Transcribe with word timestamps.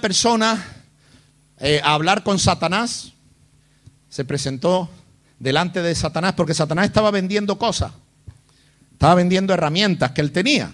persona 0.00 0.64
eh, 1.58 1.80
a 1.82 1.94
hablar 1.94 2.22
con 2.22 2.38
Satanás, 2.38 3.12
se 4.08 4.24
presentó 4.24 4.88
delante 5.38 5.82
de 5.82 5.94
Satanás 5.94 6.34
porque 6.34 6.54
Satanás 6.54 6.86
estaba 6.86 7.10
vendiendo 7.10 7.58
cosas, 7.58 7.92
estaba 8.92 9.14
vendiendo 9.14 9.54
herramientas 9.54 10.12
que 10.12 10.20
él 10.20 10.32
tenía. 10.32 10.72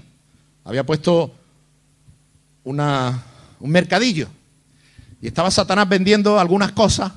Había 0.64 0.84
puesto 0.84 1.34
una, 2.64 3.22
un 3.60 3.71
mercadillo 3.71 4.29
y 5.21 5.29
estaba 5.29 5.50
Satanás 5.50 5.88
vendiendo 5.88 6.38
algunas 6.38 6.72
cosas. 6.72 7.12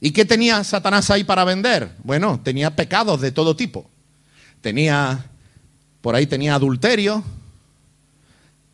¿Y 0.00 0.10
qué 0.10 0.24
tenía 0.24 0.62
Satanás 0.64 1.10
ahí 1.10 1.24
para 1.24 1.44
vender? 1.44 1.92
Bueno, 2.02 2.40
tenía 2.42 2.74
pecados 2.74 3.20
de 3.20 3.32
todo 3.32 3.56
tipo. 3.56 3.88
Tenía, 4.60 5.24
por 6.00 6.14
ahí 6.14 6.26
tenía 6.26 6.54
adulterio, 6.54 7.22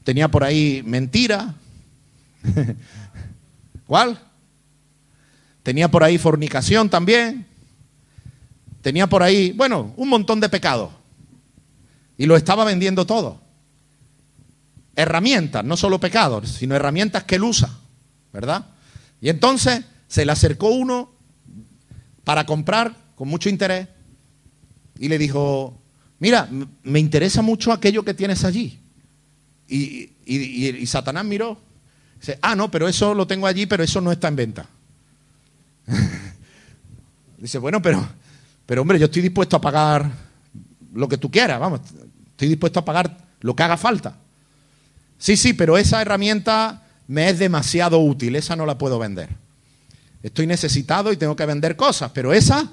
tenía 0.05 0.29
por 0.29 0.43
ahí 0.43 0.83
mentira, 0.85 1.55
¿Cuál? 3.87 4.19
Tenía 5.63 5.91
por 5.91 6.05
ahí 6.05 6.19
fornicación 6.19 6.89
también. 6.89 7.47
Tenía 8.83 9.07
por 9.07 9.23
ahí, 9.23 9.53
bueno, 9.53 9.93
un 9.97 10.09
montón 10.09 10.41
de 10.41 10.49
pecados. 10.49 10.91
Y 12.17 12.27
lo 12.27 12.37
estaba 12.37 12.65
vendiendo 12.65 13.07
todo. 13.07 13.41
Herramientas, 14.97 15.65
no 15.65 15.77
solo 15.77 16.01
pecados, 16.01 16.49
sino 16.51 16.75
herramientas 16.75 17.25
que 17.25 17.37
él 17.37 17.45
usa, 17.45 17.71
¿verdad? 18.33 18.67
Y 19.21 19.29
entonces 19.29 19.85
se 20.09 20.25
le 20.25 20.33
acercó 20.33 20.69
uno 20.69 21.13
para 22.25 22.45
comprar 22.45 22.95
con 23.15 23.29
mucho 23.29 23.49
interés 23.49 23.89
y 24.99 25.09
le 25.09 25.19
dijo, 25.19 25.79
mira, 26.19 26.49
me 26.83 26.99
interesa 26.99 27.43
mucho 27.43 27.73
aquello 27.73 28.05
que 28.05 28.15
tienes 28.15 28.45
allí. 28.45 28.79
Y, 29.69 30.11
y 30.27 30.87
Satanás 30.87 31.25
miró 31.25 31.70
Dice, 32.21 32.39
ah, 32.43 32.55
no, 32.55 32.71
pero 32.71 32.87
eso 32.87 33.15
lo 33.15 33.27
tengo 33.27 33.47
allí, 33.47 33.65
pero 33.65 33.83
eso 33.83 34.01
no 34.03 34.13
está 34.13 34.29
en 34.29 34.37
venta. 34.37 34.67
Dice, 37.39 37.59
bueno, 37.59 37.81
pero, 37.81 38.07
pero 38.67 38.83
hombre, 38.83 38.99
yo 38.99 39.07
estoy 39.07 39.23
dispuesto 39.23 39.57
a 39.57 39.61
pagar 39.61 40.11
lo 40.93 41.09
que 41.09 41.17
tú 41.17 41.31
quieras, 41.31 41.59
vamos, 41.59 41.81
estoy 42.31 42.49
dispuesto 42.49 42.81
a 42.81 42.85
pagar 42.85 43.17
lo 43.41 43.57
que 43.57 43.63
haga 43.63 43.79
falta. 43.79 44.19
Sí, 45.19 45.37
sí, 45.37 45.55
pero 45.55 45.79
esa 45.79 46.03
herramienta 46.03 46.83
me 47.09 47.31
es 47.31 47.39
demasiado 47.39 47.99
útil, 48.01 48.37
esa 48.37 48.55
no 48.55 48.67
la 48.67 48.77
puedo 48.77 48.99
vender. 48.99 49.31
Estoy 50.23 50.47
necesitado 50.47 51.13
y 51.13 51.17
tengo 51.17 51.35
que 51.35 51.47
vender 51.47 51.75
cosas, 51.77 52.11
pero 52.13 52.35
esa 52.35 52.71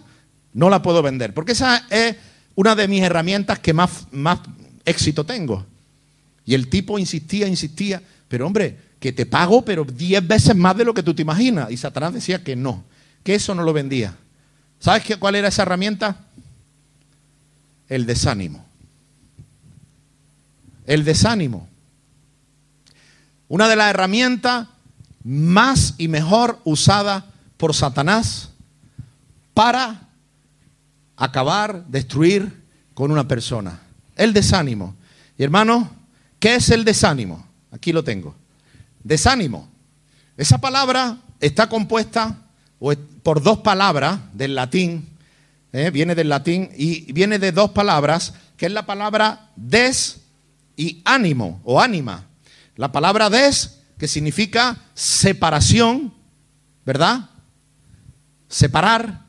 no 0.53 0.69
la 0.69 0.81
puedo 0.81 1.01
vender, 1.01 1.33
porque 1.33 1.53
esa 1.53 1.85
es 1.89 2.17
una 2.55 2.75
de 2.75 2.89
mis 2.89 3.01
herramientas 3.01 3.59
que 3.59 3.73
más, 3.73 4.07
más 4.11 4.39
éxito 4.83 5.25
tengo. 5.25 5.65
Y 6.45 6.53
el 6.53 6.67
tipo 6.67 6.99
insistía, 6.99 7.47
insistía, 7.47 8.01
pero 8.27 8.45
hombre, 8.45 8.86
que 8.99 9.11
te 9.11 9.25
pago, 9.25 9.63
pero 9.63 9.83
diez 9.83 10.25
veces 10.25 10.55
más 10.55 10.75
de 10.75 10.85
lo 10.85 10.93
que 10.93 11.03
tú 11.03 11.13
te 11.13 11.21
imaginas. 11.21 11.71
Y 11.71 11.77
Satanás 11.77 12.13
decía 12.13 12.43
que 12.43 12.55
no, 12.55 12.83
que 13.23 13.35
eso 13.35 13.53
no 13.53 13.63
lo 13.63 13.73
vendía. 13.73 14.15
¿Sabes 14.79 15.03
qué, 15.03 15.17
cuál 15.17 15.35
era 15.35 15.47
esa 15.49 15.63
herramienta? 15.63 16.25
El 17.87 18.05
desánimo. 18.05 18.65
El 20.85 21.03
desánimo. 21.03 21.67
Una 23.47 23.67
de 23.67 23.75
las 23.75 23.89
herramientas 23.89 24.67
más 25.23 25.93
y 25.97 26.07
mejor 26.07 26.59
usada 26.63 27.25
por 27.57 27.73
Satanás 27.75 28.49
para 29.53 30.09
acabar, 31.15 31.85
destruir 31.87 32.63
con 32.93 33.11
una 33.11 33.27
persona. 33.27 33.79
El 34.15 34.33
desánimo. 34.33 34.95
Y 35.37 35.43
hermano, 35.43 35.89
¿qué 36.39 36.55
es 36.55 36.69
el 36.69 36.83
desánimo? 36.83 37.45
Aquí 37.71 37.91
lo 37.91 38.03
tengo 38.03 38.35
desánimo. 39.07 39.69
Esa 40.35 40.59
palabra 40.59 41.17
está 41.39 41.69
compuesta 41.69 42.37
por 43.23 43.41
dos 43.41 43.59
palabras 43.59 44.19
del 44.33 44.53
latín, 44.53 45.07
¿eh? 45.71 45.89
viene 45.89 46.13
del 46.13 46.29
latín 46.29 46.69
y 46.77 47.11
viene 47.13 47.39
de 47.39 47.51
dos 47.51 47.71
palabras, 47.71 48.33
que 48.57 48.65
es 48.67 48.71
la 48.71 48.85
palabra 48.85 49.49
des 49.55 50.19
y 50.75 51.01
ánimo 51.05 51.61
o 51.63 51.81
ánima. 51.81 52.25
La 52.75 52.91
palabra 52.91 53.29
des, 53.29 53.79
que 53.97 54.07
significa 54.07 54.77
separación, 54.93 56.13
¿verdad? 56.85 57.29
Separar. 58.47 59.25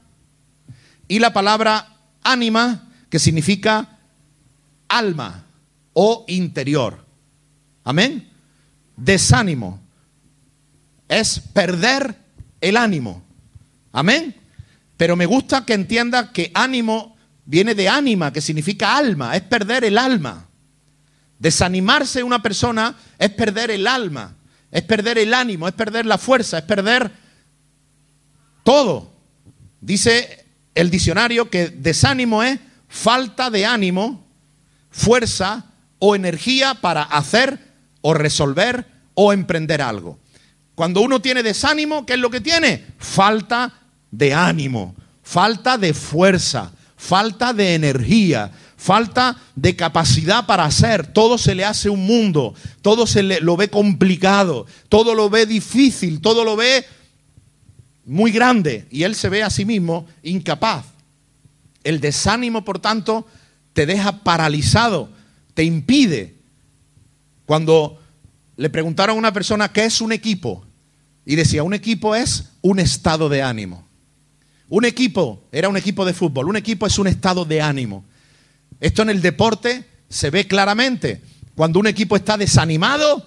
Y 1.06 1.21
la 1.21 1.33
palabra 1.33 1.97
ánima, 2.22 2.91
que 3.09 3.19
significa 3.19 3.99
alma 4.88 5.47
o 5.94 6.25
interior. 6.28 7.06
Amén 7.84 8.28
desánimo. 8.98 9.81
Es 11.09 11.41
perder 11.41 12.16
el 12.60 12.76
ánimo. 12.76 13.22
Amén. 13.92 14.34
Pero 14.97 15.16
me 15.16 15.26
gusta 15.26 15.64
que 15.64 15.75
entienda 15.75 16.32
que 16.32 16.50
ánimo 16.54 17.16
viene 17.44 17.75
de 17.75 17.88
ánima, 17.88 18.32
que 18.32 18.41
significa 18.41 18.97
alma, 18.97 19.34
es 19.37 19.42
perder 19.42 19.84
el 19.84 19.97
alma. 19.97 20.47
Desanimarse 21.38 22.22
una 22.22 22.42
persona 22.42 22.97
es 23.19 23.31
perder 23.31 23.70
el 23.70 23.87
alma, 23.87 24.34
es 24.70 24.82
perder 24.82 25.19
el 25.19 25.32
ánimo, 25.32 25.69
es 25.69 25.75
perder 25.75 26.04
la 26.04 26.19
fuerza, 26.19 26.58
es 26.58 26.64
perder 26.64 27.12
todo. 28.64 29.12
Dice 29.81 30.47
el 30.75 30.91
diccionario 30.91 31.48
que 31.48 31.69
desánimo 31.69 32.42
es 32.42 32.58
falta 32.88 33.50
de 33.50 33.64
ánimo, 33.64 34.26
fuerza 34.91 35.66
o 36.00 36.16
energía 36.16 36.75
para 36.75 37.03
hacer 37.03 37.68
o 38.00 38.14
resolver 38.14 38.86
o 39.14 39.32
emprender 39.32 39.82
algo. 39.82 40.19
Cuando 40.75 41.00
uno 41.00 41.20
tiene 41.20 41.42
desánimo, 41.42 42.06
¿qué 42.06 42.14
es 42.14 42.19
lo 42.20 42.31
que 42.31 42.41
tiene? 42.41 42.84
Falta 42.98 43.72
de 44.10 44.32
ánimo, 44.32 44.94
falta 45.25 45.76
de 45.76 45.92
fuerza, 45.92 46.70
falta 46.97 47.53
de 47.53 47.75
energía, 47.75 48.53
falta 48.76 49.37
de 49.56 49.75
capacidad 49.75 50.47
para 50.47 50.64
hacer. 50.64 51.08
Todo 51.08 51.37
se 51.37 51.56
le 51.56 51.64
hace 51.64 51.91
un 51.91 52.06
mundo, 52.06 52.54
todo 52.81 53.06
se 53.08 53.25
le, 53.25 53.41
lo 53.41 53.56
ve 53.56 53.69
complicado, 53.69 54.66
todo 54.88 55.14
lo 55.14 55.28
ve 55.28 55.47
difícil, 55.47 56.20
todo 56.20 56.44
lo 56.44 56.54
ve 56.54 56.87
muy 58.04 58.31
grande 58.31 58.87
y 58.91 59.03
él 59.03 59.16
se 59.16 59.28
ve 59.28 59.42
a 59.42 59.50
sí 59.50 59.64
mismo 59.64 60.06
incapaz. 60.22 60.87
El 61.82 62.00
desánimo, 62.00 62.64
por 62.64 62.78
tanto, 62.78 63.26
te 63.72 63.84
deja 63.84 64.22
paralizado, 64.22 65.10
te 65.54 65.64
impide 65.64 66.38
cuando 67.48 67.98
le 68.59 68.69
preguntaron 68.69 69.16
a 69.16 69.19
una 69.19 69.32
persona 69.32 69.72
qué 69.72 69.86
es 69.86 70.03
un 70.03 70.12
equipo, 70.12 70.66
y 71.25 71.34
decía, 71.34 71.62
un 71.62 71.72
equipo 71.72 72.14
es 72.14 72.50
un 72.60 72.78
estado 72.78 73.31
de 73.31 73.41
ánimo. 73.41 73.88
Un 74.69 74.84
equipo 74.84 75.44
era 75.50 75.70
un 75.70 75.78
equipo 75.78 76.04
de 76.04 76.12
fútbol, 76.12 76.47
un 76.50 76.56
equipo 76.56 76.87
es 76.87 76.98
un 76.98 77.06
estado 77.06 77.47
de 77.47 77.62
ánimo. 77.62 78.04
Esto 78.81 79.00
en 79.00 79.08
el 79.08 79.22
deporte 79.22 79.87
se 80.10 80.28
ve 80.28 80.47
claramente. 80.47 81.22
Cuando 81.54 81.81
un 81.81 81.87
equipo 81.87 82.16
está 82.16 82.37
desanimado, 82.37 83.26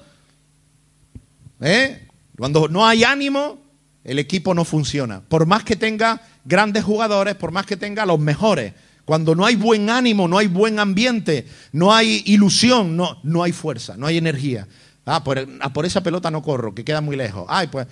¿eh? 1.59 2.07
cuando 2.37 2.67
no 2.67 2.85
hay 2.85 3.03
ánimo, 3.03 3.57
el 4.03 4.19
equipo 4.19 4.53
no 4.53 4.65
funciona. 4.65 5.21
Por 5.21 5.47
más 5.47 5.63
que 5.63 5.75
tenga 5.75 6.21
grandes 6.45 6.83
jugadores, 6.83 7.33
por 7.33 7.49
más 7.49 7.65
que 7.65 7.75
tenga 7.75 8.05
los 8.05 8.19
mejores, 8.19 8.73
cuando 9.05 9.35
no 9.35 9.45
hay 9.45 9.55
buen 9.55 9.89
ánimo, 9.89 10.27
no 10.27 10.37
hay 10.37 10.47
buen 10.47 10.79
ambiente, 10.79 11.47
no 11.71 11.93
hay 11.93 12.23
ilusión, 12.25 12.95
no, 12.95 13.19
no 13.23 13.43
hay 13.43 13.51
fuerza, 13.51 13.97
no 13.97 14.07
hay 14.07 14.17
energía. 14.17 14.67
Ah 15.05 15.23
por, 15.23 15.39
ah, 15.61 15.73
por, 15.73 15.85
esa 15.85 16.03
pelota 16.03 16.29
no 16.29 16.41
corro, 16.41 16.75
que 16.75 16.85
queda 16.85 17.01
muy 17.01 17.15
lejos. 17.15 17.45
Ay, 17.49 17.67
pues 17.67 17.87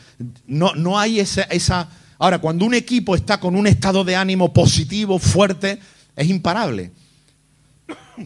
no, 0.46 0.74
no 0.76 1.00
hay 1.00 1.20
esa, 1.20 1.44
esa... 1.44 1.90
Ahora, 2.20 2.40
cuando 2.40 2.66
un 2.66 2.74
equipo 2.74 3.16
está 3.16 3.40
con 3.40 3.56
un 3.56 3.66
estado 3.66 4.04
de 4.04 4.16
ánimo 4.16 4.54
positivo, 4.54 5.18
fuerte, 5.20 5.80
es 6.16 6.30
imparable. 6.30 6.92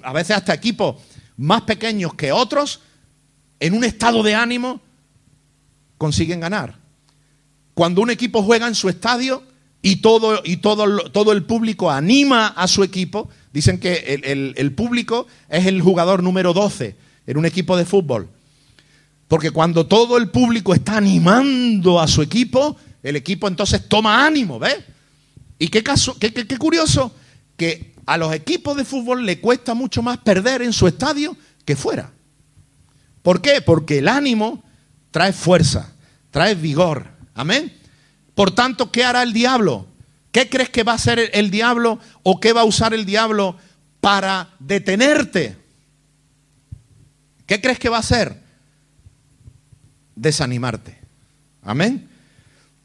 A 0.04 0.12
veces 0.12 0.36
hasta 0.36 0.54
equipos 0.54 0.96
más 1.38 1.62
pequeños 1.62 2.14
que 2.16 2.32
otros, 2.32 2.82
en 3.60 3.74
un 3.74 3.84
estado 3.84 4.24
de 4.24 4.36
ánimo, 4.36 4.82
consiguen 5.98 6.40
ganar. 6.40 6.76
Cuando 7.74 8.02
un 8.02 8.10
equipo 8.10 8.44
juega 8.44 8.68
en 8.68 8.76
su 8.76 8.90
estadio, 8.90 9.44
y 9.86 9.98
todo, 9.98 10.42
y 10.46 10.58
todo, 10.58 11.12
todo 11.12 11.34
el 11.34 11.44
público 11.44 11.92
anima 11.92 12.48
a 12.48 12.68
su 12.70 12.84
equipo. 12.84 13.30
Dicen 13.52 13.80
que 13.80 14.22
el, 14.56 14.72
público 14.72 15.28
es 15.50 15.66
el 15.66 15.82
jugador 15.82 16.24
número 16.24 16.54
12 16.54 16.96
en 17.28 17.38
un 17.38 17.46
equipo 17.46 17.76
de 17.76 17.86
fútbol. 17.86 18.30
Porque 19.28 19.52
cuando 19.52 19.86
todo 19.86 20.18
el 20.18 20.30
público 20.30 20.74
está 20.74 20.98
animando 20.98 22.00
a 22.00 22.08
su 22.08 22.22
equipo, 22.22 22.78
el 23.04 23.18
equipo 23.18 23.50
entonces 23.50 23.90
toma 23.90 24.26
ánimo, 24.26 24.58
¿ves? 24.58 24.78
Y 25.60 25.68
qué, 25.68 25.84
caso, 25.84 26.18
qué, 26.18 26.34
qué, 26.34 26.48
qué 26.48 26.58
curioso 26.58 27.14
que 27.58 27.94
a 28.06 28.18
los 28.18 28.34
equipos 28.34 28.78
de 28.78 28.86
fútbol 28.86 29.26
le 29.26 29.42
cuesta 29.42 29.74
mucho 29.74 30.02
más 30.02 30.18
perder 30.20 30.62
en 30.62 30.72
su 30.72 30.88
estadio 30.88 31.36
que 31.66 31.76
fuera. 31.76 32.10
¿Por 33.22 33.42
qué? 33.42 33.62
Porque 33.62 33.98
el 33.98 34.08
ánimo 34.08 34.64
trae 35.12 35.34
fuerza, 35.34 35.94
trae 36.32 36.56
vigor. 36.56 37.06
Amén. 37.36 37.83
Por 38.36 38.52
tanto, 38.52 38.92
¿qué 38.92 39.04
hará 39.04 39.24
el 39.24 39.34
diablo? 39.34 39.88
¿Qué 40.32 40.50
crees 40.50 40.70
que 40.70 40.84
va 40.84 40.94
a 40.94 40.96
hacer 40.96 41.30
el 41.34 41.52
diablo 41.52 42.00
o 42.24 42.40
qué 42.40 42.54
va 42.54 42.62
a 42.62 42.66
usar 42.66 42.94
el 42.94 43.06
diablo 43.06 43.58
para 44.02 44.50
detenerte? 44.60 45.58
¿Qué 47.46 47.62
crees 47.62 47.78
que 47.78 47.90
va 47.90 47.98
a 47.98 48.02
hacer? 48.02 48.44
desanimarte. 50.16 51.00
Amén. 51.62 52.10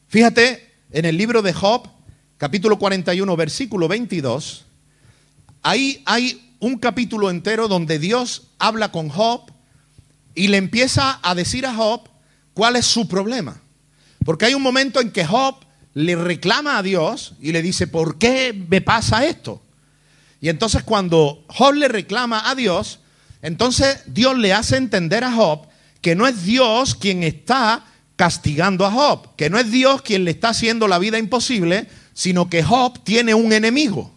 Fíjate 0.08 0.72
en 0.90 1.04
el 1.04 1.16
libro 1.16 1.42
de 1.42 1.52
Job, 1.52 1.88
capítulo 2.36 2.78
41, 2.78 3.36
versículo 3.36 3.88
22. 3.88 4.64
Ahí 5.62 6.02
hay 6.06 6.54
un 6.60 6.78
capítulo 6.78 7.30
entero 7.30 7.68
donde 7.68 7.98
Dios 7.98 8.48
habla 8.58 8.90
con 8.90 9.08
Job 9.08 9.50
y 10.34 10.48
le 10.48 10.56
empieza 10.56 11.20
a 11.22 11.34
decir 11.34 11.66
a 11.66 11.74
Job 11.74 12.08
cuál 12.54 12.76
es 12.76 12.86
su 12.86 13.08
problema. 13.08 13.60
Porque 14.28 14.44
hay 14.44 14.52
un 14.52 14.60
momento 14.60 15.00
en 15.00 15.10
que 15.10 15.24
Job 15.24 15.54
le 15.94 16.14
reclama 16.14 16.76
a 16.76 16.82
Dios 16.82 17.32
y 17.40 17.52
le 17.52 17.62
dice, 17.62 17.86
¿por 17.86 18.18
qué 18.18 18.52
me 18.52 18.82
pasa 18.82 19.24
esto? 19.24 19.62
Y 20.42 20.50
entonces 20.50 20.82
cuando 20.82 21.46
Job 21.48 21.72
le 21.72 21.88
reclama 21.88 22.50
a 22.50 22.54
Dios, 22.54 22.98
entonces 23.40 24.02
Dios 24.04 24.36
le 24.36 24.52
hace 24.52 24.76
entender 24.76 25.24
a 25.24 25.32
Job 25.32 25.66
que 26.02 26.14
no 26.14 26.26
es 26.26 26.44
Dios 26.44 26.94
quien 26.94 27.22
está 27.22 27.86
castigando 28.16 28.84
a 28.84 28.90
Job, 28.90 29.34
que 29.34 29.48
no 29.48 29.58
es 29.58 29.70
Dios 29.70 30.02
quien 30.02 30.26
le 30.26 30.32
está 30.32 30.50
haciendo 30.50 30.88
la 30.88 30.98
vida 30.98 31.18
imposible, 31.18 31.88
sino 32.12 32.50
que 32.50 32.62
Job 32.62 33.02
tiene 33.04 33.32
un 33.32 33.54
enemigo, 33.54 34.14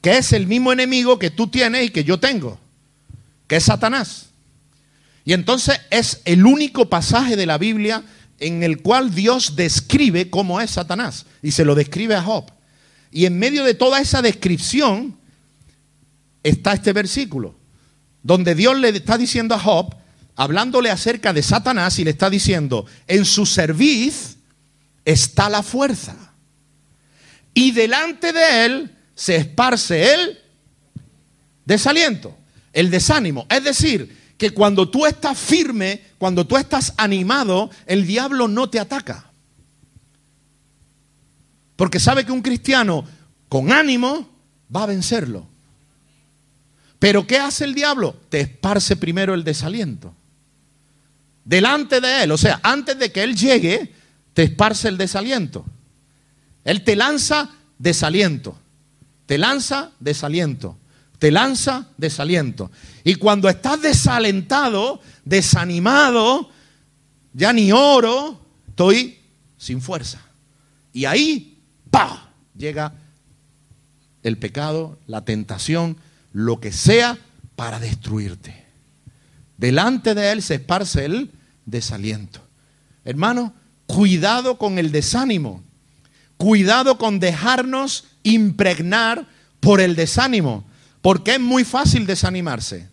que 0.00 0.16
es 0.16 0.32
el 0.32 0.46
mismo 0.46 0.72
enemigo 0.72 1.18
que 1.18 1.28
tú 1.28 1.48
tienes 1.48 1.84
y 1.84 1.90
que 1.90 2.04
yo 2.04 2.18
tengo, 2.18 2.58
que 3.48 3.56
es 3.56 3.64
Satanás. 3.64 4.30
Y 5.26 5.34
entonces 5.34 5.78
es 5.90 6.22
el 6.24 6.46
único 6.46 6.88
pasaje 6.88 7.36
de 7.36 7.44
la 7.44 7.58
Biblia 7.58 8.02
en 8.40 8.62
el 8.62 8.80
cual 8.80 9.14
Dios 9.14 9.54
describe 9.54 10.30
cómo 10.30 10.60
es 10.60 10.72
Satanás 10.72 11.26
y 11.42 11.52
se 11.52 11.64
lo 11.64 11.74
describe 11.74 12.16
a 12.16 12.22
Job. 12.22 12.50
Y 13.12 13.26
en 13.26 13.38
medio 13.38 13.64
de 13.64 13.74
toda 13.74 14.00
esa 14.00 14.22
descripción 14.22 15.16
está 16.42 16.72
este 16.72 16.92
versículo, 16.92 17.54
donde 18.22 18.54
Dios 18.54 18.78
le 18.78 18.88
está 18.88 19.18
diciendo 19.18 19.54
a 19.54 19.58
Job, 19.58 19.94
hablándole 20.36 20.90
acerca 20.90 21.32
de 21.32 21.42
Satanás 21.42 21.98
y 21.98 22.04
le 22.04 22.10
está 22.10 22.30
diciendo, 22.30 22.86
en 23.06 23.26
su 23.26 23.44
cerviz 23.44 24.38
está 25.04 25.50
la 25.50 25.62
fuerza. 25.62 26.16
Y 27.52 27.72
delante 27.72 28.32
de 28.32 28.64
él 28.64 28.96
se 29.14 29.36
esparce 29.36 30.14
el 30.14 30.38
desaliento, 31.66 32.36
el 32.72 32.90
desánimo. 32.90 33.46
Es 33.50 33.64
decir, 33.64 34.16
que 34.40 34.52
cuando 34.52 34.88
tú 34.88 35.04
estás 35.04 35.38
firme, 35.38 36.02
cuando 36.16 36.46
tú 36.46 36.56
estás 36.56 36.94
animado, 36.96 37.68
el 37.84 38.06
diablo 38.06 38.48
no 38.48 38.70
te 38.70 38.80
ataca. 38.80 39.26
Porque 41.76 42.00
sabe 42.00 42.24
que 42.24 42.32
un 42.32 42.40
cristiano 42.40 43.04
con 43.50 43.70
ánimo 43.70 44.30
va 44.74 44.84
a 44.84 44.86
vencerlo. 44.86 45.46
Pero 46.98 47.26
¿qué 47.26 47.36
hace 47.36 47.64
el 47.64 47.74
diablo? 47.74 48.16
Te 48.30 48.40
esparce 48.40 48.96
primero 48.96 49.34
el 49.34 49.44
desaliento. 49.44 50.14
Delante 51.44 52.00
de 52.00 52.22
él, 52.22 52.32
o 52.32 52.38
sea, 52.38 52.60
antes 52.62 52.98
de 52.98 53.12
que 53.12 53.22
él 53.22 53.36
llegue, 53.36 53.92
te 54.32 54.44
esparce 54.44 54.88
el 54.88 54.96
desaliento. 54.96 55.66
Él 56.64 56.82
te 56.82 56.96
lanza 56.96 57.50
desaliento. 57.76 58.58
Te 59.26 59.36
lanza 59.36 59.90
desaliento. 60.00 60.78
Te 61.20 61.30
lanza 61.30 61.86
desaliento. 61.98 62.72
Y 63.04 63.14
cuando 63.16 63.48
estás 63.48 63.80
desalentado, 63.82 65.00
desanimado, 65.24 66.48
ya 67.34 67.52
ni 67.52 67.70
oro, 67.70 68.40
estoy 68.66 69.18
sin 69.58 69.82
fuerza. 69.82 70.20
Y 70.94 71.04
ahí, 71.04 71.58
¡pa! 71.90 72.32
llega 72.56 72.94
el 74.22 74.38
pecado, 74.38 74.98
la 75.06 75.24
tentación, 75.24 75.98
lo 76.32 76.58
que 76.58 76.72
sea 76.72 77.18
para 77.54 77.78
destruirte. 77.78 78.64
Delante 79.58 80.14
de 80.14 80.32
él 80.32 80.42
se 80.42 80.54
esparce 80.54 81.04
el 81.04 81.30
desaliento. 81.66 82.40
Hermano, 83.04 83.52
cuidado 83.86 84.56
con 84.56 84.78
el 84.78 84.90
desánimo. 84.90 85.62
Cuidado 86.38 86.96
con 86.96 87.20
dejarnos 87.20 88.06
impregnar 88.22 89.26
por 89.60 89.82
el 89.82 89.94
desánimo, 89.94 90.64
porque 91.02 91.34
es 91.34 91.40
muy 91.40 91.64
fácil 91.64 92.06
desanimarse. 92.06 92.88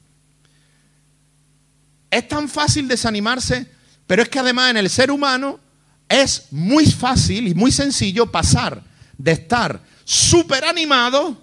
Es 2.10 2.28
tan 2.28 2.48
fácil 2.48 2.88
desanimarse, 2.88 3.70
pero 4.06 4.22
es 4.22 4.30
que 4.30 4.40
además 4.40 4.72
en 4.72 4.78
el 4.78 4.90
ser 4.90 5.12
humano 5.12 5.60
es 6.08 6.48
muy 6.52 6.86
fácil 6.86 7.48
y 7.48 7.54
muy 7.54 7.72
sencillo 7.72 8.32
pasar 8.32 8.82
de 9.18 9.32
estar 9.34 9.82
súper 10.06 10.64
animado 10.64 11.42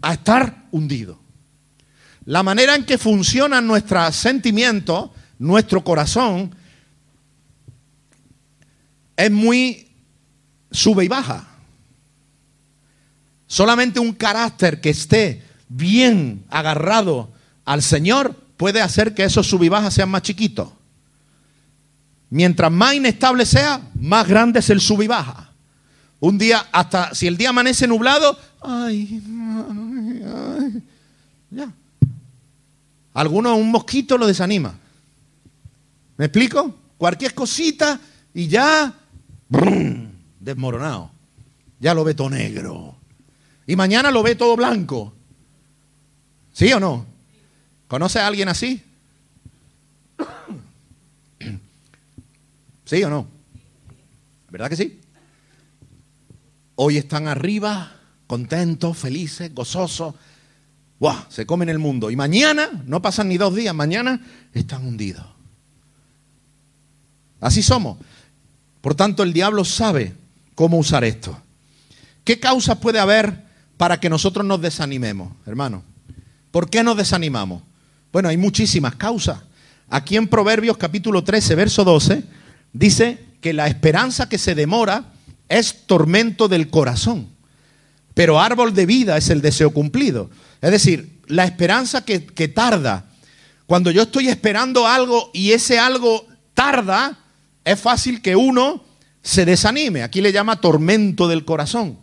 a 0.00 0.12
estar 0.12 0.66
hundido. 0.70 1.18
La 2.26 2.42
manera 2.42 2.74
en 2.74 2.84
que 2.84 2.98
funcionan 2.98 3.66
nuestros 3.66 4.14
sentimientos, 4.14 5.10
nuestro 5.38 5.82
corazón, 5.82 6.54
es 9.16 9.30
muy 9.30 9.88
sube 10.70 11.04
y 11.04 11.08
baja. 11.08 11.48
Solamente 13.46 14.00
un 14.00 14.12
carácter 14.12 14.80
que 14.80 14.90
esté 14.90 15.42
bien 15.76 16.44
agarrado 16.50 17.30
al 17.64 17.82
Señor 17.82 18.36
puede 18.56 18.80
hacer 18.80 19.14
que 19.14 19.24
esos 19.24 19.48
sub 19.48 19.64
y 19.64 19.68
bajas 19.68 19.94
sean 19.94 20.08
más 20.08 20.22
chiquitos. 20.22 20.68
Mientras 22.30 22.70
más 22.70 22.94
inestable 22.94 23.44
sea, 23.44 23.80
más 23.94 24.28
grande 24.28 24.60
es 24.60 24.70
el 24.70 24.80
sub 24.80 25.02
y 25.02 25.08
baja. 25.08 25.50
Un 26.20 26.38
día, 26.38 26.66
hasta 26.72 27.14
si 27.14 27.26
el 27.26 27.36
día 27.36 27.50
amanece 27.50 27.86
nublado, 27.86 28.38
ay, 28.62 29.20
ay, 30.24 30.82
ya. 31.50 31.72
Algunos 33.12 33.58
un 33.58 33.70
mosquito 33.70 34.16
lo 34.16 34.26
desanima. 34.26 34.74
¿Me 36.16 36.26
explico? 36.26 36.74
Cualquier 36.96 37.34
cosita 37.34 38.00
y 38.32 38.46
ya 38.46 38.94
desmoronado. 40.40 41.10
Ya 41.80 41.94
lo 41.94 42.04
ve 42.04 42.14
todo 42.14 42.30
negro. 42.30 42.96
Y 43.66 43.76
mañana 43.76 44.10
lo 44.10 44.22
ve 44.22 44.36
todo 44.36 44.56
blanco. 44.56 45.12
¿Sí 46.54 46.72
o 46.72 46.80
no? 46.80 47.04
¿Conoce 47.88 48.20
a 48.20 48.26
alguien 48.28 48.48
así? 48.48 48.82
¿Sí 52.84 53.02
o 53.02 53.10
no? 53.10 53.26
¿Verdad 54.50 54.70
que 54.70 54.76
sí? 54.76 55.00
Hoy 56.76 56.96
están 56.96 57.26
arriba, 57.26 57.96
contentos, 58.28 58.96
felices, 58.96 59.52
gozosos. 59.52 60.14
¡Wow! 61.00 61.24
Se 61.28 61.44
comen 61.44 61.68
el 61.68 61.80
mundo. 61.80 62.10
Y 62.10 62.16
mañana, 62.16 62.70
no 62.86 63.02
pasan 63.02 63.28
ni 63.28 63.36
dos 63.36 63.54
días, 63.54 63.74
mañana 63.74 64.20
están 64.52 64.86
hundidos. 64.86 65.26
Así 67.40 67.64
somos. 67.64 67.98
Por 68.80 68.94
tanto, 68.94 69.24
el 69.24 69.32
diablo 69.32 69.64
sabe 69.64 70.14
cómo 70.54 70.78
usar 70.78 71.02
esto. 71.02 71.36
¿Qué 72.22 72.38
causas 72.38 72.78
puede 72.78 73.00
haber 73.00 73.44
para 73.76 73.98
que 73.98 74.08
nosotros 74.08 74.46
nos 74.46 74.60
desanimemos, 74.60 75.32
hermano? 75.46 75.93
¿Por 76.54 76.70
qué 76.70 76.84
nos 76.84 76.96
desanimamos? 76.96 77.64
Bueno, 78.12 78.28
hay 78.28 78.36
muchísimas 78.36 78.94
causas. 78.94 79.40
Aquí 79.90 80.14
en 80.16 80.28
Proverbios 80.28 80.76
capítulo 80.76 81.24
13, 81.24 81.56
verso 81.56 81.82
12, 81.82 82.22
dice 82.72 83.18
que 83.40 83.52
la 83.52 83.66
esperanza 83.66 84.28
que 84.28 84.38
se 84.38 84.54
demora 84.54 85.14
es 85.48 85.84
tormento 85.88 86.46
del 86.46 86.70
corazón, 86.70 87.26
pero 88.14 88.40
árbol 88.40 88.72
de 88.72 88.86
vida 88.86 89.16
es 89.16 89.30
el 89.30 89.40
deseo 89.40 89.72
cumplido. 89.72 90.30
Es 90.60 90.70
decir, 90.70 91.18
la 91.26 91.44
esperanza 91.44 92.04
que, 92.04 92.24
que 92.24 92.46
tarda. 92.46 93.06
Cuando 93.66 93.90
yo 93.90 94.02
estoy 94.02 94.28
esperando 94.28 94.86
algo 94.86 95.32
y 95.34 95.50
ese 95.50 95.80
algo 95.80 96.24
tarda, 96.54 97.18
es 97.64 97.80
fácil 97.80 98.22
que 98.22 98.36
uno 98.36 98.84
se 99.22 99.44
desanime. 99.44 100.04
Aquí 100.04 100.20
le 100.20 100.30
llama 100.30 100.60
tormento 100.60 101.26
del 101.26 101.44
corazón. 101.44 101.98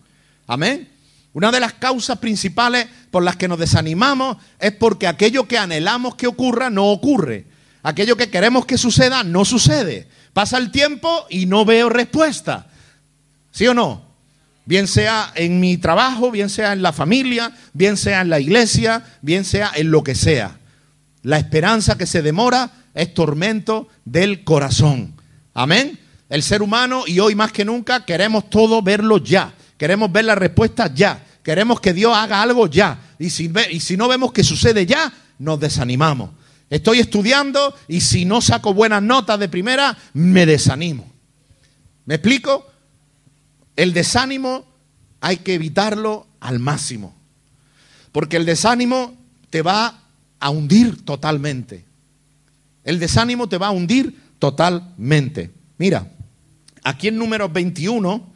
Amén. 0.46 0.91
Una 1.34 1.52
de 1.52 1.60
las 1.60 1.74
causas 1.74 2.18
principales 2.20 2.88
por 3.10 3.24
las 3.24 3.38
que 3.38 3.48
nos 3.48 3.60
desanimamos 3.60 4.38
es 4.60 4.74
porque 4.74 5.08
aquello 5.08 5.48
que 5.48 5.58
anhelamos 5.58 6.16
que 6.16 6.28
ocurra 6.28 6.70
no 6.70 6.88
ocurre. 6.88 7.46
Aquello 7.84 8.18
que 8.18 8.30
queremos 8.30 8.66
que 8.66 8.78
suceda 8.78 9.24
no 9.24 9.46
sucede. 9.46 10.08
Pasa 10.34 10.58
el 10.58 10.72
tiempo 10.72 11.26
y 11.30 11.46
no 11.46 11.66
veo 11.66 11.90
respuesta. 11.90 12.68
¿Sí 13.52 13.68
o 13.68 13.74
no? 13.74 14.12
Bien 14.66 14.88
sea 14.88 15.32
en 15.36 15.60
mi 15.60 15.78
trabajo, 15.78 16.32
bien 16.32 16.50
sea 16.50 16.74
en 16.74 16.82
la 16.82 16.94
familia, 16.94 17.52
bien 17.74 17.98
sea 17.98 18.22
en 18.22 18.30
la 18.30 18.40
iglesia, 18.40 19.04
bien 19.22 19.44
sea 19.44 19.72
en 19.76 19.90
lo 19.90 20.04
que 20.04 20.16
sea. 20.16 20.60
La 21.24 21.38
esperanza 21.38 21.98
que 21.98 22.06
se 22.06 22.22
demora 22.22 22.72
es 22.94 23.14
tormento 23.14 23.88
del 24.06 24.44
corazón. 24.44 25.14
Amén. 25.54 26.00
El 26.30 26.44
ser 26.44 26.62
humano 26.62 27.04
y 27.08 27.20
hoy 27.20 27.36
más 27.36 27.52
que 27.52 27.66
nunca 27.66 28.06
queremos 28.06 28.50
todo 28.50 28.82
verlo 28.82 29.18
ya. 29.18 29.54
Queremos 29.82 30.12
ver 30.12 30.26
la 30.26 30.36
respuesta 30.36 30.94
ya. 30.94 31.26
Queremos 31.42 31.82
que 31.82 31.92
Dios 31.92 32.16
haga 32.16 32.44
algo 32.44 32.68
ya. 32.68 33.00
Y 33.18 33.32
si, 33.32 33.98
no 33.98 34.08
vemos 34.08 34.32
que 34.32 34.44
sucede 34.44 34.86
ya, 34.86 35.12
nos 35.40 35.60
desanimamos. 35.60 36.30
Estoy 36.70 37.00
estudiando 37.00 37.74
y 37.88 38.02
si 38.02 38.24
no 38.24 38.42
saco 38.42 38.76
buenas 38.76 39.02
notas 39.02 39.40
de 39.40 39.50
primera, 39.50 39.98
me 40.14 40.46
desanimo. 40.46 41.12
¿Me 42.06 42.14
explico? 42.14 42.72
El 43.76 43.92
desánimo 43.94 44.68
hay 45.20 45.38
que 45.38 45.56
evitarlo 45.56 46.28
al 46.42 46.60
máximo. 46.60 47.16
Porque 48.12 48.38
el 48.38 48.46
desánimo 48.46 49.16
te 49.50 49.64
va 49.64 50.00
a 50.40 50.50
hundir 50.52 51.04
totalmente. 51.04 51.86
El 52.84 53.00
desánimo 53.00 53.50
te 53.50 53.58
va 53.58 53.70
a 53.70 53.72
hundir 53.72 54.36
totalmente. 54.38 55.50
Mira, 55.80 56.08
aquí 56.84 57.08
en 57.08 57.18
número 57.18 57.50
21 57.50 58.32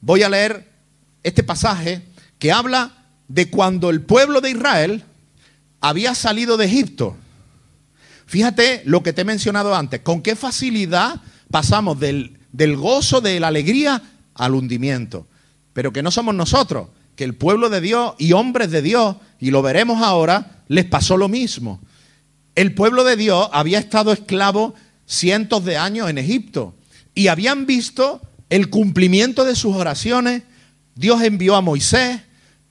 voy 0.00 0.22
a 0.22 0.30
leer 0.30 0.67
este 1.28 1.42
pasaje 1.42 2.02
que 2.38 2.52
habla 2.52 2.92
de 3.28 3.50
cuando 3.50 3.90
el 3.90 4.02
pueblo 4.02 4.40
de 4.40 4.50
Israel 4.50 5.04
había 5.80 6.14
salido 6.14 6.56
de 6.56 6.66
Egipto. 6.66 7.16
Fíjate 8.26 8.82
lo 8.84 9.02
que 9.02 9.12
te 9.12 9.22
he 9.22 9.24
mencionado 9.24 9.74
antes, 9.74 10.00
con 10.00 10.22
qué 10.22 10.36
facilidad 10.36 11.20
pasamos 11.50 11.98
del, 11.98 12.38
del 12.52 12.76
gozo, 12.76 13.20
de 13.20 13.40
la 13.40 13.48
alegría 13.48 14.02
al 14.34 14.54
hundimiento. 14.54 15.26
Pero 15.72 15.92
que 15.92 16.02
no 16.02 16.10
somos 16.10 16.34
nosotros, 16.34 16.88
que 17.16 17.24
el 17.24 17.34
pueblo 17.34 17.70
de 17.70 17.80
Dios 17.80 18.14
y 18.18 18.32
hombres 18.32 18.70
de 18.70 18.82
Dios, 18.82 19.16
y 19.40 19.50
lo 19.50 19.62
veremos 19.62 20.02
ahora, 20.02 20.62
les 20.68 20.84
pasó 20.84 21.16
lo 21.16 21.28
mismo. 21.28 21.80
El 22.54 22.74
pueblo 22.74 23.04
de 23.04 23.16
Dios 23.16 23.48
había 23.52 23.78
estado 23.78 24.12
esclavo 24.12 24.74
cientos 25.06 25.64
de 25.64 25.76
años 25.76 26.10
en 26.10 26.18
Egipto 26.18 26.74
y 27.14 27.28
habían 27.28 27.66
visto 27.66 28.20
el 28.50 28.70
cumplimiento 28.70 29.44
de 29.44 29.56
sus 29.56 29.74
oraciones. 29.74 30.42
Dios 30.98 31.22
envió 31.22 31.54
a 31.54 31.60
Moisés, 31.60 32.20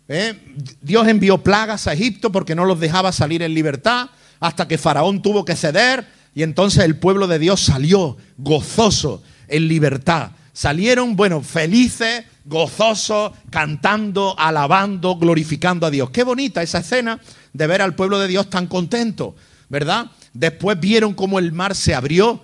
¿eh? 0.09 0.37
Dios 0.81 1.07
envió 1.07 1.37
plagas 1.37 1.87
a 1.87 1.93
Egipto 1.93 2.29
porque 2.29 2.55
no 2.55 2.65
los 2.65 2.77
dejaba 2.77 3.13
salir 3.13 3.41
en 3.41 3.53
libertad, 3.53 4.09
hasta 4.41 4.67
que 4.67 4.77
Faraón 4.77 5.21
tuvo 5.21 5.45
que 5.45 5.55
ceder 5.55 6.05
y 6.35 6.43
entonces 6.43 6.83
el 6.83 6.97
pueblo 6.97 7.27
de 7.27 7.39
Dios 7.39 7.61
salió 7.61 8.17
gozoso, 8.37 9.23
en 9.47 9.69
libertad. 9.69 10.31
Salieron, 10.51 11.15
bueno, 11.15 11.41
felices, 11.41 12.25
gozosos, 12.43 13.31
cantando, 13.49 14.35
alabando, 14.37 15.15
glorificando 15.15 15.87
a 15.87 15.89
Dios. 15.89 16.09
Qué 16.09 16.25
bonita 16.25 16.61
esa 16.61 16.79
escena 16.79 17.21
de 17.53 17.67
ver 17.67 17.81
al 17.81 17.95
pueblo 17.95 18.19
de 18.19 18.27
Dios 18.27 18.49
tan 18.49 18.67
contento, 18.67 19.37
¿verdad? 19.69 20.11
Después 20.33 20.77
vieron 20.77 21.13
cómo 21.13 21.39
el 21.39 21.53
mar 21.53 21.75
se 21.75 21.95
abrió 21.95 22.43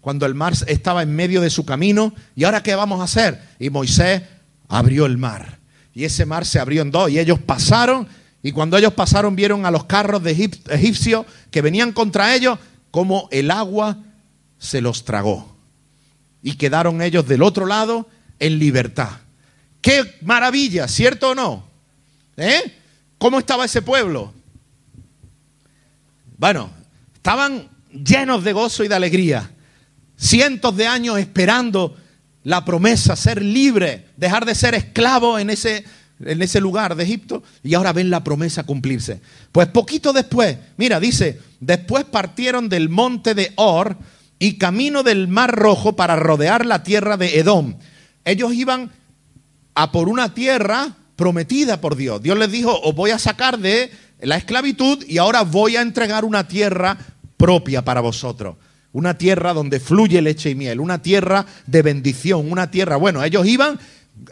cuando 0.00 0.24
el 0.24 0.34
mar 0.34 0.54
estaba 0.66 1.02
en 1.02 1.14
medio 1.14 1.42
de 1.42 1.50
su 1.50 1.66
camino. 1.66 2.14
¿Y 2.34 2.44
ahora 2.44 2.62
qué 2.62 2.74
vamos 2.74 3.00
a 3.00 3.04
hacer? 3.04 3.42
Y 3.58 3.68
Moisés 3.68 4.22
abrió 4.68 5.06
el 5.06 5.18
mar. 5.18 5.58
Y 5.94 6.04
ese 6.04 6.26
mar 6.26 6.46
se 6.46 6.60
abrió 6.60 6.82
en 6.82 6.90
dos. 6.90 7.10
Y 7.10 7.18
ellos 7.18 7.38
pasaron. 7.40 8.06
Y 8.42 8.52
cuando 8.52 8.76
ellos 8.76 8.92
pasaron 8.92 9.34
vieron 9.34 9.66
a 9.66 9.70
los 9.70 9.84
carros 9.84 10.22
de 10.22 10.30
egipcios 10.30 11.26
que 11.50 11.62
venían 11.62 11.92
contra 11.92 12.34
ellos, 12.34 12.58
como 12.90 13.28
el 13.32 13.50
agua 13.50 13.98
se 14.58 14.80
los 14.80 15.04
tragó. 15.04 15.56
Y 16.42 16.54
quedaron 16.54 17.02
ellos 17.02 17.26
del 17.26 17.42
otro 17.42 17.66
lado 17.66 18.08
en 18.38 18.58
libertad. 18.58 19.10
Qué 19.80 20.18
maravilla, 20.22 20.86
¿cierto 20.86 21.30
o 21.30 21.34
no? 21.34 21.64
¿Eh? 22.36 22.76
¿Cómo 23.18 23.38
estaba 23.38 23.64
ese 23.64 23.82
pueblo? 23.82 24.32
Bueno, 26.36 26.70
estaban 27.14 27.68
llenos 27.92 28.44
de 28.44 28.52
gozo 28.52 28.84
y 28.84 28.88
de 28.88 28.94
alegría. 28.94 29.50
Cientos 30.16 30.76
de 30.76 30.86
años 30.86 31.18
esperando 31.18 31.96
la 32.48 32.64
promesa, 32.64 33.14
ser 33.14 33.42
libre, 33.42 34.06
dejar 34.16 34.46
de 34.46 34.54
ser 34.54 34.74
esclavo 34.74 35.38
en 35.38 35.50
ese, 35.50 35.84
en 36.24 36.40
ese 36.40 36.62
lugar 36.62 36.94
de 36.94 37.04
Egipto 37.04 37.42
y 37.62 37.74
ahora 37.74 37.92
ven 37.92 38.08
la 38.08 38.24
promesa 38.24 38.62
cumplirse. 38.64 39.20
Pues 39.52 39.68
poquito 39.68 40.14
después, 40.14 40.56
mira, 40.78 40.98
dice, 40.98 41.42
después 41.60 42.06
partieron 42.06 42.70
del 42.70 42.88
monte 42.88 43.34
de 43.34 43.52
Or 43.56 43.98
y 44.38 44.56
camino 44.56 45.02
del 45.02 45.28
mar 45.28 45.54
rojo 45.54 45.94
para 45.94 46.16
rodear 46.16 46.64
la 46.64 46.82
tierra 46.82 47.18
de 47.18 47.38
Edom. 47.38 47.74
Ellos 48.24 48.54
iban 48.54 48.92
a 49.74 49.92
por 49.92 50.08
una 50.08 50.32
tierra 50.32 50.96
prometida 51.16 51.82
por 51.82 51.96
Dios. 51.96 52.22
Dios 52.22 52.38
les 52.38 52.50
dijo, 52.50 52.80
os 52.80 52.94
voy 52.94 53.10
a 53.10 53.18
sacar 53.18 53.58
de 53.58 53.90
la 54.22 54.38
esclavitud 54.38 55.04
y 55.06 55.18
ahora 55.18 55.42
voy 55.42 55.76
a 55.76 55.82
entregar 55.82 56.24
una 56.24 56.48
tierra 56.48 56.96
propia 57.36 57.84
para 57.84 58.00
vosotros. 58.00 58.56
Una 58.98 59.16
tierra 59.16 59.52
donde 59.54 59.78
fluye 59.78 60.20
leche 60.20 60.50
y 60.50 60.56
miel, 60.56 60.80
una 60.80 61.00
tierra 61.00 61.46
de 61.66 61.82
bendición, 61.82 62.50
una 62.50 62.68
tierra, 62.68 62.96
bueno, 62.96 63.22
ellos 63.22 63.46
iban 63.46 63.78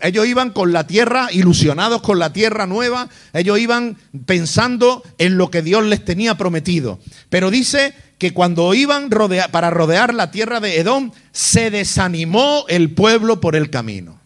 ellos 0.03 0.27
iban 0.27 0.51
con 0.51 0.73
la 0.73 0.89
tierra, 0.89 1.29
ilusionados 1.31 2.03
con 2.03 2.19
la 2.19 2.33
tierra 2.33 2.67
nueva, 2.67 3.09
ellos 3.33 3.61
iban 3.61 3.97
pensando 4.27 5.05
en 5.19 5.39
lo 5.39 5.53
que 5.53 5.63
Dios 5.63 5.85
les 5.85 6.05
tenía 6.05 6.37
prometido. 6.37 6.99
Pero 7.31 7.53
dice 7.53 7.95
que 8.19 8.33
cuando 8.33 8.75
iban 8.75 9.09
para 9.53 9.71
rodear 9.71 10.13
la 10.13 10.33
tierra 10.33 10.59
de 10.59 10.81
Edom, 10.81 11.13
se 11.31 11.71
desanimó 11.71 12.65
el 12.69 12.91
pueblo 12.91 13.41
por 13.41 13.55
el 13.55 13.71
camino. 13.71 14.21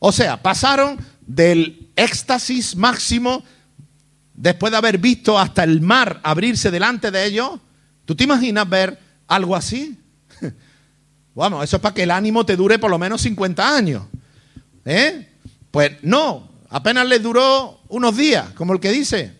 O 0.00 0.10
sea, 0.10 0.42
pasaron 0.42 0.98
del 1.24 1.90
éxtasis 1.94 2.74
máximo 2.74 3.44
después 4.34 4.72
de 4.72 4.78
haber 4.78 4.98
visto 4.98 5.38
hasta 5.38 5.62
el 5.62 5.80
mar 5.82 6.18
abrirse 6.24 6.72
delante 6.72 7.12
de 7.12 7.26
ellos. 7.26 7.60
¿Tú 8.04 8.16
te 8.16 8.24
imaginas 8.24 8.68
ver 8.68 9.07
algo 9.28 9.54
así? 9.54 9.96
Vamos, 11.34 11.62
eso 11.62 11.76
es 11.76 11.82
para 11.82 11.94
que 11.94 12.02
el 12.02 12.10
ánimo 12.10 12.44
te 12.44 12.56
dure 12.56 12.78
por 12.78 12.90
lo 12.90 12.98
menos 12.98 13.20
50 13.20 13.76
años. 13.76 14.02
¿Eh? 14.84 15.28
Pues 15.70 15.92
no, 16.02 16.50
apenas 16.68 17.06
les 17.06 17.22
duró 17.22 17.80
unos 17.88 18.16
días, 18.16 18.50
como 18.54 18.72
el 18.72 18.80
que 18.80 18.90
dice. 18.90 19.38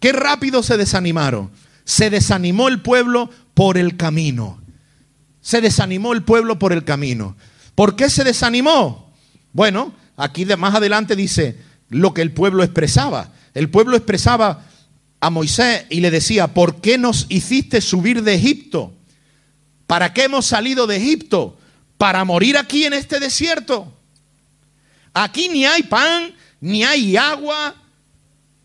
Qué 0.00 0.12
rápido 0.12 0.62
se 0.62 0.76
desanimaron. 0.76 1.50
Se 1.84 2.10
desanimó 2.10 2.68
el 2.68 2.82
pueblo 2.82 3.30
por 3.54 3.78
el 3.78 3.96
camino. 3.96 4.60
Se 5.40 5.60
desanimó 5.60 6.12
el 6.12 6.24
pueblo 6.24 6.58
por 6.58 6.72
el 6.72 6.84
camino. 6.84 7.36
¿Por 7.76 7.94
qué 7.94 8.10
se 8.10 8.24
desanimó? 8.24 9.12
Bueno, 9.52 9.94
aquí 10.16 10.44
de 10.44 10.56
más 10.56 10.74
adelante 10.74 11.14
dice 11.14 11.58
lo 11.88 12.12
que 12.12 12.22
el 12.22 12.32
pueblo 12.32 12.64
expresaba. 12.64 13.30
El 13.54 13.70
pueblo 13.70 13.96
expresaba 13.96 14.64
a 15.20 15.30
Moisés 15.30 15.86
y 15.90 16.00
le 16.00 16.10
decía, 16.10 16.48
¿por 16.48 16.80
qué 16.80 16.98
nos 16.98 17.26
hiciste 17.28 17.80
subir 17.80 18.22
de 18.22 18.34
Egipto? 18.34 18.92
¿Para 19.86 20.12
qué 20.12 20.24
hemos 20.24 20.46
salido 20.46 20.86
de 20.86 20.96
Egipto? 20.96 21.56
¿Para 21.98 22.24
morir 22.24 22.56
aquí 22.58 22.84
en 22.84 22.92
este 22.92 23.20
desierto? 23.20 23.92
Aquí 25.14 25.48
ni 25.48 25.64
hay 25.64 25.82
pan, 25.84 26.34
ni 26.60 26.84
hay 26.84 27.16
agua. 27.16 27.74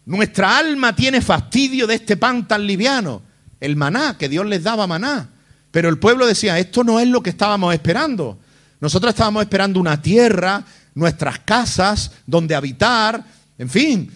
Nuestra 0.06 0.58
alma 0.58 0.96
tiene 0.96 1.22
fastidio 1.22 1.88
de 1.88 1.96
este 1.96 2.18
pan 2.18 2.48
tan 2.48 2.66
liviano. 2.66 3.22
El 3.60 3.76
maná, 3.76 4.18
que 4.18 4.28
Dios 4.28 4.46
les 4.46 4.64
daba 4.64 4.88
maná. 4.88 5.30
Pero 5.72 5.88
el 5.88 6.00
pueblo 6.00 6.26
decía, 6.26 6.60
esto 6.60 6.84
no 6.84 7.00
es 7.00 7.08
lo 7.08 7.24
que 7.24 7.30
estábamos 7.30 7.74
esperando. 7.74 8.38
Nosotros 8.82 9.12
estábamos 9.12 9.44
esperando 9.44 9.80
una 9.80 10.02
tierra, 10.02 10.66
nuestras 10.96 11.40
casas, 11.40 12.12
donde 12.26 12.56
habitar. 12.56 13.24
En 13.62 13.70
fin, 13.70 14.12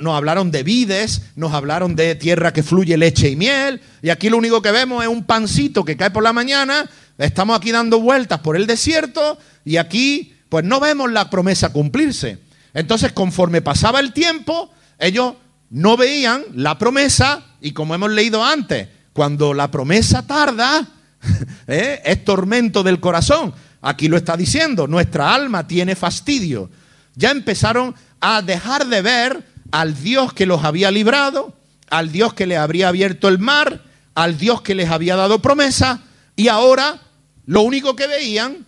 nos 0.00 0.16
hablaron 0.16 0.50
de 0.50 0.62
vides, 0.62 1.20
nos 1.36 1.52
hablaron 1.52 1.94
de 1.94 2.14
tierra 2.14 2.54
que 2.54 2.62
fluye 2.62 2.96
leche 2.96 3.28
y 3.28 3.36
miel. 3.36 3.82
Y 4.00 4.08
aquí 4.08 4.30
lo 4.30 4.38
único 4.38 4.62
que 4.62 4.70
vemos 4.70 5.02
es 5.02 5.10
un 5.10 5.24
pancito 5.24 5.84
que 5.84 5.94
cae 5.94 6.10
por 6.10 6.22
la 6.22 6.32
mañana. 6.32 6.88
Estamos 7.18 7.58
aquí 7.58 7.70
dando 7.70 8.00
vueltas 8.00 8.40
por 8.40 8.56
el 8.56 8.66
desierto 8.66 9.36
y 9.62 9.76
aquí 9.76 10.36
pues 10.48 10.64
no 10.64 10.80
vemos 10.80 11.12
la 11.12 11.28
promesa 11.28 11.70
cumplirse. 11.70 12.38
Entonces, 12.72 13.12
conforme 13.12 13.60
pasaba 13.60 14.00
el 14.00 14.14
tiempo, 14.14 14.70
ellos 14.98 15.34
no 15.68 15.98
veían 15.98 16.44
la 16.54 16.78
promesa 16.78 17.44
y 17.60 17.72
como 17.72 17.94
hemos 17.94 18.10
leído 18.10 18.42
antes, 18.42 18.88
cuando 19.12 19.52
la 19.52 19.70
promesa 19.70 20.26
tarda, 20.26 20.88
¿eh? 21.66 22.00
es 22.06 22.24
tormento 22.24 22.82
del 22.82 23.00
corazón. 23.00 23.52
Aquí 23.82 24.08
lo 24.08 24.16
está 24.16 24.34
diciendo, 24.34 24.86
nuestra 24.86 25.34
alma 25.34 25.66
tiene 25.66 25.94
fastidio. 25.94 26.70
Ya 27.14 27.32
empezaron 27.32 27.96
a 28.20 28.42
dejar 28.42 28.86
de 28.86 29.02
ver 29.02 29.44
al 29.70 30.00
Dios 30.00 30.32
que 30.32 30.46
los 30.46 30.64
había 30.64 30.90
librado, 30.90 31.54
al 31.90 32.10
Dios 32.12 32.34
que 32.34 32.46
les 32.46 32.58
habría 32.58 32.88
abierto 32.88 33.28
el 33.28 33.38
mar, 33.38 33.82
al 34.14 34.38
Dios 34.38 34.62
que 34.62 34.74
les 34.74 34.90
había 34.90 35.16
dado 35.16 35.40
promesa, 35.40 36.02
y 36.36 36.48
ahora 36.48 37.00
lo 37.46 37.62
único 37.62 37.96
que 37.96 38.06
veían 38.06 38.66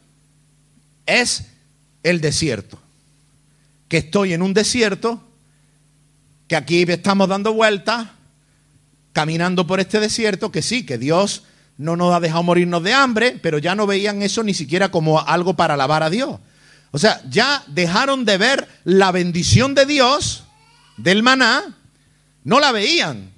es 1.06 1.46
el 2.02 2.20
desierto. 2.20 2.78
Que 3.88 3.98
estoy 3.98 4.32
en 4.32 4.42
un 4.42 4.54
desierto, 4.54 5.22
que 6.48 6.56
aquí 6.56 6.82
estamos 6.88 7.28
dando 7.28 7.52
vueltas, 7.52 8.08
caminando 9.12 9.66
por 9.66 9.80
este 9.80 10.00
desierto, 10.00 10.52
que 10.52 10.62
sí, 10.62 10.86
que 10.86 10.98
Dios 10.98 11.42
no 11.76 11.96
nos 11.96 12.14
ha 12.14 12.20
dejado 12.20 12.42
morirnos 12.42 12.82
de 12.82 12.92
hambre, 12.92 13.38
pero 13.42 13.58
ya 13.58 13.74
no 13.74 13.86
veían 13.86 14.22
eso 14.22 14.42
ni 14.42 14.54
siquiera 14.54 14.90
como 14.90 15.20
algo 15.20 15.54
para 15.54 15.74
alabar 15.74 16.02
a 16.02 16.10
Dios. 16.10 16.38
O 16.90 16.98
sea, 16.98 17.22
ya 17.28 17.62
dejaron 17.68 18.24
de 18.24 18.38
ver 18.38 18.68
la 18.84 19.12
bendición 19.12 19.74
de 19.74 19.86
Dios, 19.86 20.44
del 20.96 21.22
maná, 21.22 21.76
no 22.44 22.60
la 22.60 22.72
veían. 22.72 23.30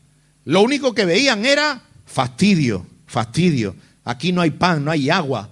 Lo 0.45 0.63
único 0.63 0.95
que 0.95 1.05
veían 1.05 1.45
era 1.45 1.83
fastidio, 2.07 2.87
fastidio. 3.07 3.77
Aquí 4.05 4.33
no 4.33 4.41
hay 4.41 4.51
pan, 4.51 4.85
no 4.85 4.91
hay 4.91 5.11
agua. 5.11 5.51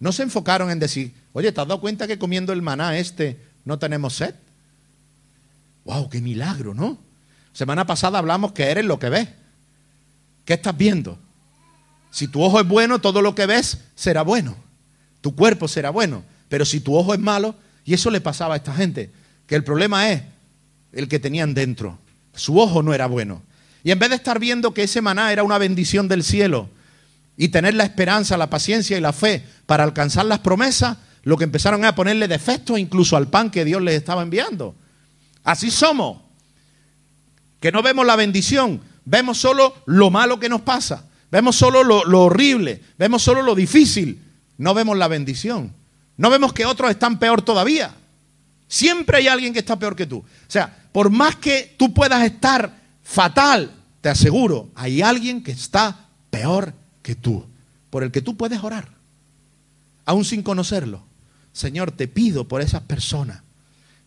No 0.00 0.12
se 0.12 0.24
enfocaron 0.24 0.70
en 0.70 0.78
decir, 0.80 1.14
Oye, 1.34 1.50
¿te 1.50 1.60
has 1.60 1.66
dado 1.66 1.80
cuenta 1.80 2.06
que 2.06 2.16
comiendo 2.16 2.52
el 2.52 2.62
maná 2.62 2.96
este 2.96 3.38
no 3.64 3.78
tenemos 3.78 4.14
sed? 4.14 4.36
¡Wow! 5.84 6.08
¡Qué 6.08 6.20
milagro, 6.20 6.74
¿no? 6.74 6.96
Semana 7.52 7.84
pasada 7.86 8.20
hablamos 8.20 8.52
que 8.52 8.70
eres 8.70 8.84
lo 8.84 9.00
que 9.00 9.08
ves. 9.08 9.28
¿Qué 10.44 10.54
estás 10.54 10.76
viendo? 10.76 11.18
Si 12.12 12.28
tu 12.28 12.40
ojo 12.40 12.60
es 12.60 12.68
bueno, 12.68 13.00
todo 13.00 13.20
lo 13.20 13.34
que 13.34 13.46
ves 13.46 13.78
será 13.96 14.22
bueno. 14.22 14.56
Tu 15.20 15.34
cuerpo 15.34 15.66
será 15.66 15.90
bueno. 15.90 16.22
Pero 16.48 16.64
si 16.64 16.80
tu 16.80 16.94
ojo 16.94 17.14
es 17.14 17.20
malo, 17.20 17.54
y 17.84 17.94
eso 17.94 18.10
le 18.10 18.20
pasaba 18.20 18.54
a 18.54 18.56
esta 18.58 18.74
gente, 18.74 19.10
que 19.46 19.54
el 19.54 19.64
problema 19.64 20.10
es 20.10 20.22
el 20.92 21.08
que 21.08 21.18
tenían 21.18 21.54
dentro. 21.54 21.98
Su 22.34 22.58
ojo 22.58 22.82
no 22.82 22.94
era 22.94 23.06
bueno. 23.06 23.42
Y 23.82 23.90
en 23.90 23.98
vez 23.98 24.10
de 24.10 24.16
estar 24.16 24.38
viendo 24.38 24.72
que 24.72 24.84
ese 24.84 25.02
maná 25.02 25.32
era 25.32 25.42
una 25.42 25.58
bendición 25.58 26.08
del 26.08 26.24
cielo, 26.24 26.68
y 27.36 27.48
tener 27.48 27.74
la 27.74 27.84
esperanza, 27.84 28.36
la 28.36 28.50
paciencia 28.50 28.96
y 28.96 29.00
la 29.00 29.12
fe 29.12 29.44
para 29.66 29.84
alcanzar 29.84 30.26
las 30.26 30.38
promesas, 30.38 30.98
lo 31.22 31.36
que 31.36 31.44
empezaron 31.44 31.84
a 31.84 31.94
ponerle 31.94 32.28
defectos 32.28 32.78
incluso 32.78 33.16
al 33.16 33.28
pan 33.28 33.50
que 33.50 33.64
Dios 33.64 33.82
les 33.82 33.96
estaba 33.96 34.22
enviando. 34.22 34.74
Así 35.42 35.70
somos, 35.70 36.18
que 37.60 37.72
no 37.72 37.82
vemos 37.82 38.06
la 38.06 38.16
bendición, 38.16 38.80
vemos 39.04 39.38
solo 39.38 39.74
lo 39.86 40.10
malo 40.10 40.38
que 40.38 40.48
nos 40.48 40.60
pasa, 40.60 41.08
vemos 41.30 41.56
solo 41.56 41.82
lo, 41.82 42.04
lo 42.04 42.22
horrible, 42.22 42.82
vemos 42.98 43.22
solo 43.22 43.42
lo 43.42 43.54
difícil, 43.54 44.22
no 44.58 44.74
vemos 44.74 44.96
la 44.96 45.08
bendición, 45.08 45.72
no 46.16 46.30
vemos 46.30 46.52
que 46.52 46.66
otros 46.66 46.90
están 46.90 47.18
peor 47.18 47.42
todavía. 47.42 47.94
Siempre 48.68 49.18
hay 49.18 49.28
alguien 49.28 49.52
que 49.52 49.58
está 49.60 49.78
peor 49.78 49.96
que 49.96 50.06
tú. 50.06 50.18
O 50.18 50.24
sea, 50.48 50.88
por 50.92 51.10
más 51.10 51.36
que 51.36 51.74
tú 51.76 51.92
puedas 51.92 52.24
estar 52.24 52.78
fatal, 53.02 53.72
te 54.00 54.08
aseguro, 54.08 54.70
hay 54.74 55.02
alguien 55.02 55.42
que 55.42 55.52
está 55.52 56.08
peor 56.30 56.74
que 57.02 57.14
tú, 57.14 57.44
por 57.90 58.02
el 58.02 58.10
que 58.10 58.20
tú 58.20 58.36
puedes 58.36 58.62
orar, 58.62 58.88
aún 60.04 60.24
sin 60.24 60.42
conocerlo. 60.42 61.02
Señor, 61.52 61.92
te 61.92 62.08
pido 62.08 62.48
por 62.48 62.60
esas 62.60 62.82
personas 62.82 63.42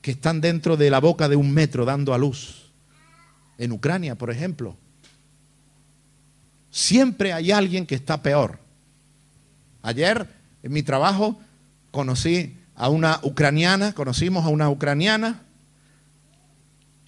que 0.02 0.12
están 0.12 0.42
dentro 0.42 0.78
de 0.78 0.90
la 0.90 1.00
boca 1.00 1.30
de 1.30 1.36
un 1.36 1.52
metro 1.52 1.86
dando 1.86 2.14
a 2.14 2.18
luz. 2.18 2.68
En 3.58 3.72
Ucrania, 3.72 4.16
por 4.16 4.30
ejemplo. 4.30 4.78
Siempre 6.70 7.34
hay 7.34 7.52
alguien 7.52 7.86
que 7.86 7.96
está 7.96 8.22
peor. 8.22 8.60
Ayer 9.82 10.28
en 10.64 10.72
mi 10.72 10.84
trabajo 10.84 11.40
conocí 11.98 12.56
a 12.76 12.90
una 12.90 13.20
ucraniana, 13.24 13.94
conocimos 13.94 14.46
a 14.46 14.50
una 14.50 14.70
ucraniana 14.70 15.42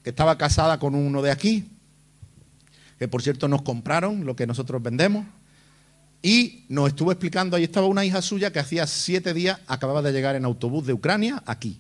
que 0.04 0.10
estaba 0.10 0.36
casada 0.36 0.80
con 0.80 0.96
uno 0.96 1.22
de 1.22 1.30
aquí, 1.30 1.70
que 2.98 3.08
por 3.08 3.22
cierto 3.22 3.48
nos 3.48 3.62
compraron 3.62 4.26
lo 4.26 4.36
que 4.36 4.48
nosotros 4.48 4.82
vendemos. 4.82 5.28
Y 6.24 6.66
nos 6.70 6.88
estuvo 6.88 7.12
explicando, 7.12 7.56
ahí 7.56 7.66
estaba 7.66 7.86
una 7.86 8.04
hija 8.04 8.24
suya 8.24 8.52
que 8.52 8.58
hacía 8.58 8.88
siete 8.88 9.36
días 9.36 9.60
acababa 9.68 10.02
de 10.02 10.12
llegar 10.12 10.36
en 10.36 10.44
autobús 10.44 10.88
de 10.88 10.94
Ucrania 10.94 11.44
aquí. 11.46 11.80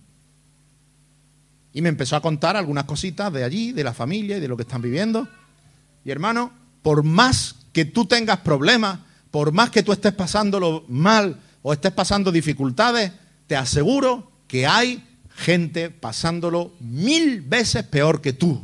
Y 1.74 1.82
me 1.82 1.90
empezó 1.90 2.16
a 2.16 2.22
contar 2.22 2.56
algunas 2.56 2.84
cositas 2.84 3.34
de 3.34 3.44
allí, 3.44 3.72
de 3.72 3.84
la 3.84 3.96
familia 3.96 4.38
y 4.38 4.40
de 4.40 4.48
lo 4.48 4.56
que 4.56 4.64
están 4.64 4.84
viviendo. 4.84 5.28
Y 6.06 6.12
hermano, 6.12 6.54
por 6.84 7.02
más 7.02 7.56
que 7.74 7.86
tú 7.86 8.06
tengas 8.06 8.38
problemas, 8.42 9.00
por 9.32 9.52
más 9.52 9.72
que 9.72 9.82
tú 9.82 9.94
estés 9.94 10.14
pasándolo 10.14 10.86
mal 10.88 11.40
o 11.62 11.74
estés 11.74 11.92
pasando 11.92 12.32
dificultades, 12.32 13.12
te 13.48 13.56
aseguro 13.56 14.32
que 14.48 14.68
hay 14.68 15.04
gente 15.36 15.90
pasándolo 15.90 16.74
mil 16.80 17.42
veces 17.42 17.84
peor 17.84 18.22
que 18.22 18.34
tú. 18.34 18.62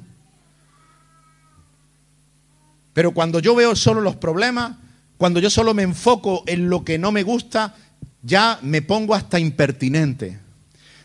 Pero 2.94 3.14
cuando 3.14 3.40
yo 3.40 3.56
veo 3.56 3.76
solo 3.76 4.02
los 4.02 4.16
problemas, 4.16 4.78
cuando 5.18 5.40
yo 5.40 5.50
solo 5.50 5.74
me 5.74 5.84
enfoco 5.84 6.44
en 6.48 6.70
lo 6.70 6.84
que 6.84 6.98
no 6.98 7.12
me 7.12 7.24
gusta, 7.24 7.76
ya 8.24 8.60
me 8.62 8.82
pongo 8.82 9.14
hasta 9.14 9.40
impertinente. 9.40 10.40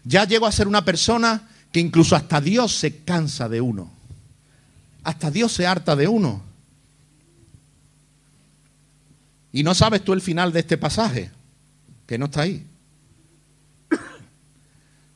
Ya 0.05 0.25
llego 0.25 0.47
a 0.47 0.53
ser 0.53 0.69
una 0.69 0.85
persona 0.85 1.49
que 1.73 1.81
incluso 1.81 2.17
hasta 2.17 2.41
Dios 2.41 2.75
se 2.75 2.99
cansa 2.99 3.49
de 3.49 3.61
uno. 3.61 3.91
Hasta 5.03 5.31
Dios 5.31 5.53
se 5.53 5.67
harta 5.67 5.97
de 5.97 6.09
uno. 6.09 6.43
Y 9.53 9.63
no 9.63 9.75
sabes 9.75 10.05
tú 10.05 10.13
el 10.13 10.21
final 10.21 10.53
de 10.53 10.61
este 10.61 10.79
pasaje, 10.79 11.31
que 12.11 12.19
no 12.19 12.25
está 12.25 12.41
ahí. 12.41 12.67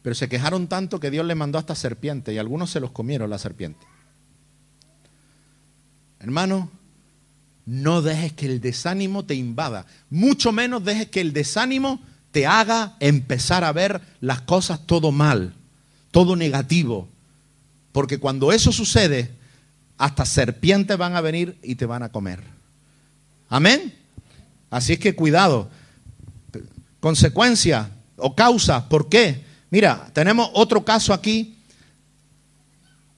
Pero 0.02 0.14
se 0.14 0.28
quejaron 0.28 0.68
tanto 0.68 1.00
que 1.00 1.10
Dios 1.10 1.26
les 1.26 1.36
mandó 1.36 1.58
hasta 1.58 1.74
serpiente 1.74 2.32
y 2.32 2.38
algunos 2.38 2.70
se 2.70 2.78
los 2.78 2.92
comieron 2.92 3.28
la 3.30 3.38
serpiente. 3.38 3.84
Hermano, 6.20 6.70
no 7.66 8.00
dejes 8.00 8.32
que 8.34 8.46
el 8.46 8.60
desánimo 8.60 9.24
te 9.24 9.34
invada, 9.34 9.86
mucho 10.08 10.52
menos 10.52 10.84
dejes 10.84 11.08
que 11.08 11.20
el 11.20 11.32
desánimo 11.32 12.00
te 12.30 12.46
haga 12.46 12.94
empezar 13.00 13.64
a 13.64 13.72
ver 13.72 14.00
las 14.20 14.42
cosas 14.42 14.86
todo 14.86 15.10
mal, 15.10 15.52
todo 16.12 16.36
negativo. 16.36 17.08
Porque 17.90 18.18
cuando 18.18 18.52
eso 18.52 18.70
sucede, 18.70 19.32
hasta 19.98 20.24
serpientes 20.24 20.96
van 20.96 21.16
a 21.16 21.20
venir 21.20 21.58
y 21.60 21.74
te 21.74 21.86
van 21.86 22.04
a 22.04 22.10
comer. 22.10 22.40
Amén. 23.48 23.92
Así 24.70 24.92
es 24.92 25.00
que 25.00 25.16
cuidado. 25.16 25.68
Consecuencia 27.04 27.90
o 28.16 28.34
causa, 28.34 28.88
¿por 28.88 29.10
qué? 29.10 29.44
Mira, 29.68 30.08
tenemos 30.14 30.48
otro 30.54 30.86
caso 30.86 31.12
aquí. 31.12 31.58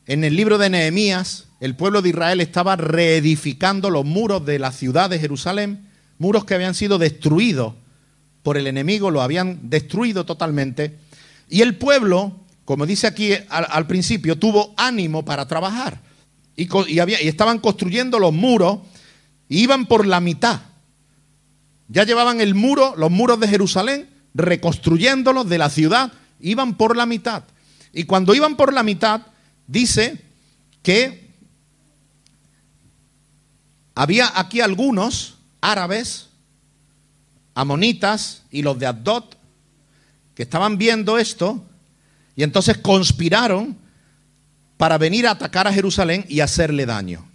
En 0.07 0.25
el 0.25 0.35
libro 0.35 0.59
de 0.59 0.69
Nehemías, 0.69 1.45
el 1.61 1.77
pueblo 1.77 2.03
de 2.03 2.09
Israel 2.09 2.41
estaba 2.41 2.75
reedificando 2.75 3.91
los 3.91 4.05
muros 4.05 4.45
de 4.45 4.59
la 4.59 4.73
ciudad 4.73 5.09
de 5.09 5.21
Jerusalén, 5.21 5.89
muros 6.19 6.45
que 6.45 6.55
habían 6.55 6.75
sido 6.75 6.99
destruidos 6.99 7.75
por 8.43 8.57
el 8.57 8.67
enemigo, 8.67 9.13
lo 9.13 9.23
habían 9.23 9.71
destruido 9.71 10.27
totalmente. 10.27 10.99
Y 11.49 11.63
el 11.63 11.77
pueblo, 11.77 12.41
como 12.65 12.87
dice 12.87 13.07
aquí 13.07 13.35
al, 13.49 13.87
principio, 13.87 14.37
tuvo 14.37 14.75
ánimo 14.77 15.25
para 15.25 15.47
trabajar. 15.47 16.01
Y, 16.57 16.65
y, 16.93 17.29
estaban 17.29 17.61
construyendo 17.61 18.19
los 18.19 18.33
muros, 18.33 18.81
y 19.49 19.61
iban 19.61 19.87
por 19.87 20.07
la 20.09 20.19
mitad. 20.19 20.63
Ya 21.89 22.05
llevaban 22.05 22.41
el 22.41 22.55
muro, 22.55 22.95
los 22.97 23.11
muros 23.11 23.39
de 23.41 23.49
Jerusalén, 23.49 24.09
reconstruyéndolos 24.35 25.49
de 25.49 25.59
la 25.59 25.71
ciudad, 25.71 26.13
iban 26.41 26.77
por 26.77 26.97
la 26.97 27.07
mitad. 27.07 27.45
Y 27.93 28.05
cuando 28.05 28.35
iban 28.35 28.57
por 28.57 28.73
la 28.73 28.83
mitad, 28.83 29.23
dice 29.67 30.21
que 30.83 31.31
había 33.95 34.31
aquí 34.39 34.61
algunos 34.61 35.37
árabes, 35.61 36.29
amonitas 37.55 38.43
y 38.51 38.63
los 38.63 38.79
de 38.79 38.87
Adot, 38.87 39.39
que 40.35 40.43
estaban 40.43 40.77
viendo 40.77 41.17
esto 41.19 41.65
y 42.37 42.43
entonces 42.43 42.77
conspiraron 42.77 43.79
para 44.77 44.99
venir 44.99 45.27
a 45.27 45.31
atacar 45.31 45.67
a 45.67 45.73
Jerusalén 45.73 46.27
y 46.29 46.41
hacerle 46.41 46.85
daño. 46.85 47.27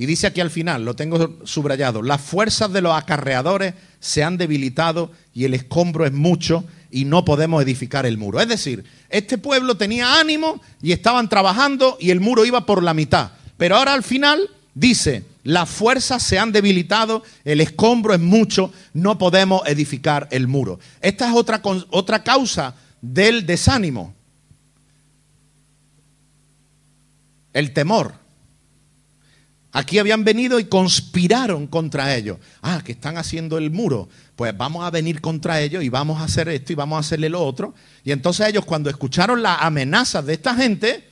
Y 0.00 0.06
dice 0.06 0.28
aquí 0.28 0.40
al 0.40 0.50
final, 0.50 0.84
lo 0.84 0.94
tengo 0.94 1.40
subrayado, 1.44 2.02
las 2.02 2.20
fuerzas 2.20 2.72
de 2.72 2.80
los 2.80 2.96
acarreadores 2.96 3.74
se 3.98 4.22
han 4.22 4.38
debilitado 4.38 5.10
y 5.34 5.44
el 5.44 5.54
escombro 5.54 6.06
es 6.06 6.12
mucho 6.12 6.64
y 6.88 7.04
no 7.04 7.24
podemos 7.24 7.60
edificar 7.60 8.06
el 8.06 8.16
muro. 8.16 8.40
Es 8.40 8.46
decir, 8.46 8.84
este 9.08 9.38
pueblo 9.38 9.76
tenía 9.76 10.20
ánimo 10.20 10.62
y 10.80 10.92
estaban 10.92 11.28
trabajando 11.28 11.98
y 12.00 12.10
el 12.10 12.20
muro 12.20 12.44
iba 12.44 12.64
por 12.64 12.80
la 12.80 12.94
mitad. 12.94 13.32
Pero 13.56 13.74
ahora 13.74 13.92
al 13.92 14.04
final 14.04 14.48
dice, 14.72 15.24
las 15.42 15.68
fuerzas 15.68 16.22
se 16.22 16.38
han 16.38 16.52
debilitado, 16.52 17.24
el 17.44 17.60
escombro 17.60 18.14
es 18.14 18.20
mucho, 18.20 18.72
no 18.92 19.18
podemos 19.18 19.62
edificar 19.66 20.28
el 20.30 20.46
muro. 20.46 20.78
Esta 21.00 21.28
es 21.28 21.34
otra, 21.34 21.60
otra 21.90 22.22
causa 22.22 22.76
del 23.00 23.46
desánimo. 23.46 24.14
El 27.52 27.72
temor. 27.72 28.27
Aquí 29.78 30.00
habían 30.00 30.24
venido 30.24 30.58
y 30.58 30.64
conspiraron 30.64 31.68
contra 31.68 32.16
ellos. 32.16 32.38
Ah, 32.62 32.82
que 32.84 32.90
están 32.90 33.16
haciendo 33.16 33.58
el 33.58 33.70
muro. 33.70 34.08
Pues 34.34 34.56
vamos 34.56 34.84
a 34.84 34.90
venir 34.90 35.20
contra 35.20 35.60
ellos 35.60 35.84
y 35.84 35.88
vamos 35.88 36.20
a 36.20 36.24
hacer 36.24 36.48
esto 36.48 36.72
y 36.72 36.74
vamos 36.74 36.96
a 36.96 37.00
hacerle 37.00 37.28
lo 37.28 37.40
otro. 37.40 37.76
Y 38.02 38.10
entonces 38.10 38.48
ellos 38.48 38.64
cuando 38.64 38.90
escucharon 38.90 39.40
las 39.40 39.62
amenazas 39.62 40.26
de 40.26 40.32
esta 40.32 40.56
gente, 40.56 41.08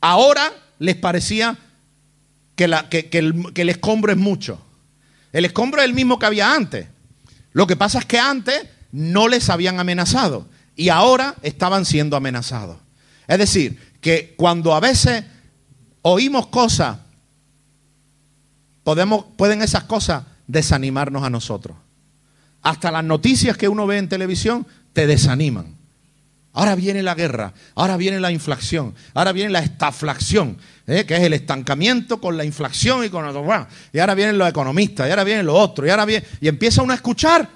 ahora 0.00 0.52
les 0.78 0.94
parecía 0.94 1.58
que, 2.54 2.66
el, 2.66 3.52
que 3.54 3.62
el 3.62 3.70
escombro 3.70 4.12
es 4.12 4.18
mucho. 4.18 4.64
El 5.32 5.44
escombro 5.44 5.80
es 5.80 5.86
el 5.86 5.94
mismo 5.94 6.16
que 6.16 6.26
había 6.26 6.54
antes. 6.54 6.86
Lo 7.52 7.66
que 7.66 7.74
pasa 7.74 7.98
es 7.98 8.04
que 8.04 8.20
antes 8.20 8.68
no 8.92 9.26
les 9.26 9.50
habían 9.50 9.80
amenazado 9.80 10.46
y 10.76 10.90
ahora 10.90 11.34
estaban 11.42 11.86
siendo 11.86 12.16
amenazados. 12.16 12.76
Es 13.26 13.38
decir, 13.38 13.80
que 14.00 14.34
cuando 14.36 14.76
a 14.76 14.78
veces 14.78 15.24
oímos 16.02 16.46
cosas, 16.48 16.98
podemos, 18.82 19.24
pueden 19.36 19.62
esas 19.62 19.84
cosas 19.84 20.24
desanimarnos 20.46 21.22
a 21.22 21.30
nosotros. 21.30 21.76
Hasta 22.62 22.90
las 22.90 23.04
noticias 23.04 23.56
que 23.56 23.68
uno 23.68 23.86
ve 23.86 23.98
en 23.98 24.08
televisión 24.08 24.66
te 24.92 25.06
desaniman. 25.06 25.80
Ahora 26.52 26.74
viene 26.74 27.02
la 27.02 27.14
guerra, 27.14 27.54
ahora 27.76 27.96
viene 27.96 28.18
la 28.18 28.32
inflación, 28.32 28.94
ahora 29.14 29.30
viene 29.30 29.50
la 29.50 29.60
estaflación, 29.60 30.58
¿eh? 30.88 31.04
que 31.06 31.14
es 31.14 31.22
el 31.22 31.32
estancamiento 31.32 32.20
con 32.20 32.36
la 32.36 32.44
inflación 32.44 33.04
y 33.04 33.08
con 33.08 33.24
y 33.92 33.98
ahora 34.00 34.14
vienen 34.14 34.36
los 34.36 34.48
economistas, 34.48 35.06
y 35.06 35.10
ahora 35.10 35.22
vienen 35.22 35.46
los 35.46 35.56
otros, 35.56 35.86
y 35.86 35.90
ahora 35.90 36.04
viene, 36.04 36.26
y 36.40 36.48
empieza 36.48 36.82
uno 36.82 36.92
a 36.92 36.96
escuchar, 36.96 37.48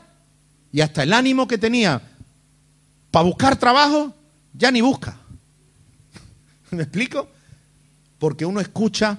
y 0.71 0.81
hasta 0.81 1.03
el 1.03 1.13
ánimo 1.13 1.49
que 1.49 1.59
tenía 1.59 2.01
para 3.11 3.25
buscar 3.25 3.57
trabajo, 3.57 4.15
ya 4.53 4.71
ni 4.71 4.81
busca. 4.81 5.17
¿Me 6.71 6.85
explico? 6.85 7.29
Porque 8.19 8.47
uno 8.47 8.61
escucha 8.61 9.19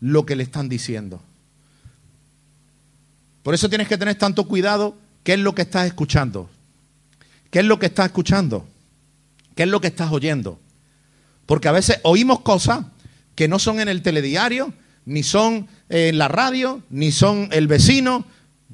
lo 0.00 0.26
que 0.26 0.36
le 0.36 0.42
están 0.42 0.68
diciendo. 0.68 1.20
Por 3.42 3.54
eso 3.54 3.68
tienes 3.68 3.88
que 3.88 3.98
tener 3.98 4.14
tanto 4.16 4.46
cuidado 4.46 4.96
qué 5.24 5.34
es 5.34 5.38
lo 5.38 5.54
que 5.54 5.62
estás 5.62 5.86
escuchando. 5.86 6.48
¿Qué 7.50 7.60
es 7.60 7.64
lo 7.64 7.78
que 7.78 7.86
estás 7.86 8.06
escuchando? 8.06 8.66
¿Qué 9.54 9.64
es 9.64 9.68
lo 9.68 9.80
que 9.80 9.88
estás 9.88 10.10
oyendo? 10.10 10.58
Porque 11.46 11.68
a 11.68 11.72
veces 11.72 11.98
oímos 12.02 12.40
cosas 12.40 12.86
que 13.34 13.48
no 13.48 13.58
son 13.58 13.80
en 13.80 13.88
el 13.88 14.02
telediario, 14.02 14.72
ni 15.04 15.22
son 15.22 15.68
en 15.88 16.18
la 16.18 16.28
radio, 16.28 16.82
ni 16.90 17.12
son 17.12 17.48
el 17.52 17.66
vecino, 17.66 18.24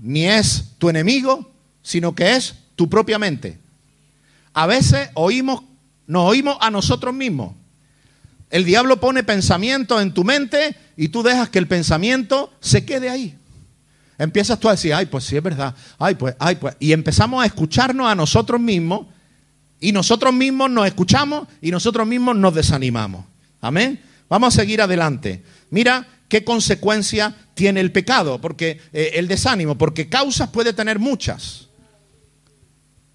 ni 0.01 0.27
es 0.27 0.75
tu 0.79 0.89
enemigo, 0.91 1.51
sino 1.83 2.15
que 2.15 2.37
es 2.37 2.55
tu 2.77 2.89
propia 2.89 3.19
mente. 3.19 3.59
A 4.53 4.67
veces 4.67 5.11
oímos, 5.15 5.63
nos 6.07 6.29
oímos 6.29 6.57
a 6.61 6.71
nosotros 6.71 7.15
mismos. 7.15 7.55
El 8.51 8.65
diablo 8.65 8.99
pone 8.99 9.23
pensamientos 9.23 10.01
en 10.01 10.13
tu 10.13 10.25
mente 10.25 10.75
y 10.97 11.09
tú 11.09 11.23
dejas 11.23 11.51
que 11.51 11.59
el 11.59 11.69
pensamiento 11.69 12.53
se 12.61 12.85
quede 12.85 13.11
ahí. 13.11 13.37
Empiezas 14.17 14.59
tú 14.59 14.69
a 14.69 14.73
decir, 14.73 14.95
ay, 14.95 15.07
pues 15.07 15.25
sí 15.25 15.37
es 15.37 15.43
verdad, 15.43 15.75
ay, 15.99 16.15
pues, 16.17 16.35
ay, 16.39 16.57
pues. 16.57 16.75
Y 16.81 16.93
empezamos 16.93 17.43
a 17.43 17.47
escucharnos 17.47 18.11
a 18.11 18.15
nosotros 18.15 18.61
mismos 18.61 19.07
y 19.81 19.93
nosotros 19.93 20.33
mismos 20.33 20.71
nos 20.71 20.87
escuchamos 20.87 21.47
y 21.61 21.71
nosotros 21.71 22.07
mismos 22.07 22.35
nos 22.37 22.55
desanimamos. 22.55 23.25
Amén. 23.61 24.01
Vamos 24.29 24.55
a 24.55 24.61
seguir 24.61 24.83
adelante. 24.83 25.43
Mira 25.71 26.07
qué 26.29 26.43
consecuencia 26.43 27.35
tiene 27.55 27.81
el 27.81 27.93
pecado, 27.93 28.41
porque 28.41 28.81
eh, 28.93 29.13
el 29.15 29.29
desánimo, 29.29 29.79
porque 29.79 30.09
causas 30.09 30.51
puede 30.51 30.73
tener 30.73 30.99
muchas 30.99 31.68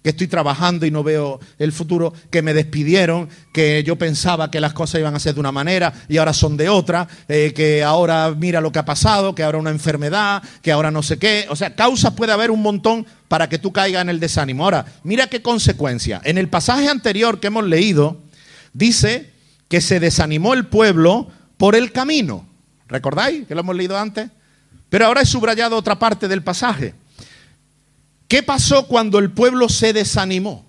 que 0.04 0.10
estoy 0.10 0.28
trabajando 0.28 0.84
y 0.84 0.90
no 0.90 1.02
veo 1.02 1.40
el 1.58 1.72
futuro, 1.72 2.12
que 2.30 2.42
me 2.42 2.52
despidieron, 2.52 3.30
que 3.54 3.82
yo 3.84 3.96
pensaba 3.96 4.50
que 4.50 4.60
las 4.60 4.74
cosas 4.74 5.00
iban 5.00 5.14
a 5.14 5.18
ser 5.18 5.32
de 5.32 5.40
una 5.40 5.50
manera 5.50 5.94
y 6.10 6.18
ahora 6.18 6.34
son 6.34 6.58
de 6.58 6.68
otra, 6.68 7.08
eh, 7.26 7.54
que 7.56 7.82
ahora 7.82 8.34
mira 8.36 8.60
lo 8.60 8.70
que 8.70 8.80
ha 8.80 8.84
pasado, 8.84 9.34
que 9.34 9.42
ahora 9.42 9.56
una 9.56 9.70
enfermedad, 9.70 10.42
que 10.60 10.72
ahora 10.72 10.90
no 10.90 11.02
sé 11.02 11.18
qué. 11.18 11.46
O 11.48 11.56
sea, 11.56 11.74
causas 11.74 12.12
puede 12.12 12.32
haber 12.32 12.50
un 12.50 12.60
montón 12.60 13.06
para 13.28 13.48
que 13.48 13.58
tú 13.58 13.72
caigas 13.72 14.02
en 14.02 14.10
el 14.10 14.20
desánimo. 14.20 14.64
Ahora, 14.64 14.84
mira 15.04 15.28
qué 15.28 15.40
consecuencia. 15.40 16.20
En 16.22 16.36
el 16.36 16.50
pasaje 16.50 16.86
anterior 16.90 17.40
que 17.40 17.46
hemos 17.46 17.64
leído, 17.64 18.20
dice 18.74 19.30
que 19.68 19.80
se 19.80 20.00
desanimó 20.00 20.52
el 20.52 20.66
pueblo 20.66 21.28
por 21.56 21.74
el 21.74 21.92
camino. 21.92 22.46
¿Recordáis 22.88 23.46
que 23.46 23.54
lo 23.54 23.62
hemos 23.62 23.74
leído 23.74 23.98
antes? 23.98 24.28
Pero 24.90 25.06
ahora 25.06 25.22
he 25.22 25.26
subrayado 25.26 25.78
otra 25.78 25.98
parte 25.98 26.28
del 26.28 26.42
pasaje. 26.42 26.92
¿Qué 28.34 28.42
pasó 28.42 28.88
cuando 28.88 29.20
el 29.20 29.30
pueblo 29.30 29.68
se 29.68 29.92
desanimó? 29.92 30.66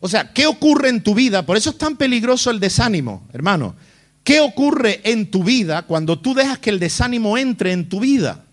O 0.00 0.08
sea, 0.08 0.32
¿qué 0.32 0.46
ocurre 0.46 0.88
en 0.88 1.02
tu 1.02 1.14
vida? 1.14 1.44
Por 1.44 1.58
eso 1.58 1.68
es 1.68 1.76
tan 1.76 1.98
peligroso 1.98 2.50
el 2.50 2.58
desánimo, 2.58 3.28
hermano. 3.34 3.76
¿Qué 4.24 4.40
ocurre 4.40 5.02
en 5.04 5.30
tu 5.30 5.44
vida 5.44 5.82
cuando 5.82 6.18
tú 6.18 6.32
dejas 6.32 6.58
que 6.58 6.70
el 6.70 6.78
desánimo 6.78 7.36
entre 7.36 7.72
en 7.72 7.86
tu 7.86 8.00
vida? 8.00 8.46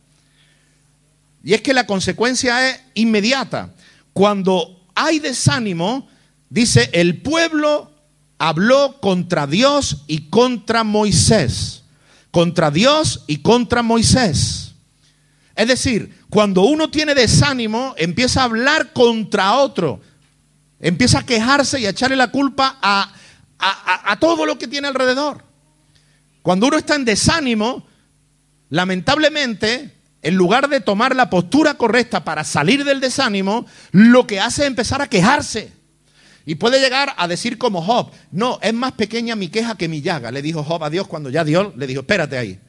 Y 1.41 1.53
es 1.53 1.61
que 1.61 1.73
la 1.73 1.85
consecuencia 1.85 2.69
es 2.69 2.81
inmediata. 2.95 3.73
Cuando 4.11 4.85
hay 4.93 5.19
desánimo, 5.19 6.09
dice, 6.49 6.89
el 6.91 7.21
pueblo 7.21 7.89
habló 8.39 8.99
contra 8.99 9.47
Dios 9.47 10.03
y 10.05 10.29
contra 10.29 10.83
Moisés. 10.83 11.83
Contra 12.29 12.71
Dios 12.71 13.23
y 13.25 13.37
contra 13.37 13.83
Moisés. 13.83 14.68
Es 15.59 15.67
decir, 15.67 16.23
cuando 16.29 16.61
uno 16.61 16.89
tiene 16.89 17.13
desánimo, 17.13 17.93
empieza 17.97 18.39
a 18.39 18.43
hablar 18.45 18.93
contra 18.93 19.57
otro, 19.57 19.99
empieza 20.79 21.19
a 21.19 21.25
quejarse 21.25 21.81
y 21.81 21.85
a 21.85 21.89
echarle 21.89 22.15
la 22.15 22.31
culpa 22.31 22.77
a, 22.81 23.11
todo 24.21 24.45
lo 24.45 24.57
que 24.57 24.69
tiene 24.69 24.87
alrededor. 24.87 25.43
Cuando 26.43 26.67
uno 26.67 26.77
está 26.77 26.95
en 26.95 27.03
desánimo, 27.03 27.85
lamentablemente, 28.69 29.93
en 30.21 30.35
lugar 30.35 30.69
de 30.69 30.79
tomar 30.79 31.13
la 31.13 31.29
postura 31.29 31.73
correcta 31.73 32.23
para 32.23 32.45
salir 32.45 32.85
del 32.85 33.01
desánimo, 33.01 33.65
lo 33.91 34.25
que 34.25 34.39
hace 34.39 34.61
es 34.61 34.67
empezar 34.69 35.01
a 35.01 35.09
quejarse. 35.09 35.73
Y 36.45 36.55
puede 36.55 36.79
llegar 36.79 37.13
a 37.17 37.27
decir 37.27 37.57
como 37.57 37.81
Job, 37.81 38.11
no, 38.31 38.59
es 38.61 38.73
más 38.73 38.93
pequeña 38.93 39.35
mi 39.35 39.49
queja 39.49 39.75
que 39.75 39.89
mi 39.89 40.01
llaga, 40.01 40.31
le 40.31 40.41
dijo 40.41 40.63
Job 40.63 40.85
a 40.85 40.89
Dios 40.89 41.09
cuando 41.09 41.29
ya 41.29 41.43
Dios 41.43 41.75
le 41.75 41.85
dijo, 41.85 41.99
espérate 41.99 42.37
ahí. 42.37 42.61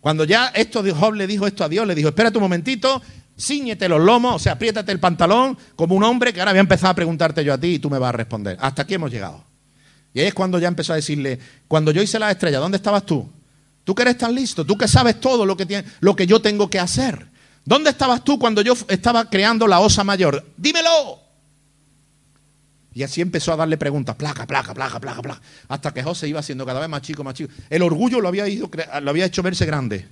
Cuando 0.00 0.24
ya 0.24 0.48
esto 0.54 0.82
Job 0.82 1.14
le 1.14 1.26
dijo 1.26 1.46
esto 1.46 1.64
a 1.64 1.68
Dios, 1.68 1.86
le 1.86 1.94
dijo, 1.94 2.08
espérate 2.08 2.38
un 2.38 2.42
momentito, 2.42 3.02
ciñete 3.38 3.88
los 3.88 4.00
lomos, 4.00 4.36
o 4.36 4.38
sea, 4.38 4.52
apriétate 4.52 4.92
el 4.92 5.00
pantalón 5.00 5.56
como 5.76 5.94
un 5.94 6.04
hombre 6.04 6.32
que 6.32 6.40
ahora 6.40 6.52
voy 6.52 6.58
a 6.58 6.60
empezar 6.60 6.90
a 6.90 6.94
preguntarte 6.94 7.44
yo 7.44 7.52
a 7.52 7.58
ti 7.58 7.74
y 7.74 7.78
tú 7.78 7.90
me 7.90 7.98
vas 7.98 8.10
a 8.10 8.12
responder. 8.12 8.56
Hasta 8.60 8.82
aquí 8.82 8.94
hemos 8.94 9.10
llegado. 9.10 9.44
Y 10.14 10.20
ahí 10.20 10.26
es 10.26 10.34
cuando 10.34 10.58
ya 10.58 10.68
empezó 10.68 10.92
a 10.92 10.96
decirle, 10.96 11.38
cuando 11.66 11.90
yo 11.90 12.02
hice 12.02 12.18
la 12.18 12.30
estrella, 12.30 12.58
¿dónde 12.58 12.76
estabas 12.76 13.04
tú? 13.04 13.28
Tú 13.84 13.94
que 13.94 14.02
eres 14.02 14.18
tan 14.18 14.34
listo, 14.34 14.64
tú 14.64 14.76
que 14.76 14.88
sabes 14.88 15.20
todo 15.20 15.46
lo 15.46 15.56
que, 15.56 15.66
tiene, 15.66 15.88
lo 16.00 16.14
que 16.14 16.26
yo 16.26 16.40
tengo 16.40 16.68
que 16.68 16.78
hacer. 16.78 17.26
¿Dónde 17.64 17.90
estabas 17.90 18.24
tú 18.24 18.38
cuando 18.38 18.62
yo 18.62 18.74
estaba 18.88 19.28
creando 19.28 19.66
la 19.66 19.80
osa 19.80 20.04
mayor? 20.04 20.44
Dímelo. 20.56 21.27
Y 22.98 23.04
así 23.04 23.20
empezó 23.20 23.52
a 23.52 23.56
darle 23.56 23.76
preguntas, 23.76 24.16
placa, 24.16 24.44
placa, 24.44 24.74
placa, 24.74 24.98
placa, 24.98 25.22
placa, 25.22 25.40
hasta 25.68 25.94
que 25.94 26.02
José 26.02 26.26
iba 26.26 26.42
siendo 26.42 26.66
cada 26.66 26.80
vez 26.80 26.88
más 26.88 27.00
chico, 27.00 27.22
más 27.22 27.32
chico. 27.32 27.52
El 27.70 27.82
orgullo 27.82 28.20
lo 28.20 28.26
había, 28.26 28.48
ido, 28.48 28.68
lo 29.02 29.10
había 29.10 29.24
hecho 29.24 29.40
verse 29.40 29.64
grande. 29.66 30.04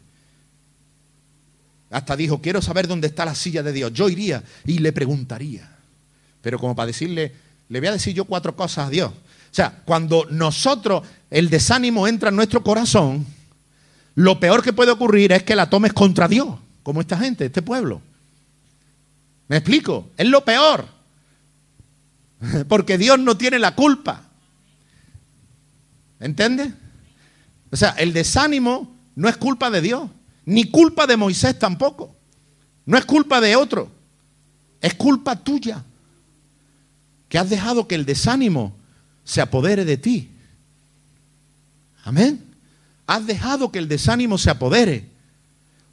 Hasta 1.91 2.15
dijo, 2.15 2.41
quiero 2.41 2.63
saber 2.63 2.87
dónde 2.87 3.09
está 3.09 3.25
la 3.25 3.35
silla 3.35 3.65
de 3.65 3.73
Dios. 3.73 3.93
Yo 3.93 4.09
iría 4.09 4.41
y 4.65 4.79
le 4.79 4.93
preguntaría. 4.93 5.69
Pero 6.41 6.61
como 6.61 6.77
para 6.77 6.87
decirle, 6.87 7.35
le 7.69 7.81
voy 7.81 7.89
a 7.89 7.93
decir 7.93 8.15
yo 8.15 8.25
cuatro 8.25 8.55
cosas 8.55 8.87
a 8.87 8.91
Dios. 8.91 9.11
O 9.11 9.55
sea, 9.57 9.83
cuando 9.85 10.25
nosotros, 10.31 11.03
el 11.29 11.51
desánimo 11.51 12.07
entra 12.07 12.29
en 12.29 12.37
nuestro 12.37 12.63
corazón, 12.63 13.27
lo 14.15 14.39
peor 14.39 14.63
que 14.63 14.73
puede 14.73 14.93
ocurrir 14.93 15.33
es 15.33 15.43
que 15.43 15.57
la 15.57 15.69
tomes 15.69 15.93
contra 15.93 16.29
Dios, 16.29 16.55
como 16.85 17.01
esta 17.01 17.19
gente, 17.19 17.47
este 17.47 17.63
pueblo. 17.63 18.01
¿Me 19.49 19.57
explico? 19.57 20.11
Es 20.17 20.29
lo 20.29 20.45
peor. 20.45 20.96
Porque 22.69 22.99
Dios 22.99 23.19
no 23.19 23.37
tiene 23.37 23.59
la 23.59 23.75
culpa. 23.75 24.23
¿Entiendes? 26.21 26.73
O 27.71 27.77
sea, 27.77 27.91
el 27.91 28.13
desánimo 28.13 28.97
no 29.15 29.29
es 29.29 29.37
culpa 29.37 29.71
de 29.71 29.81
Dios, 29.81 30.11
ni 30.45 30.65
culpa 30.71 31.07
de 31.07 31.17
Moisés 31.17 31.59
tampoco. 31.59 32.15
No 32.85 32.97
es 32.97 33.05
culpa 33.05 33.41
de 33.41 33.57
otro, 33.57 33.91
es 34.81 34.95
culpa 34.95 35.37
tuya. 35.37 35.85
Que 37.29 37.39
has 37.39 37.51
dejado 37.51 37.89
que 37.89 37.97
el 37.97 38.07
desánimo 38.07 38.77
se 39.25 39.41
apodere 39.41 39.85
de 39.85 39.97
ti. 39.97 40.31
Amén. 42.05 42.45
Has 43.07 43.27
dejado 43.27 43.73
que 43.73 43.81
el 43.81 43.89
desánimo 43.89 44.39
se 44.39 44.51
apodere. 44.51 45.11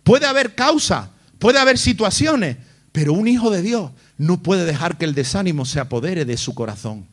Puede 0.04 0.28
haber 0.28 0.54
causa, 0.54 1.10
puede 1.40 1.58
haber 1.58 1.80
situaciones, 1.80 2.58
pero 2.92 3.14
un 3.14 3.28
hijo 3.28 3.50
de 3.50 3.62
Dios 3.64 3.92
no 4.24 4.42
puede 4.42 4.66
dejar 4.66 4.98
que 4.98 5.06
el 5.06 5.16
desánimo 5.16 5.66
se 5.66 5.82
apodere 5.82 6.24
de 6.24 6.38
su 6.38 6.56
corazón. 6.56 7.06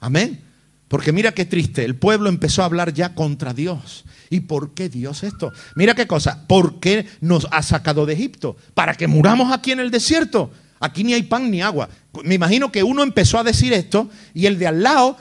Amén. 0.00 0.40
Porque 0.88 1.12
mira 1.12 1.32
qué 1.32 1.44
triste, 1.44 1.84
el 1.84 1.96
pueblo 1.96 2.28
empezó 2.28 2.62
a 2.62 2.66
hablar 2.66 2.94
ya 2.94 3.14
contra 3.14 3.52
Dios. 3.52 4.04
¿Y 4.30 4.40
por 4.40 4.72
qué 4.72 4.88
Dios 4.88 5.24
esto? 5.24 5.52
Mira 5.74 5.94
qué 5.94 6.06
cosa, 6.06 6.46
¿por 6.46 6.80
qué 6.80 7.06
nos 7.20 7.46
ha 7.50 7.62
sacado 7.62 8.06
de 8.06 8.14
Egipto? 8.14 8.56
¿Para 8.72 8.94
que 8.94 9.08
muramos 9.08 9.52
aquí 9.52 9.72
en 9.72 9.80
el 9.80 9.90
desierto? 9.90 10.50
Aquí 10.80 11.04
ni 11.04 11.12
hay 11.12 11.24
pan 11.24 11.50
ni 11.50 11.60
agua. 11.60 11.88
Me 12.24 12.34
imagino 12.34 12.72
que 12.72 12.82
uno 12.82 13.02
empezó 13.02 13.38
a 13.38 13.44
decir 13.44 13.72
esto 13.72 14.08
y 14.32 14.46
el 14.46 14.58
de 14.58 14.68
al 14.68 14.82
lado, 14.82 15.16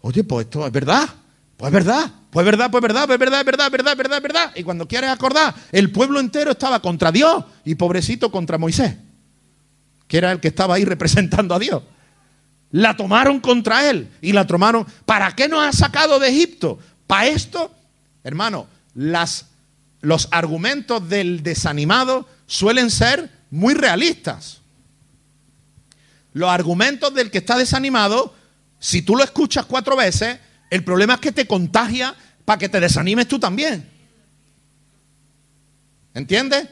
oye, 0.00 0.22
pues 0.22 0.46
esto 0.46 0.66
es 0.66 0.72
verdad, 0.72 1.08
pues 1.56 1.70
es 1.70 1.72
verdad, 1.72 2.12
pues 2.30 2.44
es 2.44 2.50
verdad, 2.52 2.70
pues 2.70 2.80
es 2.80 2.88
verdad, 2.88 3.06
pues 3.06 3.14
es 3.14 3.18
verdad, 3.18 3.40
es 3.40 3.46
verdad, 3.46 3.66
es 3.66 3.72
verdad, 3.72 3.92
es 3.92 3.98
verdad, 3.98 4.16
es 4.18 4.22
verdad. 4.22 4.52
Y 4.54 4.62
cuando 4.62 4.86
quieres 4.86 5.10
acordar, 5.10 5.54
el 5.72 5.90
pueblo 5.90 6.20
entero 6.20 6.52
estaba 6.52 6.80
contra 6.80 7.10
Dios 7.10 7.44
y 7.64 7.74
pobrecito 7.74 8.30
contra 8.30 8.58
Moisés 8.58 9.05
que 10.08 10.18
era 10.18 10.32
el 10.32 10.40
que 10.40 10.48
estaba 10.48 10.76
ahí 10.76 10.84
representando 10.84 11.54
a 11.54 11.58
Dios. 11.58 11.82
La 12.70 12.96
tomaron 12.96 13.40
contra 13.40 13.88
él 13.88 14.08
y 14.20 14.32
la 14.32 14.46
tomaron. 14.46 14.86
¿Para 15.04 15.34
qué 15.34 15.48
nos 15.48 15.64
ha 15.64 15.72
sacado 15.72 16.18
de 16.18 16.28
Egipto? 16.28 16.78
Para 17.06 17.26
esto, 17.28 17.72
hermano, 18.24 18.66
las, 18.94 19.46
los 20.00 20.28
argumentos 20.30 21.08
del 21.08 21.42
desanimado 21.42 22.28
suelen 22.46 22.90
ser 22.90 23.30
muy 23.50 23.74
realistas. 23.74 24.60
Los 26.32 26.50
argumentos 26.50 27.14
del 27.14 27.30
que 27.30 27.38
está 27.38 27.56
desanimado, 27.56 28.34
si 28.78 29.02
tú 29.02 29.16
lo 29.16 29.24
escuchas 29.24 29.64
cuatro 29.64 29.96
veces, 29.96 30.38
el 30.70 30.84
problema 30.84 31.14
es 31.14 31.20
que 31.20 31.32
te 31.32 31.46
contagia 31.46 32.14
para 32.44 32.58
que 32.58 32.68
te 32.68 32.80
desanimes 32.80 33.28
tú 33.28 33.38
también. 33.38 33.88
¿Entiendes? 36.14 36.68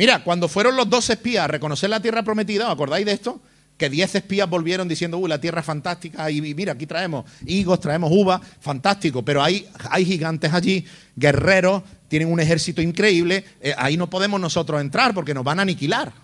Mira, 0.00 0.24
cuando 0.24 0.48
fueron 0.48 0.76
los 0.76 0.88
dos 0.88 1.10
espías 1.10 1.44
a 1.44 1.46
reconocer 1.46 1.90
la 1.90 2.00
tierra 2.00 2.22
prometida, 2.22 2.68
¿os 2.68 2.72
acordáis 2.72 3.04
de 3.04 3.12
esto? 3.12 3.38
Que 3.76 3.90
diez 3.90 4.14
espías 4.14 4.48
volvieron 4.48 4.88
diciendo, 4.88 5.18
uy, 5.18 5.28
la 5.28 5.38
tierra 5.38 5.60
es 5.60 5.66
fantástica, 5.66 6.30
y 6.30 6.40
mira, 6.40 6.72
aquí 6.72 6.86
traemos 6.86 7.26
higos, 7.44 7.80
traemos 7.80 8.10
uvas, 8.10 8.40
fantástico, 8.62 9.22
pero 9.22 9.42
hay, 9.42 9.68
hay 9.90 10.06
gigantes 10.06 10.54
allí, 10.54 10.86
guerreros, 11.16 11.82
tienen 12.08 12.32
un 12.32 12.40
ejército 12.40 12.80
increíble, 12.80 13.44
eh, 13.60 13.74
ahí 13.76 13.98
no 13.98 14.08
podemos 14.08 14.40
nosotros 14.40 14.80
entrar 14.80 15.12
porque 15.12 15.34
nos 15.34 15.44
van 15.44 15.58
a 15.58 15.62
aniquilar. 15.64 16.14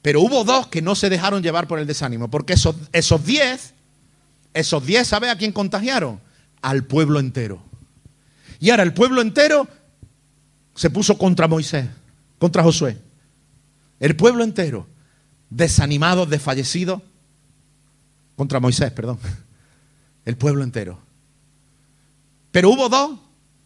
Pero 0.00 0.20
hubo 0.20 0.44
dos 0.44 0.68
que 0.68 0.82
no 0.82 0.94
se 0.94 1.10
dejaron 1.10 1.42
llevar 1.42 1.66
por 1.66 1.80
el 1.80 1.88
desánimo, 1.88 2.30
porque 2.30 2.52
esos, 2.52 2.76
esos 2.92 3.26
diez, 3.26 3.74
esos 4.54 4.86
diez, 4.86 5.08
¿sabe 5.08 5.28
a 5.28 5.36
quién 5.36 5.50
contagiaron? 5.50 6.20
Al 6.62 6.84
pueblo 6.84 7.18
entero. 7.18 7.60
Y 8.60 8.70
ahora 8.70 8.84
el 8.84 8.94
pueblo 8.94 9.22
entero 9.22 9.66
se 10.76 10.90
puso 10.90 11.18
contra 11.18 11.48
Moisés, 11.48 11.86
contra 12.38 12.62
Josué. 12.62 12.98
El 13.98 14.14
pueblo 14.14 14.44
entero, 14.44 14.86
desanimado, 15.50 16.26
desfallecido, 16.26 17.02
contra 18.36 18.60
Moisés, 18.60 18.92
perdón. 18.92 19.18
El 20.26 20.36
pueblo 20.36 20.62
entero. 20.62 20.98
Pero 22.52 22.70
hubo 22.70 22.88
dos 22.88 23.18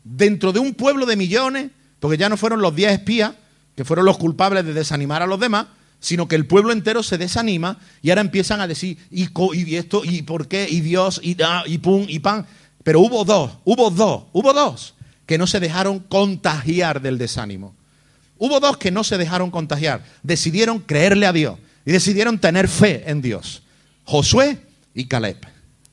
dentro 0.05 0.53
de 0.53 0.61
un 0.61 0.75
pueblo 0.75 1.05
de 1.05 1.17
millones, 1.17 1.71
porque 1.99 2.17
ya 2.17 2.29
no 2.29 2.37
fueron 2.37 2.61
los 2.61 2.75
diez 2.75 2.93
espías 2.93 3.33
que 3.75 3.85
fueron 3.85 4.05
los 4.05 4.19
culpables 4.19 4.65
de 4.65 4.75
desanimar 4.75 5.23
a 5.23 5.27
los 5.27 5.41
demás, 5.41 5.67
sino 6.01 6.29
que 6.29 6.37
el 6.37 6.47
pueblo 6.47 6.73
entero 6.73 7.03
se 7.03 7.19
desanima 7.19 7.79
y 8.03 8.11
ahora 8.11 8.21
empiezan 8.21 8.61
a 8.61 8.67
decir, 8.67 8.99
y, 9.11 9.25
esto, 9.75 10.05
y 10.05 10.23
por 10.23 10.49
qué, 10.49 10.67
y 10.69 10.81
Dios, 10.81 11.21
ah, 11.45 11.65
y 11.67 11.79
pum, 11.79 12.05
y 12.09 12.19
pan. 12.21 12.47
Pero 12.85 13.01
hubo 13.01 13.25
dos, 13.25 13.53
hubo 13.65 13.91
dos, 13.91 14.25
hubo 14.33 14.53
dos 14.53 14.95
que 15.31 15.39
no 15.39 15.47
se 15.47 15.61
dejaron 15.61 16.01
contagiar 16.01 17.01
del 17.01 17.17
desánimo. 17.17 17.77
Hubo 18.37 18.59
dos 18.59 18.79
que 18.79 18.91
no 18.91 19.05
se 19.05 19.17
dejaron 19.17 19.53
contagiar, 19.53 20.03
decidieron 20.25 20.81
creerle 20.81 21.25
a 21.25 21.33
Dios 21.33 21.57
y 21.87 21.93
decidieron 21.93 22.41
tener 22.41 22.67
fe 22.67 23.05
en 23.09 23.23
Dios. 23.23 23.63
Josué 24.03 24.59
y 24.93 25.05
Caleb. 25.05 25.37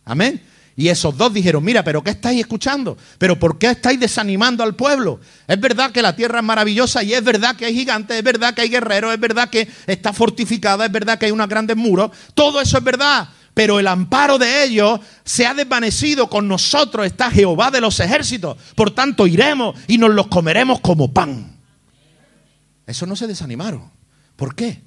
Amén. 0.05 0.41
Y 0.75 0.87
esos 0.87 1.15
dos 1.15 1.31
dijeron, 1.35 1.63
mira, 1.63 1.83
pero 1.83 2.03
¿qué 2.03 2.09
estáis 2.09 2.39
escuchando? 2.39 2.97
¿Pero 3.19 3.37
por 3.37 3.59
qué 3.59 3.69
estáis 3.69 3.99
desanimando 3.99 4.63
al 4.63 4.73
pueblo? 4.75 5.19
Es 5.47 5.59
verdad 5.59 5.91
que 5.91 6.01
la 6.01 6.15
tierra 6.15 6.39
es 6.39 6.43
maravillosa 6.43 7.03
y 7.03 7.13
es 7.13 7.23
verdad 7.23 7.55
que 7.55 7.65
hay 7.65 7.75
gigantes, 7.75 8.17
es 8.17 8.23
verdad 8.23 8.55
que 8.55 8.61
hay 8.61 8.69
guerreros, 8.69 9.13
es 9.13 9.19
verdad 9.19 9.51
que 9.51 9.67
está 9.85 10.13
fortificada, 10.13 10.83
es 10.83 10.91
verdad 10.91 11.19
que 11.19 11.27
hay 11.27 11.31
unos 11.31 11.47
grandes 11.47 11.77
muros. 11.77 12.09
Todo 12.33 12.59
eso 12.59 12.79
es 12.79 12.83
verdad. 12.83 13.29
Pero 13.57 13.79
el 13.79 13.87
amparo 13.87 14.37
de 14.37 14.65
ellos 14.65 14.99
se 15.25 15.47
ha 15.47 15.55
desvanecido. 15.55 16.29
Con 16.29 16.47
nosotros 16.47 17.07
está 17.07 17.31
Jehová 17.31 17.71
de 17.71 17.81
los 17.81 17.99
ejércitos. 17.99 18.55
Por 18.75 18.91
tanto, 18.91 19.25
iremos 19.25 19.75
y 19.87 19.97
nos 19.97 20.11
los 20.11 20.27
comeremos 20.27 20.79
como 20.79 21.11
pan. 21.11 21.57
Eso 22.85 23.07
no 23.07 23.15
se 23.15 23.25
desanimaron. 23.25 23.89
¿Por 24.35 24.53
qué? 24.53 24.83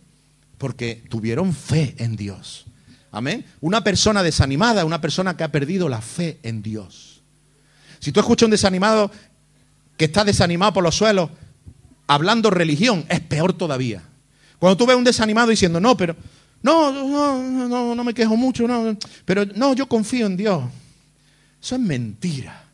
Porque 0.57 1.03
tuvieron 1.11 1.53
fe 1.53 1.97
en 1.99 2.15
Dios. 2.15 2.67
Amén. 3.11 3.45
Una 3.61 3.83
persona 3.83 4.23
desanimada 4.23 4.83
es 4.83 4.87
una 4.87 5.01
persona 5.01 5.37
que 5.37 5.43
ha 5.43 5.51
perdido 5.51 5.89
la 5.89 6.01
fe 6.01 6.39
en 6.45 6.63
Dios. 6.63 7.23
Si 7.99 8.13
tú 8.13 8.21
escuchas 8.21 8.47
un 8.47 8.53
desanimado 8.53 9.11
que 9.97 10.05
está 10.05 10.23
desanimado 10.23 10.75
por 10.75 10.85
los 10.85 10.95
suelos, 10.95 11.29
hablando 12.07 12.51
religión, 12.51 13.05
es 13.09 13.19
peor 13.19 13.53
todavía. 13.53 14.05
Cuando 14.61 14.77
tú 14.77 14.87
ves 14.87 14.97
un 14.97 15.03
desanimado 15.03 15.49
diciendo, 15.49 15.81
no, 15.81 15.97
pero 15.97 16.15
no, 16.63 16.93
no, 16.93 17.69
no, 17.69 17.95
no 17.95 18.05
me 18.05 18.15
quejo 18.15 18.37
mucho, 18.37 18.67
no, 18.69 18.97
pero 19.25 19.45
no, 19.47 19.75
yo 19.75 19.87
confío 19.87 20.27
en 20.27 20.37
Dios. 20.37 20.65
Eso 21.63 21.75
es 21.75 21.81
mentira. 21.81 22.65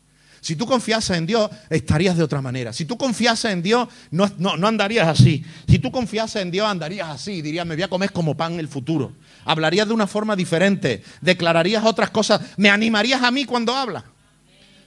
Si 0.47 0.55
tú 0.55 0.65
confiasas 0.65 1.19
en 1.19 1.27
Dios, 1.27 1.51
estarías 1.69 2.17
de 2.17 2.23
otra 2.23 2.41
manera. 2.41 2.73
Si 2.73 2.85
tú 2.85 2.97
confiasas 2.97 3.53
en 3.53 3.63
Dios, 3.63 3.89
no, 4.13 4.31
no, 4.39 4.69
andarías 4.69 5.09
así. 5.09 5.45
Si 5.69 5.81
tú 5.81 5.91
confiasas 5.91 6.41
en 6.41 6.53
Dios, 6.53 6.69
andarías 6.69 7.09
así. 7.09 7.43
Dirías, 7.43 7.67
me 7.67 7.75
voy 7.75 7.83
a 7.83 7.89
comer 7.89 8.13
como 8.13 8.37
pan 8.37 8.53
en 8.53 8.61
el 8.61 8.69
futuro. 8.69 9.11
Hablarías 9.45 9.89
de 9.89 9.95
una 9.95 10.07
forma 10.07 10.37
diferente. 10.37 11.03
Declararías 11.21 11.85
otras 11.85 12.11
cosas. 12.11 12.41
Me 12.59 12.71
animarías 12.71 13.25
a 13.25 13.33
mí 13.33 13.45
cuando 13.45 13.75
hablas. 13.75 14.05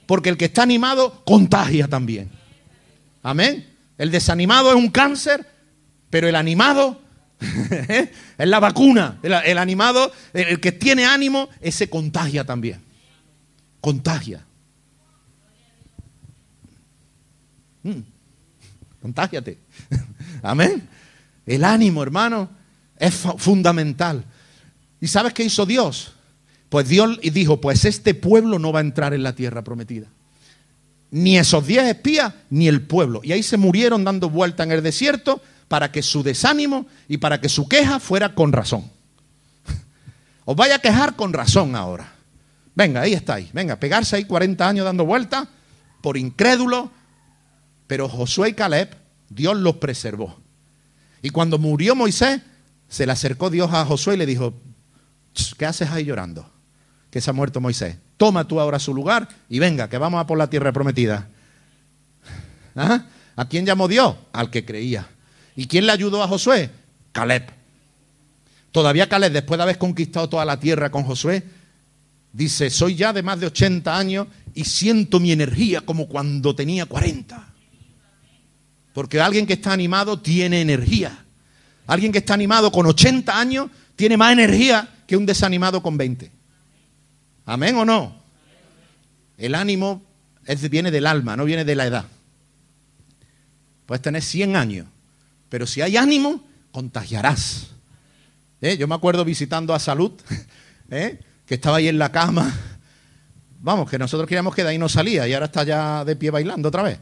Porque 0.06 0.30
el 0.30 0.38
que 0.38 0.46
está 0.46 0.62
animado 0.62 1.22
contagia 1.26 1.88
también. 1.88 2.30
Amén. 3.22 3.68
El 3.98 4.10
desanimado 4.10 4.70
es 4.70 4.76
un 4.76 4.88
cáncer, 4.88 5.46
pero 6.08 6.26
el 6.26 6.36
animado 6.36 7.02
es 8.38 8.48
la 8.48 8.60
vacuna. 8.60 9.18
El, 9.22 9.58
animado, 9.58 10.12
el 10.32 10.60
que 10.60 10.72
tiene 10.72 11.06
ánimo, 11.06 11.48
ese 11.60 11.88
contagia 11.88 12.44
también. 12.44 12.80
Contagia. 13.80 14.44
Mm. 17.82 18.00
Amén. 20.42 20.88
El 21.46 21.64
ánimo, 21.64 22.02
hermano, 22.02 22.50
es 22.98 23.14
fundamental. 23.38 24.24
¿Y 25.00 25.06
sabes 25.06 25.32
qué 25.32 25.44
hizo 25.44 25.64
Dios? 25.64 26.12
Pues 26.68 26.88
Dios 26.88 27.18
dijo, 27.20 27.60
pues 27.60 27.84
este 27.84 28.14
pueblo 28.14 28.58
no 28.58 28.72
va 28.72 28.80
a 28.80 28.82
entrar 28.82 29.14
en 29.14 29.22
la 29.22 29.34
tierra 29.34 29.64
prometida. 29.64 30.06
Ni 31.10 31.38
esos 31.38 31.66
diez 31.66 31.84
espías, 31.84 32.32
ni 32.50 32.68
el 32.68 32.82
pueblo. 32.82 33.20
Y 33.24 33.32
ahí 33.32 33.42
se 33.42 33.56
murieron 33.56 34.04
dando 34.04 34.30
vuelta 34.30 34.62
en 34.62 34.72
el 34.72 34.82
desierto 34.82 35.42
para 35.70 35.92
que 35.92 36.02
su 36.02 36.24
desánimo 36.24 36.88
y 37.06 37.18
para 37.18 37.40
que 37.40 37.48
su 37.48 37.68
queja 37.68 38.00
fuera 38.00 38.34
con 38.34 38.50
razón. 38.50 38.90
Os 40.44 40.56
vaya 40.56 40.74
a 40.74 40.78
quejar 40.80 41.14
con 41.14 41.32
razón 41.32 41.76
ahora. 41.76 42.12
Venga, 42.74 43.02
ahí 43.02 43.12
estáis. 43.12 43.52
Venga, 43.52 43.76
pegarse 43.76 44.16
ahí 44.16 44.24
40 44.24 44.68
años 44.68 44.84
dando 44.84 45.04
vuelta 45.04 45.48
por 46.02 46.16
incrédulo, 46.16 46.90
pero 47.86 48.08
Josué 48.08 48.48
y 48.48 48.54
Caleb, 48.54 48.96
Dios 49.28 49.56
los 49.58 49.76
preservó. 49.76 50.40
Y 51.22 51.30
cuando 51.30 51.56
murió 51.56 51.94
Moisés, 51.94 52.40
se 52.88 53.06
le 53.06 53.12
acercó 53.12 53.48
Dios 53.48 53.72
a 53.72 53.84
Josué 53.84 54.14
y 54.14 54.16
le 54.16 54.26
dijo, 54.26 54.60
¿qué 55.56 55.66
haces 55.66 55.88
ahí 55.90 56.04
llorando? 56.04 56.50
Que 57.12 57.20
se 57.20 57.30
ha 57.30 57.32
muerto 57.32 57.60
Moisés. 57.60 57.96
Toma 58.16 58.42
tú 58.48 58.58
ahora 58.58 58.80
su 58.80 58.92
lugar 58.92 59.28
y 59.48 59.60
venga, 59.60 59.88
que 59.88 59.98
vamos 59.98 60.20
a 60.20 60.26
por 60.26 60.36
la 60.36 60.50
tierra 60.50 60.72
prometida. 60.72 61.28
¿Ah? 62.74 63.04
¿A 63.36 63.48
quién 63.48 63.64
llamó 63.64 63.86
Dios? 63.86 64.16
Al 64.32 64.50
que 64.50 64.64
creía. 64.64 65.06
¿Y 65.56 65.66
quién 65.66 65.86
le 65.86 65.92
ayudó 65.92 66.22
a 66.22 66.28
Josué? 66.28 66.70
Caleb. 67.12 67.50
Todavía 68.72 69.08
Caleb, 69.08 69.32
después 69.32 69.58
de 69.58 69.62
haber 69.62 69.78
conquistado 69.78 70.28
toda 70.28 70.44
la 70.44 70.60
tierra 70.60 70.90
con 70.90 71.02
Josué, 71.04 71.42
dice, 72.32 72.70
soy 72.70 72.94
ya 72.94 73.12
de 73.12 73.22
más 73.22 73.40
de 73.40 73.46
80 73.46 73.96
años 73.96 74.28
y 74.54 74.64
siento 74.64 75.18
mi 75.20 75.32
energía 75.32 75.80
como 75.80 76.06
cuando 76.06 76.54
tenía 76.54 76.86
40. 76.86 77.52
Porque 78.92 79.20
alguien 79.20 79.46
que 79.46 79.54
está 79.54 79.72
animado 79.72 80.20
tiene 80.20 80.60
energía. 80.60 81.24
Alguien 81.86 82.12
que 82.12 82.18
está 82.18 82.34
animado 82.34 82.70
con 82.70 82.86
80 82.86 83.38
años 83.38 83.70
tiene 83.96 84.16
más 84.16 84.32
energía 84.32 84.88
que 85.06 85.16
un 85.16 85.26
desanimado 85.26 85.82
con 85.82 85.96
20. 85.96 86.30
¿Amén 87.46 87.76
o 87.76 87.84
no? 87.84 88.14
El 89.36 89.54
ánimo 89.54 90.02
viene 90.70 90.90
del 90.90 91.06
alma, 91.06 91.36
no 91.36 91.44
viene 91.44 91.64
de 91.64 91.74
la 91.74 91.86
edad. 91.86 92.04
Puedes 93.86 94.02
tener 94.02 94.22
100 94.22 94.56
años, 94.56 94.86
pero 95.50 95.66
si 95.66 95.82
hay 95.82 95.98
ánimo, 95.98 96.42
contagiarás. 96.72 97.66
¿Eh? 98.62 98.78
Yo 98.78 98.88
me 98.88 98.94
acuerdo 98.94 99.24
visitando 99.24 99.74
a 99.74 99.78
Salud, 99.78 100.12
¿eh? 100.90 101.20
que 101.44 101.54
estaba 101.56 101.76
ahí 101.76 101.88
en 101.88 101.98
la 101.98 102.10
cama. 102.10 102.50
Vamos, 103.60 103.90
que 103.90 103.98
nosotros 103.98 104.26
queríamos 104.26 104.54
que 104.54 104.62
de 104.62 104.70
ahí 104.70 104.78
no 104.78 104.88
salía 104.88 105.28
y 105.28 105.34
ahora 105.34 105.46
está 105.46 105.64
ya 105.64 106.04
de 106.06 106.16
pie 106.16 106.30
bailando 106.30 106.68
otra 106.68 106.82
vez. 106.82 106.98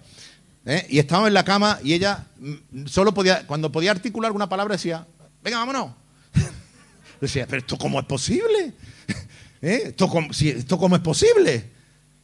¿eh? 0.69 0.87
y 0.91 0.99
estábamos 0.99 1.29
en 1.29 1.35
la 1.35 1.45
cama 1.45 1.79
y 1.83 1.95
ella 1.95 2.27
mm, 2.39 2.87
solo 2.87 3.15
podía, 3.15 3.47
cuando 3.47 3.73
podía 3.73 3.91
articular 3.91 4.29
alguna 4.29 4.49
palabra 4.49 4.75
decía, 4.75 5.07
venga, 5.43 5.59
vámonos. 5.59 5.93
decía, 7.21 7.47
pero 7.47 7.61
esto 7.61 7.79
cómo 7.79 7.99
es 7.99 8.07
posible? 8.07 8.75
¿Esto, 9.61 10.09
cómo, 10.09 10.29
¿Esto 10.31 10.79
cómo 10.79 10.97
es 10.97 11.03
posible? 11.03 11.71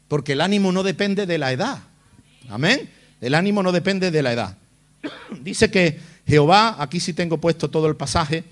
Porque 0.09 0.33
el 0.33 0.41
ánimo 0.43 0.71
no 0.73 0.83
depende 0.83 1.27
de 1.27 1.39
la 1.39 1.53
edad. 1.53 1.79
Amén. 2.49 2.91
El 3.21 3.35
ánimo 3.35 3.63
no 3.63 3.73
depende 3.73 4.11
de 4.11 4.23
la 4.23 4.33
edad. 4.33 4.59
Dice 5.41 5.71
que 5.71 5.99
Jehová, 6.27 6.77
aquí 6.79 7.01
sí 7.01 7.13
tengo 7.13 7.39
puesto 7.39 7.71
todo 7.71 7.87
el 7.87 7.97
pasaje, 7.97 8.45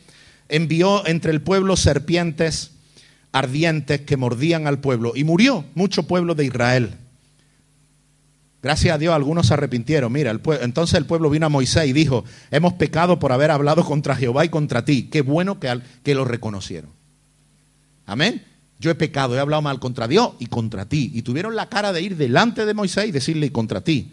envió 0.48 1.06
entre 1.06 1.32
el 1.32 1.40
pueblo 1.40 1.76
serpientes 1.76 2.72
ardientes 3.32 4.02
que 4.02 4.16
mordían 4.16 4.66
al 4.66 4.78
pueblo 4.78 5.12
y 5.14 5.24
murió 5.24 5.64
mucho 5.74 6.02
pueblo 6.04 6.34
de 6.34 6.44
Israel. 6.44 6.94
Gracias 8.62 8.94
a 8.94 8.98
Dios 8.98 9.12
algunos 9.12 9.48
se 9.48 9.54
arrepintieron. 9.54 10.12
Mira, 10.12 10.38
entonces 10.60 10.94
el 10.96 11.06
pueblo 11.06 11.30
vino 11.30 11.46
a 11.46 11.48
Moisés 11.48 11.88
y 11.88 11.92
dijo, 11.92 12.24
hemos 12.52 12.74
pecado 12.74 13.18
por 13.18 13.32
haber 13.32 13.50
hablado 13.50 13.84
contra 13.84 14.14
Jehová 14.14 14.44
y 14.44 14.50
contra 14.50 14.84
ti. 14.84 15.08
Qué 15.10 15.22
bueno 15.22 15.58
que, 15.58 15.80
que 16.04 16.14
lo 16.14 16.24
reconocieron. 16.24 16.90
Amén. 18.06 18.44
Yo 18.78 18.90
he 18.90 18.94
pecado, 18.94 19.34
he 19.34 19.40
hablado 19.40 19.62
mal 19.62 19.80
contra 19.80 20.06
Dios 20.06 20.34
y 20.38 20.46
contra 20.46 20.88
ti. 20.88 21.10
Y 21.12 21.22
tuvieron 21.22 21.56
la 21.56 21.68
cara 21.68 21.92
de 21.92 22.02
ir 22.02 22.16
delante 22.16 22.64
de 22.64 22.74
Moisés 22.74 23.08
y 23.08 23.12
decirle 23.12 23.46
y 23.46 23.50
contra 23.50 23.80
ti. 23.80 24.12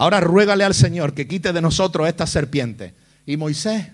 Ahora 0.00 0.18
ruégale 0.18 0.64
al 0.64 0.72
Señor 0.72 1.12
que 1.12 1.28
quite 1.28 1.52
de 1.52 1.60
nosotros 1.60 2.08
esta 2.08 2.26
serpiente. 2.26 2.94
Y 3.26 3.36
Moisés 3.36 3.86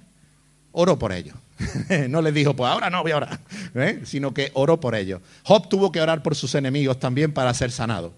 oró 0.71 0.97
por 1.01 1.11
ellos. 1.11 1.35
no 2.09 2.23
le 2.23 2.31
dijo, 2.31 2.55
pues 2.55 2.71
ahora 2.71 2.91
no 2.91 3.03
voy 3.03 3.11
a 3.11 3.17
orar, 3.17 3.41
¿eh? 3.75 4.03
sino 4.05 4.33
que 4.33 4.53
oró 4.55 4.79
por 4.79 4.95
ellos. 4.95 5.21
Job 5.43 5.69
tuvo 5.69 5.91
que 5.91 6.01
orar 6.01 6.23
por 6.23 6.37
sus 6.37 6.55
enemigos 6.55 7.01
también 7.01 7.33
para 7.33 7.53
ser 7.55 7.73
sanado. 7.73 8.15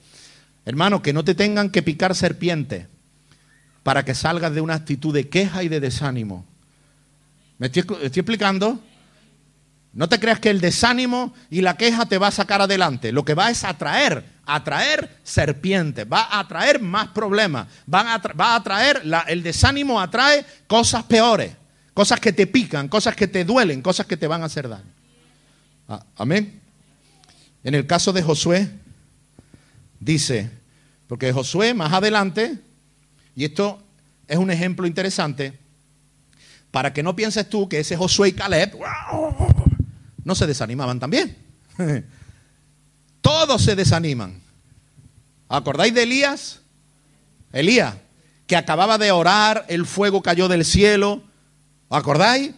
Hermano, 0.67 1.01
que 1.01 1.15
no 1.15 1.25
te 1.25 1.35
tengan 1.35 1.71
que 1.71 1.83
picar 1.83 2.15
serpientes 2.15 2.89
para 3.83 4.05
que 4.05 4.15
salgas 4.15 4.53
de 4.53 4.61
una 4.61 4.75
actitud 4.75 5.15
de 5.15 5.31
queja 5.31 5.63
y 5.63 5.69
de 5.69 5.81
desánimo. 5.81 6.45
¿Me 7.57 7.69
estoy, 7.69 7.85
explicando? 8.03 8.79
No 9.95 10.11
te 10.11 10.21
creas 10.21 10.41
que 10.41 10.51
el 10.51 10.61
desánimo 10.61 11.33
y 11.49 11.63
la 11.63 11.79
queja 11.79 12.05
te 12.05 12.19
va 12.19 12.27
a 12.27 12.33
sacar 12.33 12.61
adelante. 12.61 13.13
Lo 13.13 13.25
que 13.25 13.33
va 13.33 13.51
es 13.51 13.65
atraer, 13.65 14.27
atraer 14.49 15.19
serpientes, 15.23 16.07
va 16.11 16.23
a 16.23 16.41
atraer 16.41 16.81
más 16.81 17.09
problemas, 17.09 17.69
va 17.93 18.15
a, 18.15 18.57
atraer, 18.57 19.03
el 19.29 19.43
desánimo 19.43 20.01
atrae 20.01 20.45
cosas 20.67 21.05
peores, 21.05 21.53
cosas 21.93 22.19
que 22.19 22.33
te 22.33 22.47
pican, 22.47 22.89
cosas 22.89 23.15
que 23.15 23.29
te 23.29 23.45
duelen, 23.45 23.83
cosas 23.83 24.07
que 24.07 24.17
te 24.17 24.27
van 24.27 24.43
a 24.43 24.47
hacer 24.47 24.69
daño. 24.69 24.91
Ah, 25.87 26.03
amén. 26.17 26.61
En 27.63 27.75
el 27.75 27.87
caso 27.87 28.13
de 28.13 28.23
Josué, 28.23 28.71
dice, 30.01 30.51
porque 31.07 31.33
Josué 31.33 31.75
más 31.75 31.93
adelante, 31.93 32.59
y 33.37 33.45
esto 33.45 33.83
es 34.27 34.39
un 34.39 34.51
ejemplo 34.51 34.87
interesante, 34.87 35.59
para 36.71 36.93
que 36.93 37.03
no 37.03 37.15
pienses 37.15 37.49
tú 37.49 37.69
que 37.69 37.81
ese 37.81 37.97
Josué 37.97 38.29
y 38.29 38.33
Caleb 38.33 38.79
no 40.25 40.35
se 40.35 40.47
desanimaban 40.47 40.99
también. 40.99 41.37
Todos 43.29 43.61
se 43.61 43.77
desaniman. 43.77 44.41
¿Acordáis 45.51 45.93
de 45.93 46.05
Elías? 46.05 46.61
Elías, 47.53 47.95
que 48.47 48.57
acababa 48.57 48.97
de 48.97 49.13
orar, 49.13 49.67
el 49.69 49.85
fuego 49.85 50.23
cayó 50.23 50.49
del 50.49 50.65
cielo. 50.65 51.23
¿Os 51.89 51.99
acordáis? 51.99 52.53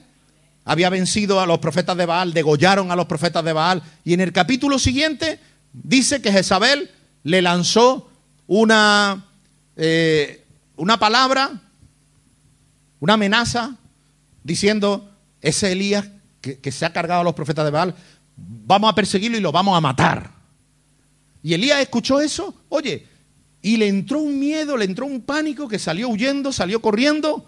Había 0.64 0.88
vencido 0.88 1.40
a 1.40 1.46
los 1.46 1.58
profetas 1.58 1.96
de 1.96 2.06
Baal, 2.06 2.32
degollaron 2.32 2.92
a 2.92 2.94
los 2.94 3.06
profetas 3.06 3.44
de 3.44 3.52
Baal. 3.52 3.82
Y 4.04 4.14
en 4.14 4.20
el 4.20 4.32
capítulo 4.32 4.78
siguiente 4.78 5.40
dice 5.72 6.22
que 6.22 6.30
Jezabel 6.30 6.88
le 7.24 7.42
lanzó 7.42 8.08
una, 8.46 9.24
eh, 9.74 10.46
una 10.76 11.00
palabra, 11.00 11.50
una 13.00 13.14
amenaza, 13.14 13.74
diciendo, 14.44 15.10
ese 15.40 15.72
Elías 15.72 16.06
que 16.40 16.70
se 16.70 16.86
ha 16.86 16.92
cargado 16.92 17.22
a 17.22 17.24
los 17.24 17.34
profetas 17.34 17.64
de 17.64 17.72
Baal, 17.72 17.96
vamos 18.36 18.88
a 18.88 18.94
perseguirlo 18.94 19.36
y 19.36 19.40
lo 19.40 19.50
vamos 19.50 19.76
a 19.76 19.80
matar. 19.80 20.39
Y 21.42 21.54
Elías 21.54 21.80
escuchó 21.80 22.20
eso, 22.20 22.54
oye, 22.68 23.06
y 23.62 23.76
le 23.76 23.88
entró 23.88 24.20
un 24.20 24.38
miedo, 24.38 24.76
le 24.76 24.84
entró 24.84 25.06
un 25.06 25.22
pánico 25.22 25.68
que 25.68 25.78
salió 25.78 26.08
huyendo, 26.08 26.52
salió 26.52 26.80
corriendo 26.80 27.46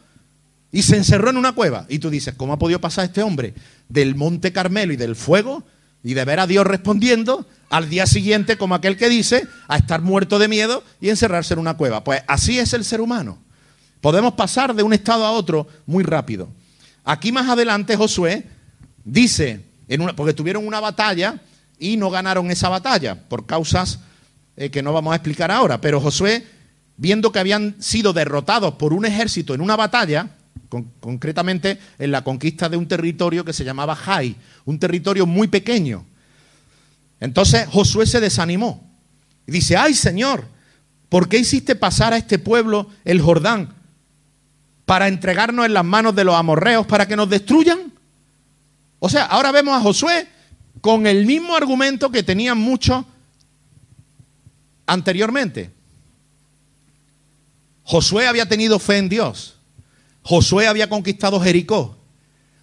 y 0.71 0.83
se 0.83 0.97
encerró 0.97 1.31
en 1.31 1.37
una 1.37 1.53
cueva. 1.53 1.87
Y 1.89 1.99
tú 1.99 2.11
dices, 2.11 2.35
¿cómo 2.37 2.53
ha 2.53 2.59
podido 2.59 2.81
pasar 2.81 3.05
este 3.07 3.23
hombre 3.23 3.55
del 3.89 4.15
Monte 4.15 4.53
Carmelo 4.53 4.93
y 4.93 4.97
del 4.97 5.17
fuego 5.17 5.65
y 6.03 6.15
de 6.15 6.25
ver 6.25 6.41
a 6.41 6.47
Dios 6.47 6.67
respondiendo 6.67 7.47
al 7.71 7.89
día 7.89 8.07
siguiente, 8.07 8.57
como 8.57 8.75
aquel 8.75 8.97
que 8.97 9.09
dice, 9.09 9.47
a 9.69 9.77
estar 9.77 10.03
muerto 10.03 10.39
de 10.39 10.49
miedo 10.49 10.83
y 11.01 11.11
encerrarse 11.11 11.55
en 11.55 11.61
una 11.61 11.77
cueva? 11.77 12.05
Pues 12.05 12.23
así 12.27 12.59
es 12.59 12.73
el 12.73 12.85
ser 12.85 13.01
humano. 13.01 13.39
Podemos 14.01 14.35
pasar 14.35 14.75
de 14.75 14.83
un 14.83 14.93
estado 14.93 15.25
a 15.25 15.31
otro 15.31 15.69
muy 15.87 16.03
rápido. 16.03 16.49
Aquí 17.05 17.33
más 17.33 17.49
adelante 17.49 17.97
Josué 17.97 18.47
dice, 19.05 19.65
en 19.89 20.01
una, 20.01 20.15
porque 20.15 20.35
tuvieron 20.35 20.67
una 20.67 20.81
batalla 20.81 21.41
y 21.83 21.97
no 21.97 22.11
ganaron 22.11 22.49
esa 22.53 22.69
batalla 22.69 23.29
por 23.29 23.45
causas 23.45 23.99
eh, 24.57 24.71
que 24.71 24.83
no 24.83 24.93
vamos 24.93 25.13
a 25.13 25.17
explicar 25.17 25.51
ahora, 25.51 25.81
pero 25.81 26.01
Josué, 26.01 26.47
viendo 26.97 27.33
que 27.33 27.41
habían 27.41 27.75
sido 27.81 28.13
derrotados 28.13 28.75
por 28.75 28.93
un 28.93 29.05
ejército 29.05 29.53
en 29.53 29.61
una 29.61 29.75
batalla, 29.75 30.29
concretamente 31.01 31.79
en 31.99 32.13
la 32.13 32.23
conquista 32.23 32.69
de 32.69 32.77
un 32.77 32.87
territorio 32.87 33.45
que 33.45 33.53
se 33.53 33.65
llamaba 33.65 33.97
Jai, 33.97 34.37
un 34.65 34.79
territorio 34.79 35.27
muy 35.27 35.49
pequeño. 35.49 36.07
Entonces 37.19 37.67
Josué 37.69 38.07
se 38.07 38.21
desanimó 38.21 38.89
y 39.49 39.51
dice, 39.51 39.77
ay 39.77 39.95
Señor, 39.95 40.45
¿por 41.09 41.29
qué 41.29 41.39
hiciste 41.39 41.75
pasar 41.75 42.13
a 42.13 42.17
este 42.17 42.39
pueblo 42.39 42.91
el 43.05 43.21
Jordán 43.21 43.75
para 44.87 45.09
entregarnos 45.09 45.67
en 45.67 45.75
las 45.75 45.85
manos 45.85 46.15
de 46.15 46.23
los 46.23 46.37
amorreos 46.37 46.87
para 46.87 47.09
que 47.09 47.17
nos 47.17 47.29
destruyan? 47.29 47.93
O 49.01 49.09
sea, 49.09 49.25
ahora 49.25 49.51
vemos 49.51 49.77
a 49.77 49.81
Josué 49.81 50.29
con 50.83 51.07
el 51.07 51.25
mismo 51.25 51.57
argumento 51.57 52.11
que 52.11 52.25
tenían 52.25 52.59
muchos 52.59 53.07
anteriormente. 54.85 55.71
Josué 57.85 58.27
había 58.27 58.47
tenido 58.47 58.79
fe 58.79 58.99
en 58.99 59.09
Dios. 59.09 59.55
Josué 60.23 60.67
había 60.67 60.89
conquistado 60.89 61.41
Jericó. 61.41 61.97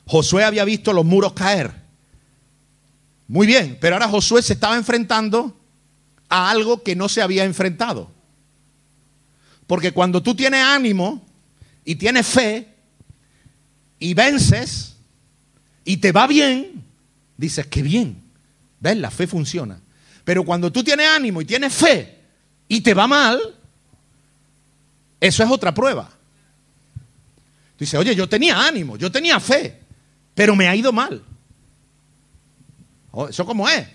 Josué 0.05 0.43
había 0.43 0.65
visto 0.65 0.91
los 0.91 1.05
muros 1.05 1.31
caer. 1.31 1.73
Muy 3.27 3.47
bien, 3.47 3.77
pero 3.79 3.95
ahora 3.95 4.09
Josué 4.09 4.41
se 4.41 4.53
estaba 4.53 4.75
enfrentando 4.75 5.57
a 6.27 6.49
algo 6.49 6.83
que 6.83 6.97
no 6.97 7.07
se 7.07 7.21
había 7.21 7.45
enfrentado. 7.45 8.11
Porque 9.65 9.93
cuando 9.93 10.21
tú 10.21 10.35
tienes 10.35 10.61
ánimo 10.61 11.25
y 11.85 11.95
tienes 11.95 12.27
fe 12.27 12.67
y 13.97 14.13
vences 14.13 14.97
y 15.85 15.97
te 15.97 16.11
va 16.11 16.27
bien, 16.27 16.83
dices 17.39 17.65
que 17.67 17.81
bien. 17.81 18.21
¿Ves? 18.79 18.97
La 18.97 19.09
fe 19.09 19.25
funciona. 19.25 19.79
Pero 20.23 20.43
cuando 20.43 20.71
tú 20.71 20.83
tienes 20.83 21.07
ánimo 21.07 21.41
y 21.41 21.45
tienes 21.45 21.73
fe 21.73 22.17
y 22.67 22.81
te 22.81 22.93
va 22.93 23.07
mal, 23.07 23.39
eso 25.19 25.43
es 25.43 25.49
otra 25.49 25.73
prueba. 25.73 26.09
Dice, 27.79 27.97
oye, 27.97 28.13
yo 28.13 28.27
tenía 28.27 28.67
ánimo, 28.67 28.97
yo 28.97 29.11
tenía 29.11 29.39
fe, 29.39 29.79
pero 30.35 30.55
me 30.55 30.67
ha 30.67 30.75
ido 30.75 30.91
mal. 30.91 31.23
Oh, 33.11 33.29
¿Eso 33.29 33.45
cómo 33.45 33.67
es? 33.69 33.87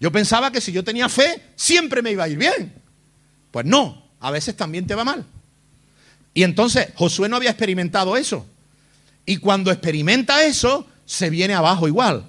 Yo 0.00 0.10
pensaba 0.10 0.50
que 0.50 0.60
si 0.60 0.72
yo 0.72 0.82
tenía 0.82 1.08
fe, 1.08 1.40
siempre 1.54 2.02
me 2.02 2.10
iba 2.10 2.24
a 2.24 2.28
ir 2.28 2.38
bien. 2.38 2.74
Pues 3.52 3.66
no, 3.66 4.04
a 4.18 4.30
veces 4.30 4.56
también 4.56 4.86
te 4.86 4.94
va 4.94 5.04
mal. 5.04 5.24
Y 6.34 6.42
entonces 6.42 6.88
Josué 6.96 7.28
no 7.28 7.36
había 7.36 7.50
experimentado 7.50 8.16
eso. 8.16 8.46
Y 9.26 9.36
cuando 9.36 9.70
experimenta 9.70 10.44
eso, 10.44 10.86
se 11.06 11.30
viene 11.30 11.54
abajo 11.54 11.86
igual. 11.86 12.24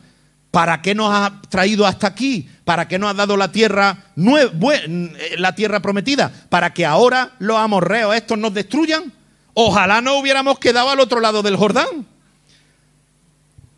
¿Para 0.51 0.81
qué 0.81 0.93
nos 0.93 1.13
ha 1.13 1.41
traído 1.49 1.87
hasta 1.87 2.07
aquí? 2.07 2.47
¿Para 2.65 2.87
qué 2.87 2.99
nos 2.99 3.09
ha 3.09 3.13
dado 3.13 3.37
la 3.37 3.51
tierra, 3.53 3.97
la 4.15 5.55
tierra 5.55 5.79
prometida? 5.79 6.29
¿Para 6.49 6.73
que 6.73 6.85
ahora 6.85 7.31
los 7.39 7.57
amorreos 7.57 8.13
estos 8.13 8.37
nos 8.37 8.53
destruyan? 8.53 9.13
Ojalá 9.53 10.01
no 10.01 10.17
hubiéramos 10.17 10.59
quedado 10.59 10.89
al 10.89 10.99
otro 10.99 11.21
lado 11.21 11.41
del 11.41 11.55
Jordán. 11.55 12.05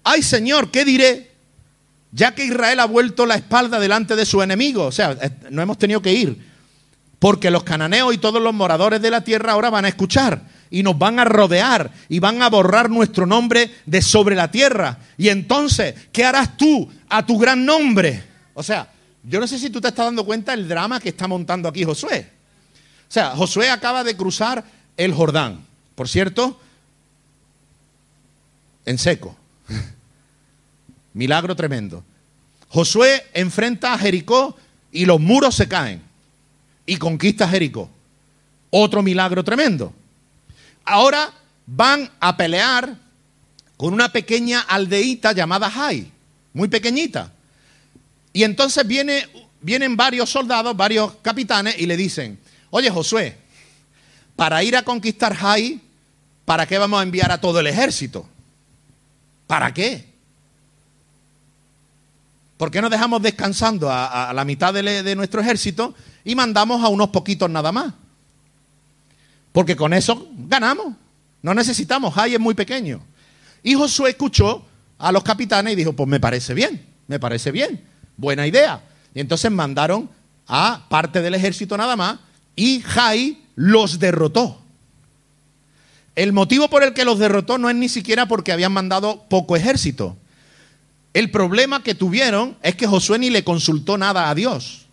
Ay 0.03 0.23
Señor, 0.23 0.71
¿qué 0.71 0.83
diré? 0.83 1.31
Ya 2.11 2.33
que 2.33 2.45
Israel 2.45 2.79
ha 2.79 2.85
vuelto 2.85 3.27
la 3.27 3.35
espalda 3.35 3.79
delante 3.79 4.15
de 4.15 4.25
su 4.25 4.41
enemigo. 4.41 4.85
O 4.85 4.91
sea, 4.91 5.15
no 5.51 5.61
hemos 5.61 5.77
tenido 5.77 6.01
que 6.01 6.13
ir. 6.13 6.53
Porque 7.19 7.51
los 7.51 7.63
cananeos 7.63 8.13
y 8.13 8.17
todos 8.17 8.41
los 8.41 8.53
moradores 8.53 9.01
de 9.01 9.11
la 9.11 9.21
tierra 9.21 9.53
ahora 9.53 9.69
van 9.69 9.85
a 9.85 9.89
escuchar 9.89 10.41
y 10.73 10.81
nos 10.81 10.97
van 10.97 11.19
a 11.19 11.23
rodear 11.23 11.91
y 12.09 12.17
van 12.17 12.41
a 12.41 12.49
borrar 12.49 12.89
nuestro 12.89 13.27
nombre 13.27 13.69
de 13.85 14.01
sobre 14.01 14.35
la 14.35 14.49
tierra. 14.49 14.97
Y 15.19 15.29
entonces, 15.29 15.93
¿qué 16.11 16.25
harás 16.25 16.57
tú 16.57 16.91
a 17.07 17.23
tu 17.23 17.37
gran 17.37 17.63
nombre? 17.63 18.23
O 18.55 18.63
sea, 18.63 18.91
yo 19.23 19.39
no 19.39 19.45
sé 19.45 19.59
si 19.59 19.69
tú 19.69 19.79
te 19.79 19.89
estás 19.89 20.07
dando 20.07 20.25
cuenta 20.25 20.51
del 20.53 20.67
drama 20.67 20.99
que 20.99 21.09
está 21.09 21.27
montando 21.27 21.69
aquí 21.69 21.83
Josué. 21.83 22.27
O 23.07 23.11
sea, 23.13 23.35
Josué 23.35 23.69
acaba 23.69 24.03
de 24.03 24.17
cruzar 24.17 24.63
el 24.97 25.13
Jordán, 25.13 25.63
por 25.93 26.09
cierto, 26.09 26.59
en 28.87 28.97
seco. 28.97 29.37
Milagro 31.13 31.55
tremendo. 31.55 32.03
Josué 32.69 33.27
enfrenta 33.35 33.93
a 33.93 33.99
Jericó 33.99 34.57
y 34.91 35.05
los 35.05 35.19
muros 35.19 35.53
se 35.53 35.67
caen 35.67 36.01
y 36.87 36.97
conquista 36.97 37.47
Jericó. 37.47 37.91
Otro 38.71 39.03
milagro 39.03 39.43
tremendo. 39.43 39.93
Ahora 40.85 41.31
van 41.65 42.09
a 42.19 42.35
pelear 42.35 42.95
con 43.77 43.93
una 43.93 44.09
pequeña 44.09 44.61
aldeíta 44.61 45.31
llamada 45.31 45.69
Jai, 45.69 46.11
muy 46.53 46.67
pequeñita. 46.67 47.31
Y 48.31 48.43
entonces 48.43 48.85
viene, 48.85 49.27
vienen 49.61 49.95
varios 49.95 50.29
soldados, 50.29 50.75
varios 50.75 51.13
capitanes 51.21 51.75
y 51.77 51.85
le 51.85 51.97
dicen, 51.97 52.39
oye 52.69 52.89
Josué, 52.89 53.37
para 54.35 54.63
ir 54.63 54.75
a 54.75 54.83
conquistar 54.83 55.35
Jai, 55.35 55.79
¿para 56.45 56.65
qué 56.65 56.77
vamos 56.77 56.99
a 56.99 57.03
enviar 57.03 57.31
a 57.31 57.39
todo 57.39 57.59
el 57.59 57.67
ejército? 57.67 58.27
¿Para 59.47 59.73
qué? 59.73 60.11
¿Por 62.57 62.71
qué 62.71 62.81
no 62.81 62.89
dejamos 62.89 63.21
descansando 63.21 63.89
a, 63.91 64.31
la 64.33 64.45
mitad 64.45 64.73
de 64.73 65.15
nuestro 65.15 65.41
ejército 65.41 65.93
y 66.23 66.35
mandamos 66.35 66.83
a 66.83 66.87
unos 66.87 67.09
poquitos 67.09 67.49
nada 67.49 67.71
más? 67.71 67.93
Porque 69.53 69.77
con 69.77 69.93
eso 69.93 70.27
ganamos. 70.35 70.95
No 71.41 71.53
necesitamos, 71.53 72.13
Jai 72.13 72.33
es 72.33 72.39
muy 72.39 72.55
pequeño. 72.55 73.01
Y 73.61 73.75
Josué 73.75 74.09
escuchó 74.09 74.65
a 74.97 75.11
los 75.13 75.23
capitanes 75.23 75.73
y 75.73 75.75
dijo, 75.77 75.93
pues 75.93 76.09
me 76.09 76.19
parece 76.19 76.53
bien, 76.53 76.85
me 77.07 77.19
parece 77.19 77.51
bien, 77.51 77.81
buena 78.17 78.45
idea. 78.45 78.81
Y 79.13 79.21
entonces 79.21 79.51
mandaron 79.51 80.09
a 80.47 80.85
parte 80.89 81.21
del 81.21 81.35
ejército 81.35 81.77
nada 81.77 81.95
más 81.95 82.19
y 82.55 82.81
Jai 82.81 83.37
los 83.55 83.99
derrotó. 83.99 84.59
El 86.15 86.33
motivo 86.33 86.69
por 86.69 86.83
el 86.83 86.93
que 86.93 87.05
los 87.05 87.19
derrotó 87.19 87.57
no 87.57 87.69
es 87.69 87.75
ni 87.75 87.89
siquiera 87.89 88.27
porque 88.27 88.51
habían 88.51 88.71
mandado 88.71 89.23
poco 89.29 89.55
ejército. 89.55 90.17
El 91.13 91.29
problema 91.31 91.83
que 91.83 91.95
tuvieron 91.95 92.57
es 92.61 92.75
que 92.75 92.87
Josué 92.87 93.19
ni 93.19 93.29
le 93.29 93.43
consultó 93.43 93.97
nada 93.97 94.29
a 94.29 94.35
Dios. 94.35 94.87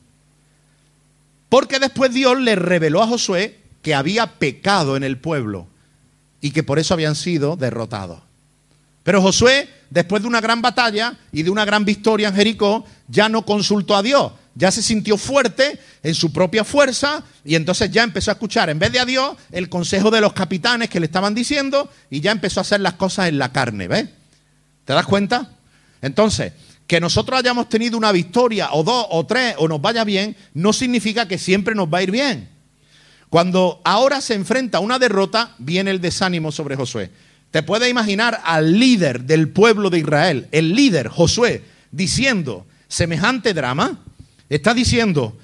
Porque 1.49 1.79
después 1.79 2.13
Dios 2.13 2.39
le 2.41 2.57
reveló 2.57 3.03
a 3.03 3.07
Josué 3.07 3.60
que 3.83 3.95
había 3.95 4.39
pecado 4.39 4.97
en 4.97 5.05
el 5.05 5.19
pueblo 5.19 5.67
y 6.41 6.51
que 6.51 6.63
por 6.63 6.79
eso 6.79 6.95
habían 6.95 7.15
sido 7.15 7.57
derrotados. 7.57 8.21
Pero 9.03 9.23
Josué, 9.23 9.69
después 9.89 10.23
de 10.23 10.29
una 10.29 10.41
gran 10.41 10.63
batalla 10.63 11.17
y 11.33 11.43
de 11.43 11.51
una 11.51 11.65
gran 11.65 11.85
victoria 11.85 12.29
en 12.29 12.35
Jericó, 12.35 12.85
ya 13.09 13.29
no 13.29 13.45
consultó 13.45 13.97
a 13.97 14.03
Dios, 14.03 14.33
ya 14.55 14.71
se 14.71 14.83
sintió 14.83 15.17
fuerte 15.17 15.79
en 16.03 16.15
su 16.15 16.33
propia 16.33 16.65
fuerza 16.65 17.25
y 17.45 17.55
entonces 17.55 17.91
ya 17.91 18.03
empezó 18.03 18.31
a 18.31 18.35
escuchar, 18.35 18.69
en 18.69 18.79
vez 18.79 18.93
de 18.93 19.01
a 19.01 19.07
Dios, 19.07 19.37
el 19.51 19.69
consejo 19.69 20.11
de 20.11 20.21
los 20.21 20.33
capitanes 20.33 20.91
que 20.91 21.01
le 21.01 21.07
estaban 21.07 21.35
diciendo 21.35 21.91
y 22.11 22.21
ya 22.21 22.33
empezó 22.33 22.61
a 22.61 22.63
hacer 22.63 22.81
las 22.81 22.95
cosas 22.95 23.29
en 23.29 23.39
la 23.39 23.53
carne, 23.53 23.89
¿ves? 23.89 24.09
¿Te 24.85 24.93
das 24.93 25.07
cuenta? 25.07 25.51
Entonces, 26.03 26.53
que 26.87 27.01
nosotros 27.01 27.39
hayamos 27.39 27.69
tenido 27.69 27.97
una 27.97 28.13
victoria 28.13 28.71
o 28.73 28.83
dos 28.83 29.07
o 29.11 29.25
tres 29.25 29.55
o 29.59 29.69
nos 29.69 29.81
vaya 29.81 30.05
bien, 30.05 30.37
no 30.55 30.73
significa 30.73 31.29
que 31.29 31.39
siempre 31.39 31.75
nos 31.75 31.89
va 31.89 31.99
a 31.99 32.03
ir 32.03 32.11
bien. 32.11 32.49
Cuando 33.31 33.81
ahora 33.85 34.21
se 34.21 34.35
enfrenta 34.35 34.79
a 34.79 34.81
una 34.83 34.99
derrota, 34.99 35.55
viene 35.59 35.91
el 35.91 36.01
desánimo 36.01 36.53
sobre 36.53 36.77
Josué. 36.77 37.11
Te 37.51 37.63
puedes 37.63 37.89
imaginar 37.89 38.41
al 38.45 38.79
líder 38.79 39.23
del 39.23 39.49
pueblo 39.49 39.89
de 39.89 39.99
Israel, 40.01 40.49
el 40.53 40.75
líder 40.75 41.09
Josué, 41.09 41.65
diciendo 41.91 42.67
semejante 42.89 43.55
drama. 43.55 43.99
Está 44.49 44.75
diciendo, 44.75 45.39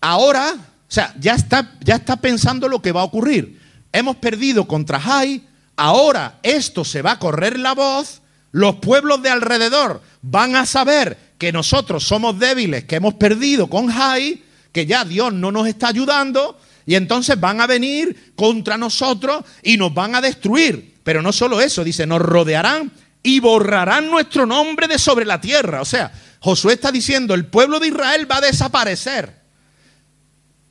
ahora 0.00 0.56
sea, 0.94 1.14
ya 1.18 1.34
está, 1.34 1.72
ya 1.80 1.96
está 1.96 2.16
pensando 2.16 2.68
lo 2.68 2.80
que 2.80 2.92
va 2.92 3.00
a 3.00 3.04
ocurrir. 3.04 3.60
Hemos 3.92 4.16
perdido 4.16 4.66
contra 4.66 5.00
Jai, 5.00 5.42
ahora 5.76 6.38
esto 6.42 6.84
se 6.84 7.02
va 7.02 7.12
a 7.12 7.18
correr 7.18 7.58
la 7.58 7.74
voz, 7.74 8.22
los 8.52 8.76
pueblos 8.76 9.20
de 9.22 9.30
alrededor 9.30 10.00
van 10.22 10.54
a 10.54 10.66
saber 10.66 11.18
que 11.38 11.52
nosotros 11.52 12.04
somos 12.04 12.38
débiles, 12.38 12.84
que 12.84 12.96
hemos 12.96 13.14
perdido 13.14 13.66
con 13.66 13.88
Jai, 13.88 14.43
que 14.74 14.84
ya 14.84 15.04
Dios 15.06 15.32
no 15.32 15.50
nos 15.52 15.68
está 15.68 15.88
ayudando, 15.88 16.58
y 16.84 16.96
entonces 16.96 17.40
van 17.40 17.60
a 17.60 17.66
venir 17.66 18.34
contra 18.34 18.76
nosotros 18.76 19.44
y 19.62 19.76
nos 19.76 19.94
van 19.94 20.14
a 20.14 20.20
destruir. 20.20 20.96
Pero 21.02 21.22
no 21.22 21.32
solo 21.32 21.60
eso, 21.60 21.84
dice, 21.84 22.06
nos 22.06 22.20
rodearán 22.20 22.90
y 23.22 23.40
borrarán 23.40 24.10
nuestro 24.10 24.44
nombre 24.44 24.86
de 24.88 24.98
sobre 24.98 25.24
la 25.24 25.40
tierra. 25.40 25.80
O 25.80 25.84
sea, 25.84 26.12
Josué 26.40 26.74
está 26.74 26.92
diciendo, 26.92 27.34
el 27.34 27.46
pueblo 27.46 27.80
de 27.80 27.88
Israel 27.88 28.30
va 28.30 28.38
a 28.38 28.40
desaparecer. 28.42 29.34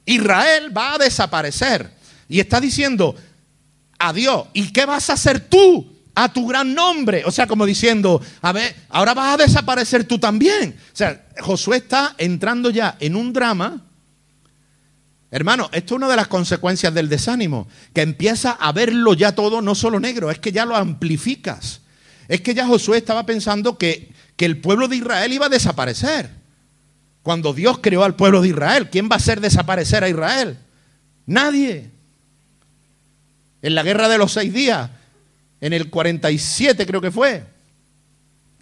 Israel 0.06 0.76
va 0.76 0.93
a 0.93 0.97
desaparecer. 0.97 1.89
Y 2.28 2.39
está 2.39 2.60
diciendo, 2.60 3.16
adiós, 3.97 4.47
¿y 4.54 4.72
qué 4.72 4.86
vas 4.86 5.10
a 5.10 5.14
hacer 5.14 5.39
tú 5.39 5.93
a 6.14 6.32
tu 6.32 6.45
gran 6.45 6.76
nombre? 6.76 7.24
O 7.26 7.32
sea, 7.32 7.47
como 7.47 7.66
diciendo, 7.66 8.22
a 8.41 8.51
ver, 8.51 8.76
ahora 8.89 9.14
vas 9.14 9.34
a 9.34 9.43
desaparecer 9.45 10.04
tú 10.04 10.20
también. 10.20 10.76
O 10.93 10.95
sea, 10.95 11.26
Josué 11.39 11.78
está 11.78 12.16
entrando 12.18 12.70
ya 12.70 12.97
en 12.99 13.16
un 13.16 13.34
drama. 13.34 13.82
Hermano, 15.34 15.67
esto 15.73 15.95
es 15.95 15.97
una 15.97 16.07
de 16.07 16.15
las 16.15 16.27
consecuencias 16.27 16.93
del 16.93 17.09
desánimo, 17.09 17.67
que 17.91 18.03
empieza 18.03 18.51
a 18.51 18.71
verlo 18.71 19.15
ya 19.15 19.34
todo, 19.34 19.63
no 19.63 19.73
solo 19.73 19.99
negro, 19.99 20.29
es 20.29 20.38
que 20.38 20.51
ya 20.51 20.63
lo 20.63 20.75
amplificas. 20.75 21.81
Es 22.27 22.41
que 22.41 22.53
ya 22.53 22.67
Josué 22.67 22.99
estaba 22.99 23.25
pensando 23.25 23.79
que, 23.79 24.13
que 24.36 24.45
el 24.45 24.61
pueblo 24.61 24.88
de 24.88 24.97
Israel 24.97 25.34
iba 25.34 25.47
a 25.47 25.49
desaparecer. 25.49 26.29
Cuando 27.23 27.51
Dios 27.51 27.79
creó 27.81 28.03
al 28.03 28.15
pueblo 28.15 28.43
de 28.43 28.49
Israel, 28.49 28.91
¿quién 28.91 29.09
va 29.09 29.15
a 29.15 29.17
hacer 29.17 29.41
desaparecer 29.41 30.03
a 30.03 30.09
Israel? 30.09 30.55
Nadie. 31.25 31.89
En 33.63 33.73
la 33.73 33.81
guerra 33.81 34.09
de 34.09 34.19
los 34.19 34.34
seis 34.34 34.53
días, 34.53 34.91
en 35.61 35.73
el 35.73 35.89
47 35.89 36.86
creo 36.86 37.01
que 37.01 37.09
fue, 37.09 37.43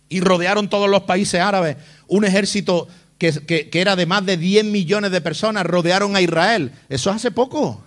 y 0.08 0.22
rodearon 0.22 0.70
todos 0.70 0.90
los 0.90 1.02
países 1.02 1.42
árabes, 1.42 1.76
un 2.08 2.24
ejército 2.24 2.88
que, 3.30 3.70
que, 3.70 3.82
era 3.82 3.96
de 3.96 4.08
más 4.08 4.26
de 4.26 4.36
10 4.36 4.66
millones 4.66 5.12
de 5.12 5.22
personas, 5.22 5.64
rodearon 5.64 6.16
a 6.16 6.22
Israel. 6.22 6.72
Eso 6.90 7.12
hace 7.12 7.30
poco. 7.30 7.84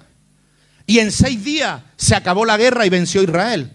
Y 0.86 1.00
en 1.00 1.10
seis 1.10 1.42
días 1.42 1.82
se 1.96 2.14
acabó 2.14 2.44
la 2.44 2.56
guerra 2.56 2.86
y 2.86 2.90
venció 2.90 3.20
Israel. 3.20 3.72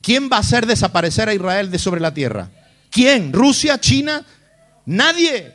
¿Quién 0.00 0.30
va 0.32 0.38
a 0.38 0.40
hacer 0.40 0.64
desaparecer 0.64 1.28
a 1.28 1.34
Israel 1.34 1.70
de 1.70 1.78
sobre 1.78 2.00
la 2.00 2.14
tierra? 2.14 2.48
¿Quién? 2.90 3.34
¿Rusia? 3.34 3.78
¿China? 3.78 4.24
Nadie. 4.86 5.52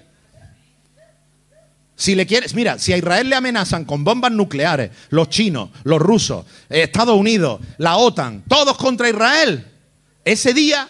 Si 1.95 2.13
le 2.13 2.27
quieres, 2.27 2.53
mira, 2.53 2.77
si 2.77 2.93
a 2.93 2.97
Israel 2.97 3.27
le 3.27 3.35
amenazan 3.35 3.85
con 3.85 4.03
bombas 4.03 4.31
nucleares, 4.31 4.91
los 5.09 5.29
chinos, 5.29 5.71
los 5.83 5.99
rusos, 5.99 6.45
Estados 6.69 7.17
Unidos, 7.17 7.59
la 7.79 7.97
OTAN, 7.97 8.43
todos 8.47 8.77
contra 8.77 9.09
Israel, 9.09 9.65
ese 10.23 10.53
día 10.53 10.87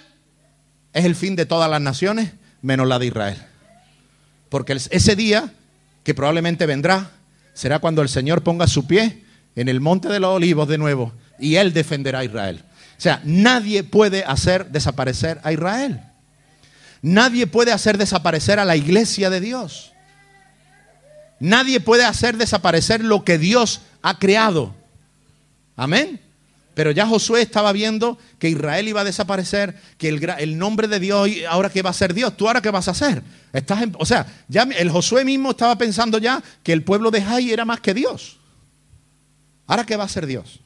es 0.92 1.06
el 1.06 1.16
fin 1.16 1.38
de 1.38 1.46
todas 1.46 1.70
las 1.70 1.80
naciones 1.80 2.34
menos 2.62 2.88
la 2.88 3.00
de 3.00 3.06
Israel. 3.06 3.49
Porque 4.50 4.74
ese 4.74 5.16
día, 5.16 5.54
que 6.04 6.14
probablemente 6.14 6.66
vendrá, 6.66 7.12
será 7.54 7.80
cuando 7.80 8.02
el 8.02 8.10
Señor 8.10 8.44
ponga 8.44 8.68
su 8.68 8.88
pie 8.88 9.24
en 9.56 9.70
el 9.70 9.82
monte 9.82 10.08
de 10.10 10.20
los 10.20 10.36
olivos 10.36 10.68
de 10.68 10.78
nuevo 10.78 11.14
y 11.40 11.56
Él 11.56 11.74
defenderá 11.74 12.20
a 12.20 12.26
Israel. 12.26 12.64
O 12.98 13.02
sea, 13.02 13.22
nadie 13.24 13.84
puede 13.84 14.24
hacer 14.24 14.72
desaparecer 14.72 15.40
a 15.44 15.54
Israel. 15.54 16.02
Nadie 17.02 17.48
puede 17.48 17.72
hacer 17.72 17.98
desaparecer 17.98 18.60
a 18.60 18.66
la 18.66 18.76
iglesia 18.76 19.30
de 19.30 19.40
Dios. 19.40 19.94
Nadie 21.40 21.80
puede 21.80 22.04
hacer 22.04 22.36
desaparecer 22.36 23.04
lo 23.04 23.24
que 23.24 23.38
Dios 23.38 23.82
ha 24.02 24.20
creado. 24.20 24.76
Amén. 25.78 26.20
Pero 26.80 26.92
ya 26.92 27.06
Josué 27.06 27.42
estaba 27.42 27.74
viendo 27.74 28.18
que 28.38 28.48
Israel 28.48 28.88
iba 28.88 29.02
a 29.02 29.04
desaparecer, 29.04 29.76
que 29.98 30.08
el, 30.08 30.58
nombre 30.58 30.88
de 30.88 31.02
Dios, 31.02 31.28
ahora 31.50 31.70
qué 31.70 31.82
va 31.82 31.90
a 31.90 31.94
ser 31.94 32.14
Dios, 32.14 32.38
tú 32.38 32.48
ahora 32.48 32.62
qué 32.62 32.72
vas 32.72 32.88
a 32.88 32.92
hacer. 32.92 33.22
Estás 33.52 33.84
o 33.98 34.06
sea, 34.06 34.26
el 34.78 34.90
Josué 34.90 35.26
mismo 35.26 35.52
estaba 35.52 35.78
pensando 35.78 36.20
ya 36.20 36.42
que 36.64 36.72
el 36.72 36.86
pueblo 36.86 37.12
de 37.12 37.22
Jai 37.22 37.52
era 37.52 37.66
más 37.66 37.82
que 37.82 37.94
Dios. 37.94 38.38
Ahora 39.68 39.86
qué 39.86 39.98
va 39.98 40.06
a 40.06 40.08
ser 40.08 40.26
Dios. 40.26 40.62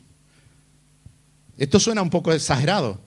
Esto 1.57 1.79
suena 1.79 2.03
un 2.03 2.11
poco 2.11 2.31
exagerado, 2.31 3.01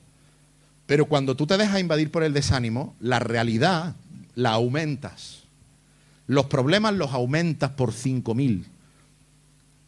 pero 0.87 1.07
cuando 1.07 1.37
tú 1.37 1.47
te 1.47 1.57
dejas 1.57 1.79
invadir 1.79 2.11
por 2.11 2.25
el 2.25 2.33
desánimo, 2.33 2.97
la 2.99 3.21
realidad 3.21 3.95
la 4.35 4.51
aumentas. 4.51 5.45
Los 6.27 6.47
problemas 6.47 6.95
los 6.95 7.13
aumentas 7.13 7.71
por 7.71 7.93
cinco 7.93 8.35
mil. 8.35 8.67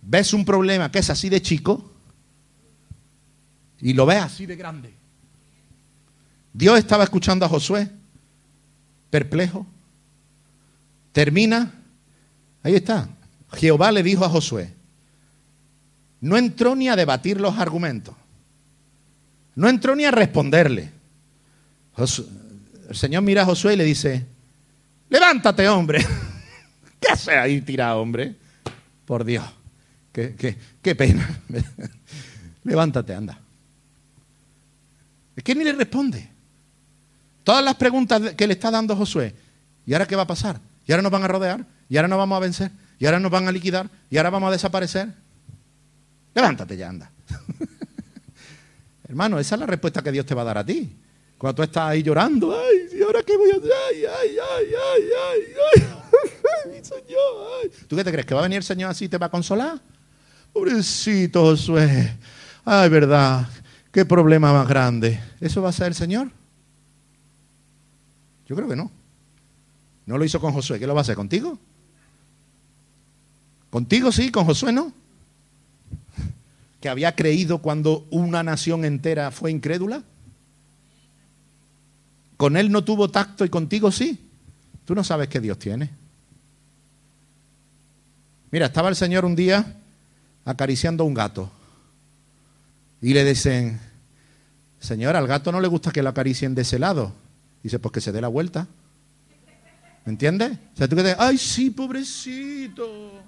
Ves 0.02 0.32
un 0.34 0.44
problema 0.44 0.92
que 0.92 1.00
es 1.00 1.10
así 1.10 1.28
de 1.28 1.42
chico 1.42 1.97
y 3.80 3.92
lo 3.92 4.06
ves 4.06 4.22
así 4.22 4.46
de 4.46 4.56
grande. 4.56 4.94
Dios 6.52 6.78
estaba 6.78 7.04
escuchando 7.04 7.44
a 7.44 7.48
Josué, 7.48 7.88
perplejo. 9.10 9.66
Termina, 11.12 11.72
ahí 12.62 12.74
está. 12.74 13.08
Jehová 13.52 13.92
le 13.92 14.02
dijo 14.02 14.24
a 14.24 14.28
Josué, 14.28 14.74
no 16.20 16.36
entró 16.36 16.74
ni 16.74 16.88
a 16.88 16.96
debatir 16.96 17.40
los 17.40 17.58
argumentos, 17.58 18.14
no 19.54 19.68
entró 19.68 19.94
ni 19.96 20.04
a 20.04 20.10
responderle. 20.10 20.90
el 21.96 22.96
Señor 22.96 23.22
mira 23.22 23.42
a 23.42 23.46
Josué 23.46 23.74
y 23.74 23.76
le 23.76 23.84
dice, 23.84 24.26
levántate 25.08 25.68
hombre. 25.68 26.04
¿Qué 27.00 27.12
hace 27.12 27.36
ahí 27.36 27.60
tirado, 27.60 28.00
hombre? 28.00 28.34
Por 29.06 29.24
Dios, 29.24 29.44
qué, 30.12 30.56
qué, 30.82 30.94
pena. 30.94 31.40
Levántate, 32.64 33.14
anda. 33.14 33.40
Es 35.38 35.44
que 35.44 35.54
ni 35.54 35.62
le 35.62 35.72
responde. 35.72 36.28
Todas 37.44 37.64
las 37.64 37.76
preguntas 37.76 38.34
que 38.34 38.44
le 38.44 38.54
está 38.54 38.72
dando 38.72 38.96
Josué. 38.96 39.32
¿Y 39.86 39.92
ahora 39.92 40.04
qué 40.04 40.16
va 40.16 40.22
a 40.22 40.26
pasar? 40.26 40.60
¿Y 40.84 40.90
ahora 40.90 41.00
nos 41.00 41.12
van 41.12 41.22
a 41.22 41.28
rodear? 41.28 41.64
¿Y 41.88 41.96
ahora 41.96 42.08
nos 42.08 42.18
vamos 42.18 42.36
a 42.36 42.40
vencer? 42.40 42.72
¿Y 42.98 43.06
ahora 43.06 43.20
nos 43.20 43.30
van 43.30 43.46
a 43.46 43.52
liquidar? 43.52 43.88
¿Y 44.10 44.16
ahora 44.16 44.30
vamos 44.30 44.48
a 44.48 44.50
desaparecer? 44.50 45.14
Levántate 46.34 46.76
ya, 46.76 46.88
anda. 46.88 47.12
Hermano, 49.08 49.38
esa 49.38 49.54
es 49.54 49.60
la 49.60 49.66
respuesta 49.66 50.02
que 50.02 50.10
Dios 50.10 50.26
te 50.26 50.34
va 50.34 50.42
a 50.42 50.46
dar 50.46 50.58
a 50.58 50.66
ti. 50.66 50.96
Cuando 51.38 51.54
tú 51.54 51.62
estás 51.62 51.84
ahí 51.84 52.02
llorando, 52.02 52.52
ay, 52.52 52.98
¿y 52.98 53.02
ahora 53.04 53.22
qué 53.22 53.36
voy 53.36 53.50
a 53.52 53.54
hacer? 53.58 53.70
Ay, 53.90 54.04
ay, 54.06 54.36
ay, 54.56 54.66
ay, 54.92 55.02
ay, 55.30 55.40
ay. 55.76 55.88
¿Tú 57.86 57.94
qué 57.94 58.02
te 58.02 58.10
crees? 58.10 58.26
¿Que 58.26 58.34
va 58.34 58.40
a 58.40 58.42
venir 58.42 58.56
el 58.56 58.64
Señor 58.64 58.90
así 58.90 59.04
y 59.04 59.08
te 59.08 59.18
va 59.18 59.26
a 59.26 59.30
consolar? 59.30 59.80
Pobrecito 60.52 61.42
Josué. 61.42 62.18
Ay, 62.64 62.88
verdad. 62.88 63.46
Qué 63.92 64.04
problema 64.04 64.52
más 64.52 64.68
grande. 64.68 65.20
¿Eso 65.40 65.62
va 65.62 65.70
a 65.70 65.72
ser 65.72 65.88
el 65.88 65.94
Señor? 65.94 66.30
Yo 68.46 68.56
creo 68.56 68.68
que 68.68 68.76
no. 68.76 68.90
No 70.06 70.18
lo 70.18 70.24
hizo 70.24 70.40
con 70.40 70.52
Josué. 70.52 70.78
¿Qué 70.78 70.86
lo 70.86 70.94
va 70.94 71.00
a 71.00 71.02
hacer 71.02 71.16
contigo? 71.16 71.58
Contigo 73.70 74.10
sí, 74.12 74.30
con 74.30 74.44
Josué 74.44 74.72
no. 74.72 74.92
Que 76.80 76.88
había 76.88 77.16
creído 77.16 77.58
cuando 77.58 78.06
una 78.10 78.42
nación 78.42 78.84
entera 78.84 79.30
fue 79.30 79.50
incrédula. 79.50 80.02
Con 82.36 82.56
él 82.56 82.70
no 82.70 82.84
tuvo 82.84 83.10
tacto 83.10 83.44
y 83.44 83.48
contigo 83.48 83.90
sí. 83.90 84.18
Tú 84.84 84.94
no 84.94 85.02
sabes 85.02 85.28
qué 85.28 85.40
Dios 85.40 85.58
tiene. 85.58 85.90
Mira, 88.50 88.66
estaba 88.66 88.88
el 88.88 88.96
Señor 88.96 89.24
un 89.24 89.36
día 89.36 89.76
acariciando 90.44 91.04
a 91.04 91.06
un 91.06 91.14
gato. 91.14 91.50
Y 93.00 93.14
le 93.14 93.24
dicen, 93.24 93.80
Señor, 94.80 95.16
al 95.16 95.26
gato 95.26 95.52
no 95.52 95.60
le 95.60 95.68
gusta 95.68 95.90
que 95.90 96.02
lo 96.02 96.08
acaricien 96.08 96.54
de 96.54 96.62
ese 96.62 96.78
lado. 96.78 97.12
Dice, 97.62 97.78
pues 97.78 97.92
que 97.92 98.00
se 98.00 98.12
dé 98.12 98.20
la 98.20 98.28
vuelta. 98.28 98.66
¿Me 100.04 100.12
entiendes? 100.12 100.52
O 100.74 100.76
sea, 100.76 100.88
tú 100.88 100.96
que 100.96 101.02
te, 101.02 101.16
ay, 101.18 101.38
sí, 101.38 101.70
pobrecito. 101.70 103.22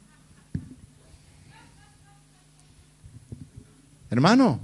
Hermano, 4.10 4.58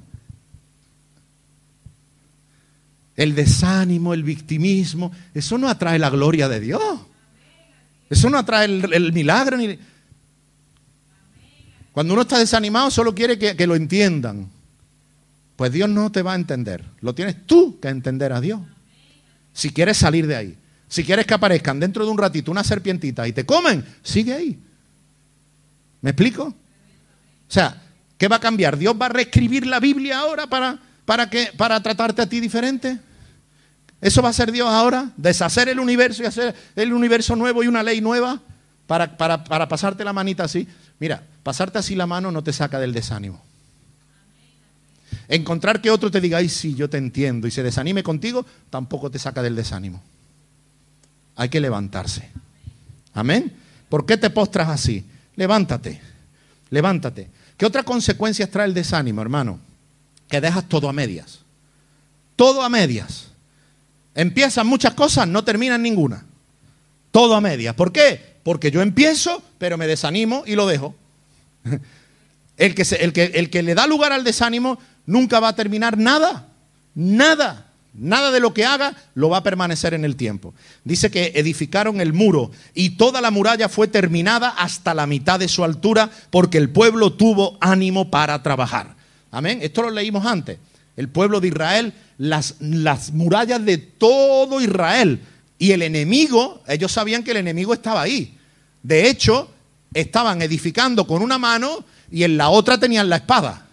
el 3.14 3.34
desánimo, 3.34 4.12
el 4.12 4.24
victimismo, 4.24 5.12
eso 5.34 5.56
no 5.56 5.68
atrae 5.68 5.98
la 5.98 6.10
gloria 6.10 6.48
de 6.48 6.60
Dios. 6.60 7.00
Eso 8.10 8.28
no 8.30 8.38
atrae 8.38 8.66
el, 8.66 8.92
el 8.92 9.12
milagro. 9.12 9.56
Ni, 9.56 9.78
cuando 11.96 12.12
uno 12.12 12.22
está 12.24 12.38
desanimado 12.38 12.90
solo 12.90 13.14
quiere 13.14 13.38
que, 13.38 13.66
lo 13.66 13.74
entiendan. 13.74 14.50
Pues 15.56 15.72
Dios 15.72 15.88
no 15.88 16.12
te 16.12 16.22
va 16.22 16.34
a 16.34 16.36
entender. 16.36 16.84
Lo 17.00 17.14
tienes 17.14 17.46
tú 17.46 17.80
que 17.80 17.88
entender 17.88 18.32
a 18.32 18.40
Dios. 18.40 18.60
Si 19.52 19.70
quieres 19.72 19.96
salir 19.96 20.26
de 20.26 20.36
ahí. 20.36 20.58
Si 20.88 21.02
quieres 21.02 21.26
que 21.26 21.34
aparezcan 21.34 21.80
dentro 21.80 22.04
de 22.04 22.10
un 22.10 22.18
ratito 22.18 22.50
una 22.50 22.62
serpientita 22.62 23.26
y 23.26 23.32
te 23.32 23.44
comen, 23.44 23.84
sigue 24.02 24.34
ahí. 24.34 24.60
¿Me 26.02 26.10
explico? 26.10 26.44
O 26.44 26.54
sea, 27.48 27.82
¿qué 28.18 28.28
va 28.28 28.36
a 28.36 28.40
cambiar? 28.40 28.76
¿Dios 28.76 28.94
va 29.00 29.06
a 29.06 29.08
reescribir 29.08 29.66
la 29.66 29.80
Biblia 29.80 30.18
ahora 30.18 30.46
para, 30.46 30.78
para, 31.04 31.28
que, 31.28 31.50
para 31.56 31.82
tratarte 31.82 32.22
a 32.22 32.28
ti 32.28 32.38
diferente? 32.38 32.98
¿Eso 34.00 34.22
va 34.22 34.28
a 34.28 34.34
ser 34.34 34.52
Dios 34.52 34.68
ahora? 34.68 35.10
¿Deshacer 35.16 35.68
el 35.68 35.80
universo 35.80 36.22
y 36.22 36.26
hacer 36.26 36.54
el 36.76 36.92
universo 36.92 37.34
nuevo 37.34 37.64
y 37.64 37.66
una 37.66 37.82
ley 37.82 38.00
nueva 38.00 38.40
para, 38.86 39.16
para, 39.16 39.42
para 39.42 39.66
pasarte 39.68 40.04
la 40.04 40.12
manita 40.12 40.44
así? 40.44 40.68
Mira, 41.00 41.22
pasarte 41.42 41.78
así 41.78 41.94
la 41.94 42.06
mano 42.06 42.30
no 42.30 42.44
te 42.44 42.52
saca 42.52 42.78
del 42.78 42.92
desánimo. 42.92 43.42
Encontrar 45.28 45.80
que 45.80 45.90
otro 45.90 46.10
te 46.10 46.20
diga, 46.20 46.38
ay, 46.38 46.48
sí, 46.48 46.74
yo 46.74 46.88
te 46.88 46.98
entiendo, 46.98 47.46
y 47.46 47.50
se 47.50 47.62
desanime 47.62 48.02
contigo, 48.02 48.46
tampoco 48.70 49.10
te 49.10 49.18
saca 49.18 49.42
del 49.42 49.56
desánimo. 49.56 50.02
Hay 51.34 51.48
que 51.48 51.60
levantarse. 51.60 52.30
Amén. 53.14 53.52
¿Por 53.88 54.06
qué 54.06 54.16
te 54.16 54.30
postras 54.30 54.68
así? 54.68 55.04
Levántate, 55.36 56.00
levántate. 56.70 57.28
¿Qué 57.56 57.66
otras 57.66 57.84
consecuencias 57.84 58.50
trae 58.50 58.66
el 58.66 58.74
desánimo, 58.74 59.22
hermano? 59.22 59.58
Que 60.28 60.40
dejas 60.40 60.68
todo 60.68 60.88
a 60.88 60.92
medias. 60.92 61.40
Todo 62.36 62.62
a 62.62 62.68
medias. 62.68 63.28
Empiezan 64.14 64.66
muchas 64.66 64.94
cosas, 64.94 65.26
no 65.26 65.44
terminan 65.44 65.82
ninguna. 65.82 66.24
Todo 67.10 67.34
a 67.34 67.40
medias. 67.40 67.74
¿Por 67.74 67.92
qué? 67.92 68.36
Porque 68.42 68.70
yo 68.70 68.82
empiezo, 68.82 69.42
pero 69.58 69.76
me 69.76 69.86
desanimo 69.86 70.44
y 70.46 70.54
lo 70.54 70.66
dejo. 70.66 70.94
El 72.58 72.74
que, 72.74 72.84
el, 73.00 73.12
que, 73.12 73.24
el 73.34 73.50
que 73.50 73.62
le 73.62 73.74
da 73.74 73.86
lugar 73.86 74.12
al 74.12 74.24
desánimo 74.24 74.78
nunca 75.06 75.40
va 75.40 75.48
a 75.48 75.56
terminar 75.56 75.96
nada. 75.96 76.48
Nada. 76.94 77.66
Nada 77.98 78.30
de 78.30 78.40
lo 78.40 78.52
que 78.52 78.66
haga 78.66 78.94
lo 79.14 79.30
va 79.30 79.38
a 79.38 79.42
permanecer 79.42 79.94
en 79.94 80.04
el 80.04 80.16
tiempo. 80.16 80.52
Dice 80.84 81.10
que 81.10 81.32
edificaron 81.34 82.00
el 82.00 82.12
muro 82.12 82.50
y 82.74 82.90
toda 82.90 83.22
la 83.22 83.30
muralla 83.30 83.70
fue 83.70 83.88
terminada 83.88 84.50
hasta 84.50 84.92
la 84.92 85.06
mitad 85.06 85.40
de 85.40 85.48
su 85.48 85.64
altura 85.64 86.10
porque 86.30 86.58
el 86.58 86.68
pueblo 86.68 87.14
tuvo 87.14 87.56
ánimo 87.60 88.10
para 88.10 88.42
trabajar. 88.42 88.94
Amén. 89.30 89.60
Esto 89.62 89.82
lo 89.82 89.90
leímos 89.90 90.26
antes. 90.26 90.58
El 90.96 91.08
pueblo 91.08 91.40
de 91.40 91.48
Israel, 91.48 91.94
las, 92.18 92.56
las 92.60 93.12
murallas 93.12 93.64
de 93.64 93.78
todo 93.78 94.60
Israel 94.60 95.20
y 95.58 95.72
el 95.72 95.82
enemigo, 95.82 96.62
ellos 96.68 96.92
sabían 96.92 97.22
que 97.22 97.30
el 97.30 97.38
enemigo 97.38 97.72
estaba 97.72 98.02
ahí. 98.02 98.36
De 98.82 99.08
hecho, 99.08 99.50
estaban 99.94 100.42
edificando 100.42 101.06
con 101.06 101.22
una 101.22 101.38
mano 101.38 101.84
y 102.10 102.24
en 102.24 102.36
la 102.36 102.50
otra 102.50 102.78
tenían 102.78 103.08
la 103.08 103.16
espada. 103.16 103.65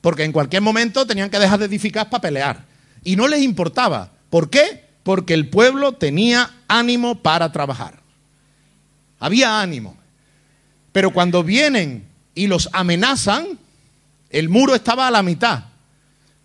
Porque 0.00 0.24
en 0.24 0.32
cualquier 0.32 0.62
momento 0.62 1.06
tenían 1.06 1.30
que 1.30 1.38
dejar 1.38 1.58
de 1.58 1.66
edificar 1.66 2.08
para 2.08 2.22
pelear. 2.22 2.64
Y 3.04 3.16
no 3.16 3.28
les 3.28 3.42
importaba. 3.42 4.12
¿Por 4.30 4.50
qué? 4.50 4.84
Porque 5.02 5.34
el 5.34 5.48
pueblo 5.48 5.92
tenía 5.92 6.50
ánimo 6.68 7.22
para 7.22 7.52
trabajar. 7.52 8.00
Había 9.18 9.60
ánimo. 9.60 9.96
Pero 10.92 11.12
cuando 11.12 11.42
vienen 11.42 12.06
y 12.34 12.46
los 12.46 12.68
amenazan, 12.72 13.58
el 14.30 14.48
muro 14.48 14.74
estaba 14.74 15.06
a 15.06 15.10
la 15.10 15.22
mitad. 15.22 15.64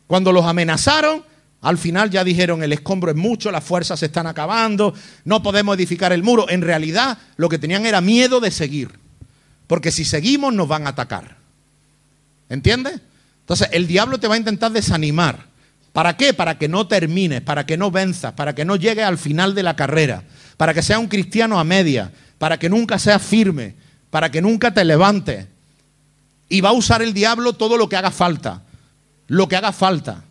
Cuando 0.08 0.32
los 0.32 0.46
amenazaron, 0.46 1.24
al 1.62 1.78
final 1.78 2.10
ya 2.12 2.24
dijeron, 2.24 2.62
el 2.62 2.74
escombro 2.74 3.12
es 3.12 3.18
mucho, 3.18 3.52
las 3.52 3.64
fuerzas 3.64 4.00
se 4.00 4.08
están 4.08 4.28
acabando, 4.28 4.94
no 5.24 5.42
podemos 5.42 5.76
edificar 5.76 6.14
el 6.14 6.22
muro. 6.22 6.50
En 6.50 6.62
realidad 6.62 7.18
lo 7.38 7.50
que 7.50 7.58
tenían 7.58 7.86
era 7.86 8.02
miedo 8.02 8.40
de 8.40 8.52
seguir. 8.52 9.00
Porque 9.68 9.92
si 9.92 10.06
seguimos 10.06 10.54
nos 10.54 10.68
van 10.68 10.86
a 10.86 10.92
atacar. 10.92 11.38
¿Entiendes? 12.50 13.02
Entonces 13.46 13.70
el 13.74 13.86
diablo 13.86 14.18
te 14.18 14.28
va 14.28 14.34
a 14.34 14.40
intentar 14.40 14.72
desanimar. 14.72 15.46
¿Para 15.94 16.18
qué? 16.18 16.34
Para 16.34 16.58
que 16.58 16.68
no 16.68 16.88
termines, 16.88 17.42
para 17.42 17.68
que 17.68 17.78
no 17.78 17.92
venzas, 17.92 18.34
para 18.34 18.56
que 18.56 18.66
no 18.66 18.76
llegues 18.76 19.06
al 19.06 19.20
final 19.20 19.54
de 19.54 19.62
la 19.62 19.76
carrera, 19.76 20.24
para 20.58 20.74
que 20.74 20.82
seas 20.82 20.98
un 20.98 21.08
cristiano 21.08 21.60
a 21.60 21.64
media, 21.64 22.12
para 22.40 22.58
que 22.58 22.70
nunca 22.70 22.98
seas 22.98 23.22
firme, 23.22 23.76
para 24.10 24.32
que 24.32 24.42
nunca 24.42 24.74
te 24.74 24.84
levantes. 24.84 25.46
Y 26.50 26.62
va 26.62 26.70
a 26.70 26.74
usar 26.74 27.04
el 27.04 27.14
diablo 27.14 27.54
todo 27.54 27.78
lo 27.78 27.88
que 27.88 27.98
haga 27.98 28.10
falta, 28.10 28.64
lo 29.28 29.48
que 29.48 29.58
haga 29.58 29.72
falta, 29.72 30.24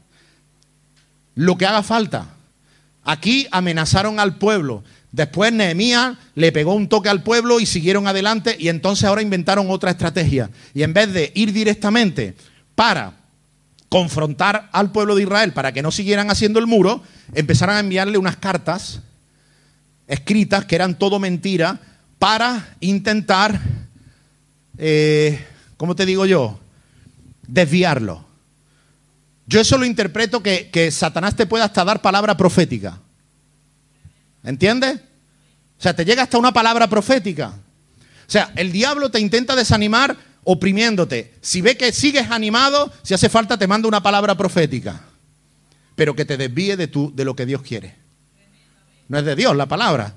lo 1.37 1.57
que 1.57 1.67
haga 1.67 1.85
falta. 1.85 2.35
Aquí 3.05 3.47
amenazaron 3.53 4.19
al 4.19 4.39
pueblo. 4.39 4.83
Después 5.13 5.53
Nehemías 5.53 6.19
le 6.35 6.51
pegó 6.51 6.75
un 6.75 6.89
toque 6.89 7.09
al 7.09 7.23
pueblo 7.23 7.61
y 7.61 7.67
siguieron 7.67 8.09
adelante 8.09 8.57
y 8.59 8.71
entonces 8.71 9.05
ahora 9.05 9.23
inventaron 9.23 9.71
otra 9.71 9.93
estrategia. 9.93 10.51
Y 10.75 10.83
en 10.83 10.93
vez 10.93 11.13
de 11.13 11.31
ir 11.37 11.53
directamente 11.53 12.35
para 12.75 13.15
confrontar 13.89 14.69
al 14.73 14.91
pueblo 14.91 15.15
de 15.15 15.23
Israel 15.23 15.53
para 15.53 15.73
que 15.73 15.83
no 15.83 15.91
siguieran 15.91 16.31
haciendo 16.31 16.59
el 16.59 16.67
muro, 16.67 17.03
empezaron 17.33 17.77
a 17.77 17.81
enviarle 17.81 18.19
unas 18.19 18.37
cartas 18.37 19.01
escritas 20.07 20.65
que 20.65 20.75
eran 20.75 20.99
todo 20.99 21.19
mentira 21.19 21.81
para 22.19 22.75
intentar, 22.81 23.61
eh, 24.79 25.45
¿cómo 25.77 25.95
te 25.95 26.07
digo 26.07 26.27
yo? 26.27 26.59
Desviarlo. 27.47 28.25
Yo 29.47 29.61
eso 29.61 29.79
lo 29.79 29.85
interpreto 29.85 30.43
que, 30.43 30.71
que 30.71 30.91
Satanás 30.91 31.37
te 31.37 31.47
puede 31.47 31.65
hasta 31.65 31.85
dar 31.85 32.03
palabra 32.03 32.37
profética. 32.37 32.99
¿Entiendes? 34.43 35.01
O 35.79 35.83
sea, 35.83 35.95
te 35.95 36.05
llega 36.05 36.23
hasta 36.23 36.39
una 36.39 36.53
palabra 36.53 36.89
profética. 36.89 37.55
O 38.27 38.31
sea, 38.31 38.53
el 38.57 38.73
diablo 38.73 39.11
te 39.11 39.21
intenta 39.21 39.55
desanimar 39.55 40.17
oprimiéndote. 40.45 41.35
Si 41.41 41.61
ve 41.61 41.77
que 41.77 41.93
sigues 41.93 42.31
animado, 42.31 42.93
si 43.03 43.15
hace 43.15 43.29
falta 43.29 43.59
te 43.59 43.67
manda 43.67 43.89
una 43.89 44.03
palabra 44.03 44.37
profética, 44.37 45.03
pero 45.95 46.15
que 46.15 46.25
te 46.25 46.37
desvíe 46.37 46.77
de, 46.77 46.87
tu, 46.87 47.15
de 47.15 47.25
lo 47.25 47.35
que 47.35 47.47
Dios 47.47 47.63
quiere. 47.63 47.95
No 49.09 49.19
es 49.19 49.25
de 49.25 49.37
Dios 49.37 49.57
la 49.57 49.67
palabra. 49.67 50.15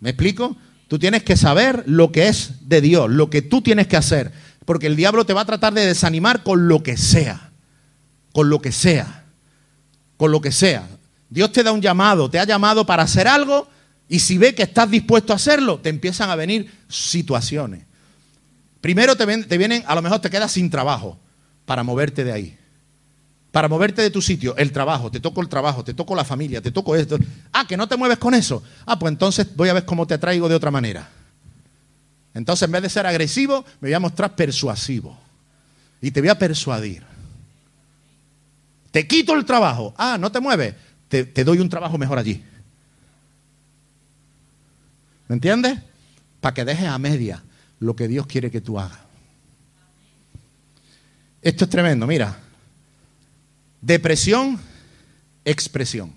¿Me 0.00 0.10
explico? 0.10 0.56
Tú 0.88 0.98
tienes 0.98 1.22
que 1.22 1.36
saber 1.36 1.84
lo 1.86 2.12
que 2.12 2.28
es 2.28 2.68
de 2.68 2.80
Dios, 2.80 3.10
lo 3.10 3.28
que 3.28 3.42
tú 3.42 3.60
tienes 3.60 3.86
que 3.86 3.96
hacer, 3.96 4.32
porque 4.64 4.86
el 4.86 4.96
diablo 4.96 5.26
te 5.26 5.34
va 5.34 5.42
a 5.42 5.46
tratar 5.46 5.74
de 5.74 5.84
desanimar 5.84 6.42
con 6.42 6.68
lo 6.68 6.82
que 6.82 6.96
sea, 6.96 7.50
con 8.32 8.48
lo 8.48 8.60
que 8.60 8.72
sea, 8.72 9.24
con 10.16 10.32
lo 10.32 10.40
que 10.40 10.52
sea. 10.52 10.88
Dios 11.28 11.52
te 11.52 11.62
da 11.62 11.72
un 11.72 11.82
llamado, 11.82 12.30
te 12.30 12.38
ha 12.38 12.44
llamado 12.44 12.86
para 12.86 13.02
hacer 13.02 13.28
algo 13.28 13.68
y 14.08 14.20
si 14.20 14.38
ve 14.38 14.54
que 14.54 14.62
estás 14.62 14.90
dispuesto 14.90 15.32
a 15.32 15.36
hacerlo, 15.36 15.78
te 15.78 15.90
empiezan 15.90 16.30
a 16.30 16.36
venir 16.36 16.72
situaciones. 16.88 17.87
Primero 18.80 19.16
te, 19.16 19.26
vienen, 19.58 19.82
a 19.86 19.94
lo 19.94 20.02
mejor 20.02 20.20
te 20.20 20.30
quedas 20.30 20.52
sin 20.52 20.70
trabajo 20.70 21.18
para 21.64 21.82
moverte 21.82 22.24
de 22.24 22.32
ahí. 22.32 22.58
Para 23.50 23.68
moverte 23.68 24.02
de 24.02 24.10
tu 24.10 24.22
sitio, 24.22 24.56
el 24.56 24.72
trabajo, 24.72 25.10
te 25.10 25.20
toco 25.20 25.40
el 25.40 25.48
trabajo, 25.48 25.82
te 25.82 25.94
toco 25.94 26.14
la 26.14 26.24
familia, 26.24 26.60
te 26.60 26.70
toco 26.70 26.94
esto. 26.94 27.18
Ah, 27.52 27.66
que 27.66 27.76
no 27.76 27.88
te 27.88 27.96
mueves 27.96 28.18
con 28.18 28.34
eso. 28.34 28.62
Ah, 28.86 28.98
pues 28.98 29.10
entonces 29.10 29.48
voy 29.56 29.68
a 29.68 29.72
ver 29.72 29.84
cómo 29.84 30.06
te 30.06 30.14
atraigo 30.14 30.48
de 30.48 30.54
otra 30.54 30.70
manera. 30.70 31.08
Entonces, 32.34 32.66
en 32.66 32.72
vez 32.72 32.82
de 32.82 32.90
ser 32.90 33.06
agresivo, 33.06 33.64
me 33.80 33.88
voy 33.88 33.94
a 33.94 34.00
mostrar 34.00 34.36
persuasivo. 34.36 35.18
Y 36.00 36.10
te 36.10 36.20
voy 36.20 36.28
a 36.28 36.38
persuadir. 36.38 37.02
Te 38.92 39.08
quito 39.08 39.34
el 39.34 39.44
trabajo. 39.44 39.92
Ah, 39.96 40.18
no 40.20 40.30
te 40.30 40.38
mueves. 40.38 40.74
Te, 41.08 41.24
te 41.24 41.42
doy 41.42 41.58
un 41.58 41.68
trabajo 41.68 41.98
mejor 41.98 42.18
allí. 42.18 42.44
¿Me 45.26 45.34
entiendes? 45.34 45.78
Para 46.40 46.54
que 46.54 46.64
dejes 46.64 46.86
a 46.86 46.98
media 46.98 47.42
lo 47.80 47.94
que 47.94 48.08
Dios 48.08 48.26
quiere 48.26 48.50
que 48.50 48.60
tú 48.60 48.78
hagas. 48.78 48.98
Esto 51.42 51.64
es 51.64 51.70
tremendo, 51.70 52.06
mira. 52.06 52.38
Depresión, 53.80 54.58
expresión. 55.44 56.12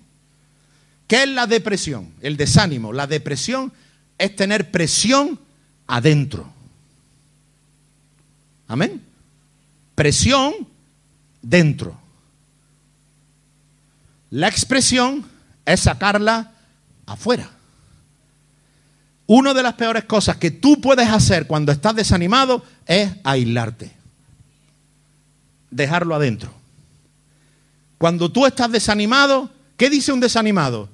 ¿Qué 1.06 1.22
es 1.22 1.28
la 1.28 1.46
depresión? 1.46 2.12
El 2.20 2.36
desánimo. 2.36 2.92
La 2.92 3.06
depresión 3.06 3.72
es 4.18 4.34
tener 4.34 4.70
presión 4.70 5.38
adentro. 5.86 6.52
Amén. 8.66 9.02
Presión 9.94 10.54
dentro. 11.42 12.00
La 14.30 14.48
expresión 14.48 15.24
es 15.66 15.80
sacarla 15.80 16.52
afuera. 17.04 17.50
Una 19.26 19.54
de 19.54 19.62
las 19.62 19.74
peores 19.74 20.04
cosas 20.04 20.36
que 20.36 20.50
tú 20.50 20.80
puedes 20.80 21.08
hacer 21.08 21.46
cuando 21.46 21.72
estás 21.72 21.94
desanimado 21.94 22.64
es 22.86 23.12
aislarte. 23.24 23.92
Dejarlo 25.70 26.14
adentro. 26.14 26.52
Cuando 27.98 28.30
tú 28.32 28.46
estás 28.46 28.70
desanimado, 28.70 29.50
¿qué 29.76 29.88
dice 29.88 30.12
un 30.12 30.20
desanimado? 30.20 30.88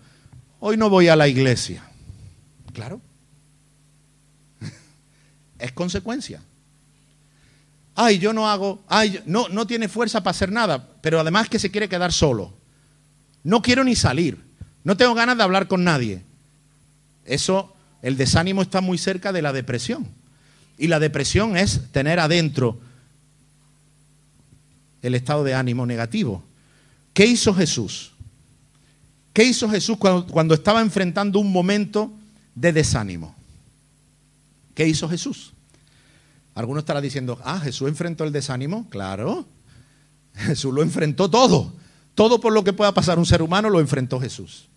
Hoy 0.60 0.76
no 0.76 0.90
voy 0.90 1.08
a 1.08 1.16
la 1.16 1.26
iglesia. 1.26 1.82
Claro. 2.74 3.00
es 5.58 5.72
consecuencia. 5.72 6.42
Ay, 7.94 8.18
yo 8.18 8.32
no 8.32 8.48
hago, 8.48 8.84
ay, 8.88 9.20
no, 9.26 9.48
no 9.48 9.66
tiene 9.66 9.88
fuerza 9.88 10.22
para 10.22 10.30
hacer 10.32 10.52
nada, 10.52 10.86
pero 11.00 11.18
además 11.18 11.48
que 11.48 11.58
se 11.58 11.70
quiere 11.70 11.88
quedar 11.88 12.12
solo. 12.12 12.52
No 13.42 13.62
quiero 13.62 13.82
ni 13.82 13.96
salir. 13.96 14.38
No 14.84 14.96
tengo 14.96 15.14
ganas 15.14 15.36
de 15.36 15.42
hablar 15.42 15.66
con 15.66 15.82
nadie. 15.82 16.22
Eso 17.24 17.74
el 18.02 18.16
desánimo 18.16 18.62
está 18.62 18.80
muy 18.80 18.98
cerca 18.98 19.32
de 19.32 19.42
la 19.42 19.52
depresión. 19.52 20.06
Y 20.76 20.86
la 20.86 21.00
depresión 21.00 21.56
es 21.56 21.90
tener 21.90 22.20
adentro 22.20 22.78
el 25.02 25.14
estado 25.14 25.44
de 25.44 25.54
ánimo 25.54 25.86
negativo. 25.86 26.44
¿Qué 27.12 27.26
hizo 27.26 27.52
Jesús? 27.54 28.12
¿Qué 29.32 29.44
hizo 29.44 29.68
Jesús 29.68 29.96
cuando, 29.98 30.54
estaba 30.54 30.80
enfrentando 30.80 31.38
un 31.38 31.52
momento 31.52 32.12
de 32.54 32.72
desánimo? 32.72 33.34
¿Qué 34.74 34.86
hizo 34.86 35.08
Jesús? 35.08 35.52
Algunos 36.54 36.82
estarán 36.82 37.02
diciendo, 37.02 37.38
ah, 37.44 37.60
Jesús 37.60 37.88
enfrentó 37.88 38.24
el 38.24 38.32
desánimo. 38.32 38.88
Claro, 38.90 39.46
Jesús 40.34 40.72
lo 40.72 40.82
enfrentó 40.82 41.30
todo. 41.30 41.72
Todo 42.14 42.40
por 42.40 42.52
lo 42.52 42.64
que 42.64 42.72
pueda 42.72 42.92
pasar 42.92 43.18
un 43.18 43.26
ser 43.26 43.42
humano 43.42 43.70
lo 43.70 43.80
enfrentó 43.80 44.20
Jesús. 44.20 44.68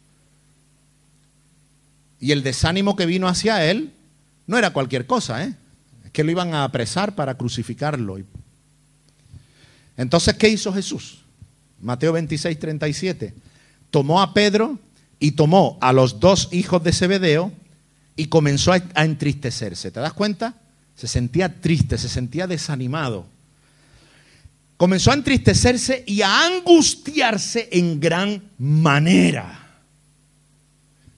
Y 2.21 2.31
el 2.31 2.43
desánimo 2.43 2.95
que 2.95 3.07
vino 3.07 3.27
hacia 3.27 3.65
él 3.65 3.91
no 4.47 4.57
era 4.57 4.69
cualquier 4.69 5.07
cosa, 5.07 5.43
¿eh? 5.43 5.55
que 6.13 6.23
lo 6.23 6.31
iban 6.31 6.53
a 6.53 6.63
apresar 6.63 7.15
para 7.15 7.35
crucificarlo. 7.35 8.19
Entonces, 9.97 10.35
¿qué 10.35 10.47
hizo 10.47 10.71
Jesús? 10.71 11.21
Mateo 11.81 12.13
26, 12.13 12.59
37. 12.59 13.33
Tomó 13.89 14.21
a 14.21 14.33
Pedro 14.33 14.77
y 15.19 15.31
tomó 15.31 15.77
a 15.81 15.91
los 15.93 16.19
dos 16.19 16.49
hijos 16.51 16.83
de 16.83 16.93
Zebedeo 16.93 17.51
y 18.15 18.27
comenzó 18.27 18.71
a 18.71 19.03
entristecerse. 19.03 19.91
¿Te 19.91 19.99
das 19.99 20.13
cuenta? 20.13 20.55
Se 20.95 21.07
sentía 21.07 21.61
triste, 21.61 21.97
se 21.97 22.07
sentía 22.07 22.45
desanimado. 22.45 23.25
Comenzó 24.77 25.11
a 25.11 25.15
entristecerse 25.15 26.03
y 26.05 26.21
a 26.21 26.45
angustiarse 26.45 27.69
en 27.71 27.99
gran 27.99 28.43
manera. 28.57 29.60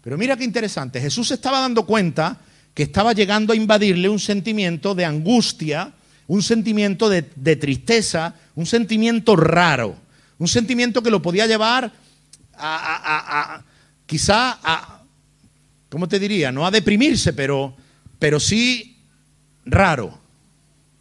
Pero 0.03 0.17
mira 0.17 0.35
qué 0.35 0.43
interesante, 0.43 0.99
Jesús 0.99 1.31
estaba 1.31 1.61
dando 1.61 1.85
cuenta 1.85 2.37
que 2.73 2.83
estaba 2.83 3.13
llegando 3.13 3.53
a 3.53 3.55
invadirle 3.55 4.09
un 4.09 4.19
sentimiento 4.19 4.95
de 4.95 5.05
angustia, 5.05 5.93
un 6.27 6.43
sentimiento 6.43 7.07
de, 7.07 7.21
tristeza, 7.55 8.35
un 8.55 8.65
sentimiento 8.65 9.37
raro, 9.37 9.95
un 10.39 10.47
sentimiento 10.49 11.01
que 11.01 11.09
lo 11.09 11.21
podía 11.21 11.47
llevar 11.47 11.91
a, 12.55 13.63
quizá 14.05 14.59
a, 14.61 15.03
¿cómo 15.89 16.09
te 16.09 16.19
diría? 16.19 16.51
No 16.51 16.65
a 16.65 16.71
deprimirse, 16.71 17.31
pero, 17.31 17.73
pero 18.19 18.41
sí 18.41 18.97
raro. 19.65 20.19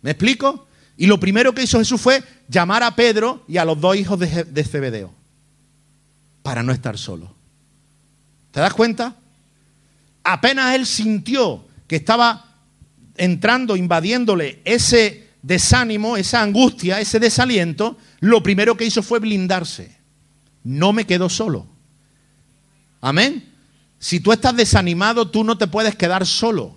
¿Me 0.03 0.13
explico? 0.13 0.69
Y 0.97 1.07
lo 1.07 1.19
primero 1.19 1.53
que 1.53 1.65
hizo 1.65 1.79
Jesús 1.79 2.01
fue 2.01 2.23
llamar 2.49 2.85
a 2.85 2.95
Pedro 2.95 3.45
y 3.49 3.57
a 3.57 3.65
los 3.65 3.81
dos 3.81 3.97
hijos 3.97 4.19
de, 4.21 4.45
de 4.45 4.65
Zebedeo 4.65 5.13
para 6.45 6.63
no 6.63 6.73
estar 6.73 6.97
solo. 6.99 7.42
¿Te 8.53 8.61
das 8.61 8.75
cuenta? 8.75 9.17
Apenas 10.23 10.75
él 10.77 10.87
sintió 10.87 11.67
que 11.89 11.97
estaba 11.97 12.55
entrando, 13.17 13.77
invadiéndole 13.77 14.61
ese 14.65 15.31
desánimo, 15.43 16.17
esa 16.17 16.43
angustia, 16.43 17.01
ese 17.01 17.19
desaliento, 17.19 17.99
lo 18.21 18.43
primero 18.43 18.77
que 18.77 18.85
hizo 18.85 19.03
fue 19.03 19.19
blindarse. 19.19 19.97
No 20.63 20.93
me 20.93 21.07
quedo 21.07 21.29
solo. 21.29 21.67
Amén. 23.01 23.53
Si 23.99 24.21
tú 24.21 24.33
estás 24.33 24.57
desanimado, 24.57 25.31
tú 25.31 25.43
no 25.45 25.59
te 25.59 25.67
puedes 25.67 25.97
quedar 25.97 26.27
solo. 26.27 26.77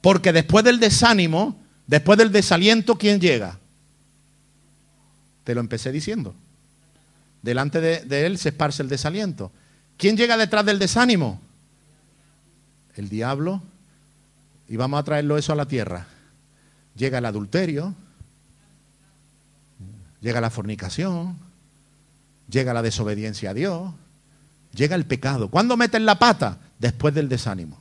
Porque 0.00 0.32
después 0.32 0.64
del 0.64 0.80
desánimo, 0.80 1.60
después 1.86 2.18
del 2.18 2.32
desaliento, 2.32 2.96
¿quién 2.96 3.20
llega? 3.20 3.58
Te 5.44 5.54
lo 5.54 5.60
empecé 5.60 5.92
diciendo. 5.92 6.34
Delante 7.42 7.80
de, 7.80 8.00
de 8.00 8.26
él 8.26 8.38
se 8.38 8.48
esparce 8.48 8.82
el 8.82 8.88
desaliento. 8.88 9.52
¿Quién 9.98 10.16
llega 10.16 10.36
detrás 10.36 10.64
del 10.64 10.78
desánimo? 10.78 11.40
El 12.94 13.08
diablo. 13.10 13.60
Y 14.68 14.76
vamos 14.76 15.00
a 15.00 15.02
traerlo 15.02 15.36
eso 15.36 15.52
a 15.52 15.56
la 15.56 15.66
tierra. 15.66 16.06
Llega 16.96 17.18
el 17.18 17.24
adulterio, 17.24 17.94
llega 20.20 20.40
la 20.40 20.50
fornicación, 20.50 21.36
llega 22.48 22.74
la 22.74 22.82
desobediencia 22.82 23.50
a 23.50 23.54
Dios, 23.54 23.92
llega 24.74 24.94
el 24.94 25.04
pecado. 25.04 25.48
¿Cuándo 25.48 25.76
meten 25.76 26.06
la 26.06 26.18
pata? 26.18 26.58
Después 26.78 27.14
del 27.14 27.28
desánimo. 27.28 27.78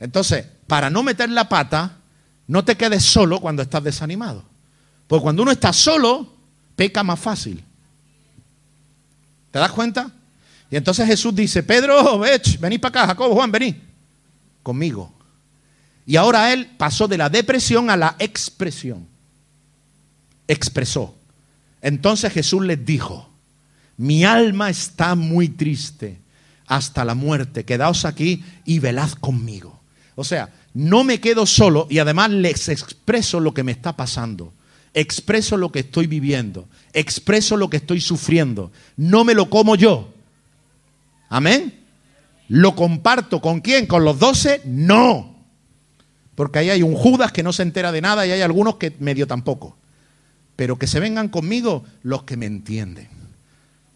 Entonces, 0.00 0.46
para 0.66 0.90
no 0.90 1.02
meter 1.02 1.30
la 1.30 1.48
pata, 1.48 1.96
no 2.48 2.64
te 2.64 2.76
quedes 2.76 3.04
solo 3.04 3.40
cuando 3.40 3.62
estás 3.62 3.82
desanimado. 3.84 4.44
Porque 5.06 5.22
cuando 5.22 5.42
uno 5.42 5.52
está 5.52 5.72
solo, 5.72 6.32
peca 6.74 7.02
más 7.02 7.20
fácil. 7.20 7.62
¿Te 9.50 9.58
das 9.58 9.72
cuenta? 9.72 10.10
Y 10.70 10.76
entonces 10.76 11.06
Jesús 11.06 11.34
dice, 11.34 11.62
Pedro, 11.62 12.20
vení 12.60 12.78
para 12.78 12.88
acá, 12.88 13.06
Jacobo, 13.08 13.34
Juan, 13.34 13.52
vení 13.52 13.80
conmigo. 14.62 15.12
Y 16.06 16.16
ahora 16.16 16.52
él 16.52 16.66
pasó 16.76 17.06
de 17.06 17.18
la 17.18 17.28
depresión 17.28 17.90
a 17.90 17.96
la 17.96 18.16
expresión. 18.18 19.06
Expresó. 20.48 21.14
Entonces 21.80 22.32
Jesús 22.32 22.64
les 22.64 22.84
dijo, 22.84 23.28
mi 23.96 24.24
alma 24.24 24.70
está 24.70 25.14
muy 25.14 25.48
triste 25.48 26.18
hasta 26.66 27.04
la 27.04 27.14
muerte, 27.14 27.64
quedaos 27.64 28.04
aquí 28.04 28.44
y 28.64 28.80
velad 28.80 29.10
conmigo. 29.12 29.80
O 30.16 30.24
sea, 30.24 30.52
no 30.74 31.04
me 31.04 31.20
quedo 31.20 31.46
solo 31.46 31.86
y 31.88 31.98
además 31.98 32.30
les 32.30 32.68
expreso 32.68 33.38
lo 33.38 33.54
que 33.54 33.62
me 33.62 33.72
está 33.72 33.96
pasando. 33.96 34.52
Expreso 34.94 35.56
lo 35.56 35.70
que 35.70 35.80
estoy 35.80 36.06
viviendo. 36.06 36.68
Expreso 36.92 37.56
lo 37.56 37.68
que 37.68 37.76
estoy 37.76 38.00
sufriendo. 38.00 38.72
No 38.96 39.24
me 39.24 39.34
lo 39.34 39.50
como 39.50 39.76
yo. 39.76 40.12
Amén. 41.28 41.86
¿Lo 42.48 42.76
comparto 42.76 43.40
con 43.40 43.60
quién? 43.60 43.86
¿Con 43.86 44.04
los 44.04 44.18
doce? 44.18 44.60
No. 44.64 45.34
Porque 46.34 46.58
ahí 46.58 46.70
hay 46.70 46.82
un 46.82 46.94
Judas 46.94 47.32
que 47.32 47.42
no 47.42 47.52
se 47.52 47.62
entera 47.62 47.92
de 47.92 48.00
nada 48.00 48.26
y 48.26 48.30
hay 48.30 48.42
algunos 48.42 48.76
que 48.76 48.94
medio 49.00 49.26
tampoco. 49.26 49.76
Pero 50.54 50.78
que 50.78 50.86
se 50.86 51.00
vengan 51.00 51.28
conmigo 51.28 51.84
los 52.02 52.22
que 52.22 52.36
me 52.36 52.46
entienden, 52.46 53.08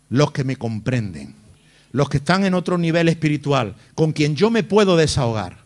los 0.09 0.33
que 0.33 0.45
me 0.45 0.57
comprenden, 0.57 1.35
los 1.93 2.09
que 2.09 2.19
están 2.19 2.45
en 2.45 2.55
otro 2.55 2.77
nivel 2.79 3.09
espiritual, 3.09 3.77
con 3.95 4.13
quien 4.13 4.37
yo 4.37 4.51
me 4.51 4.63
puedo 4.63 4.97
desahogar. 4.97 5.59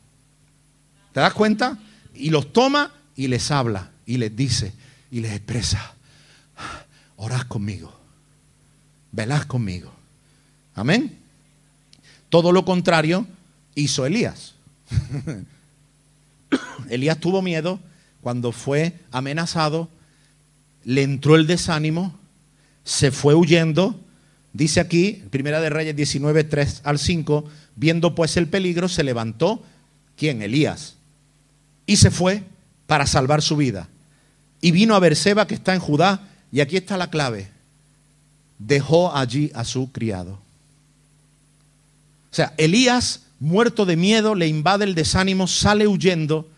¿Te 1.12 1.20
das 1.20 1.32
cuenta? 1.32 1.78
Y 2.14 2.30
los 2.30 2.52
toma 2.52 2.92
y 3.16 3.28
les 3.28 3.50
habla 3.50 3.90
y 4.06 4.18
les 4.18 4.34
dice 4.36 4.72
y 5.10 5.20
les 5.20 5.32
expresa, 5.32 5.94
orad 7.16 7.42
conmigo, 7.42 7.96
velad 9.12 9.42
conmigo. 9.42 9.92
Amén. 10.74 11.23
Todo 12.34 12.50
lo 12.50 12.64
contrario 12.64 13.28
hizo 13.76 14.04
Elías. 14.04 14.54
Elías 16.90 17.20
tuvo 17.20 17.42
miedo 17.42 17.78
cuando 18.22 18.50
fue 18.50 18.98
amenazado, 19.12 19.88
le 20.82 21.04
entró 21.04 21.36
el 21.36 21.46
desánimo, 21.46 22.18
se 22.82 23.12
fue 23.12 23.36
huyendo. 23.36 24.00
Dice 24.52 24.80
aquí, 24.80 25.22
Primera 25.30 25.60
de 25.60 25.70
Reyes 25.70 25.94
19, 25.94 26.42
3 26.42 26.80
al 26.82 26.98
5, 26.98 27.44
viendo 27.76 28.16
pues 28.16 28.36
el 28.36 28.48
peligro, 28.48 28.88
se 28.88 29.04
levantó, 29.04 29.62
¿quién? 30.16 30.42
Elías. 30.42 30.96
Y 31.86 31.98
se 31.98 32.10
fue 32.10 32.42
para 32.88 33.06
salvar 33.06 33.42
su 33.42 33.54
vida. 33.54 33.88
Y 34.60 34.72
vino 34.72 34.96
a 34.96 34.98
Berseba, 34.98 35.46
que 35.46 35.54
está 35.54 35.72
en 35.72 35.80
Judá, 35.80 36.28
y 36.50 36.62
aquí 36.62 36.76
está 36.76 36.96
la 36.96 37.10
clave. 37.10 37.46
Dejó 38.58 39.14
allí 39.14 39.52
a 39.54 39.62
su 39.62 39.92
criado. 39.92 40.42
O 42.34 42.36
sea, 42.36 42.52
Elías, 42.56 43.26
muerto 43.38 43.86
de 43.86 43.94
miedo, 43.94 44.34
le 44.34 44.48
invade 44.48 44.84
el 44.84 44.96
desánimo, 44.96 45.46
sale 45.46 45.86
huyendo, 45.86 46.48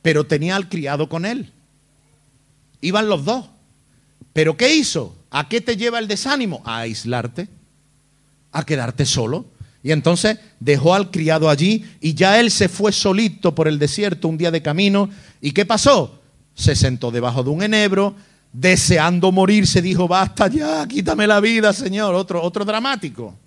pero 0.00 0.24
tenía 0.24 0.56
al 0.56 0.70
criado 0.70 1.10
con 1.10 1.26
él. 1.26 1.52
Iban 2.80 3.10
los 3.10 3.26
dos. 3.26 3.44
¿Pero 4.32 4.56
qué 4.56 4.74
hizo? 4.74 5.14
¿A 5.30 5.50
qué 5.50 5.60
te 5.60 5.76
lleva 5.76 5.98
el 5.98 6.08
desánimo? 6.08 6.62
A 6.64 6.78
aislarte, 6.78 7.46
a 8.52 8.64
quedarte 8.64 9.04
solo. 9.04 9.44
Y 9.82 9.92
entonces 9.92 10.38
dejó 10.60 10.94
al 10.94 11.10
criado 11.10 11.50
allí 11.50 11.84
y 12.00 12.14
ya 12.14 12.40
él 12.40 12.50
se 12.50 12.70
fue 12.70 12.90
solito 12.90 13.54
por 13.54 13.68
el 13.68 13.78
desierto 13.78 14.28
un 14.28 14.38
día 14.38 14.50
de 14.50 14.62
camino. 14.62 15.10
¿Y 15.42 15.52
qué 15.52 15.66
pasó? 15.66 16.22
Se 16.54 16.74
sentó 16.74 17.10
debajo 17.10 17.42
de 17.42 17.50
un 17.50 17.62
enebro, 17.62 18.14
deseando 18.50 19.30
morir, 19.30 19.66
se 19.66 19.82
dijo, 19.82 20.08
basta 20.08 20.48
ya, 20.48 20.88
quítame 20.88 21.26
la 21.26 21.40
vida, 21.40 21.74
Señor. 21.74 22.14
Otro, 22.14 22.42
otro 22.42 22.64
dramático. 22.64 23.43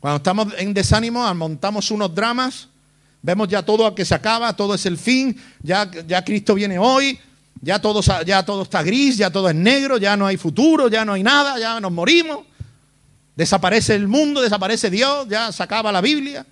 Cuando 0.00 0.16
estamos 0.16 0.48
en 0.56 0.72
desánimo, 0.72 1.32
montamos 1.34 1.90
unos 1.90 2.14
dramas, 2.14 2.68
vemos 3.20 3.48
ya 3.48 3.62
todo 3.62 3.86
a 3.86 3.94
que 3.94 4.04
se 4.04 4.14
acaba, 4.14 4.56
todo 4.56 4.74
es 4.74 4.86
el 4.86 4.96
fin, 4.96 5.38
ya, 5.62 5.90
ya 6.06 6.24
Cristo 6.24 6.54
viene 6.54 6.78
hoy, 6.78 7.18
ya 7.60 7.78
todo, 7.78 8.00
ya 8.24 8.42
todo 8.42 8.62
está 8.62 8.82
gris, 8.82 9.18
ya 9.18 9.30
todo 9.30 9.50
es 9.50 9.54
negro, 9.54 9.98
ya 9.98 10.16
no 10.16 10.26
hay 10.26 10.38
futuro, 10.38 10.88
ya 10.88 11.04
no 11.04 11.12
hay 11.12 11.22
nada, 11.22 11.58
ya 11.58 11.78
nos 11.80 11.92
morimos. 11.92 12.46
Desaparece 13.36 13.94
el 13.94 14.08
mundo, 14.08 14.40
desaparece 14.40 14.88
Dios, 14.88 15.28
ya 15.28 15.52
se 15.52 15.62
acaba 15.62 15.92
la 15.92 16.00
Biblia, 16.00 16.46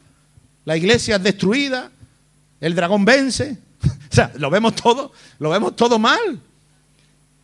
la 0.66 0.76
iglesia 0.76 1.16
es 1.16 1.22
destruida, 1.22 1.90
el 2.60 2.74
dragón 2.74 3.06
vence. 3.06 3.56
o 3.82 4.14
sea, 4.14 4.30
lo 4.36 4.50
vemos 4.50 4.74
todo, 4.74 5.12
lo 5.38 5.48
vemos 5.48 5.74
todo 5.74 5.98
mal. 5.98 6.40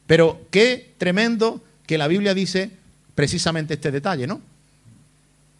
Pero 0.06 0.42
qué 0.50 0.94
tremendo 0.98 1.62
que 1.86 1.96
la 1.96 2.08
Biblia 2.08 2.34
dice 2.34 2.70
precisamente 3.14 3.74
este 3.74 3.90
detalle, 3.90 4.26
¿no? 4.26 4.42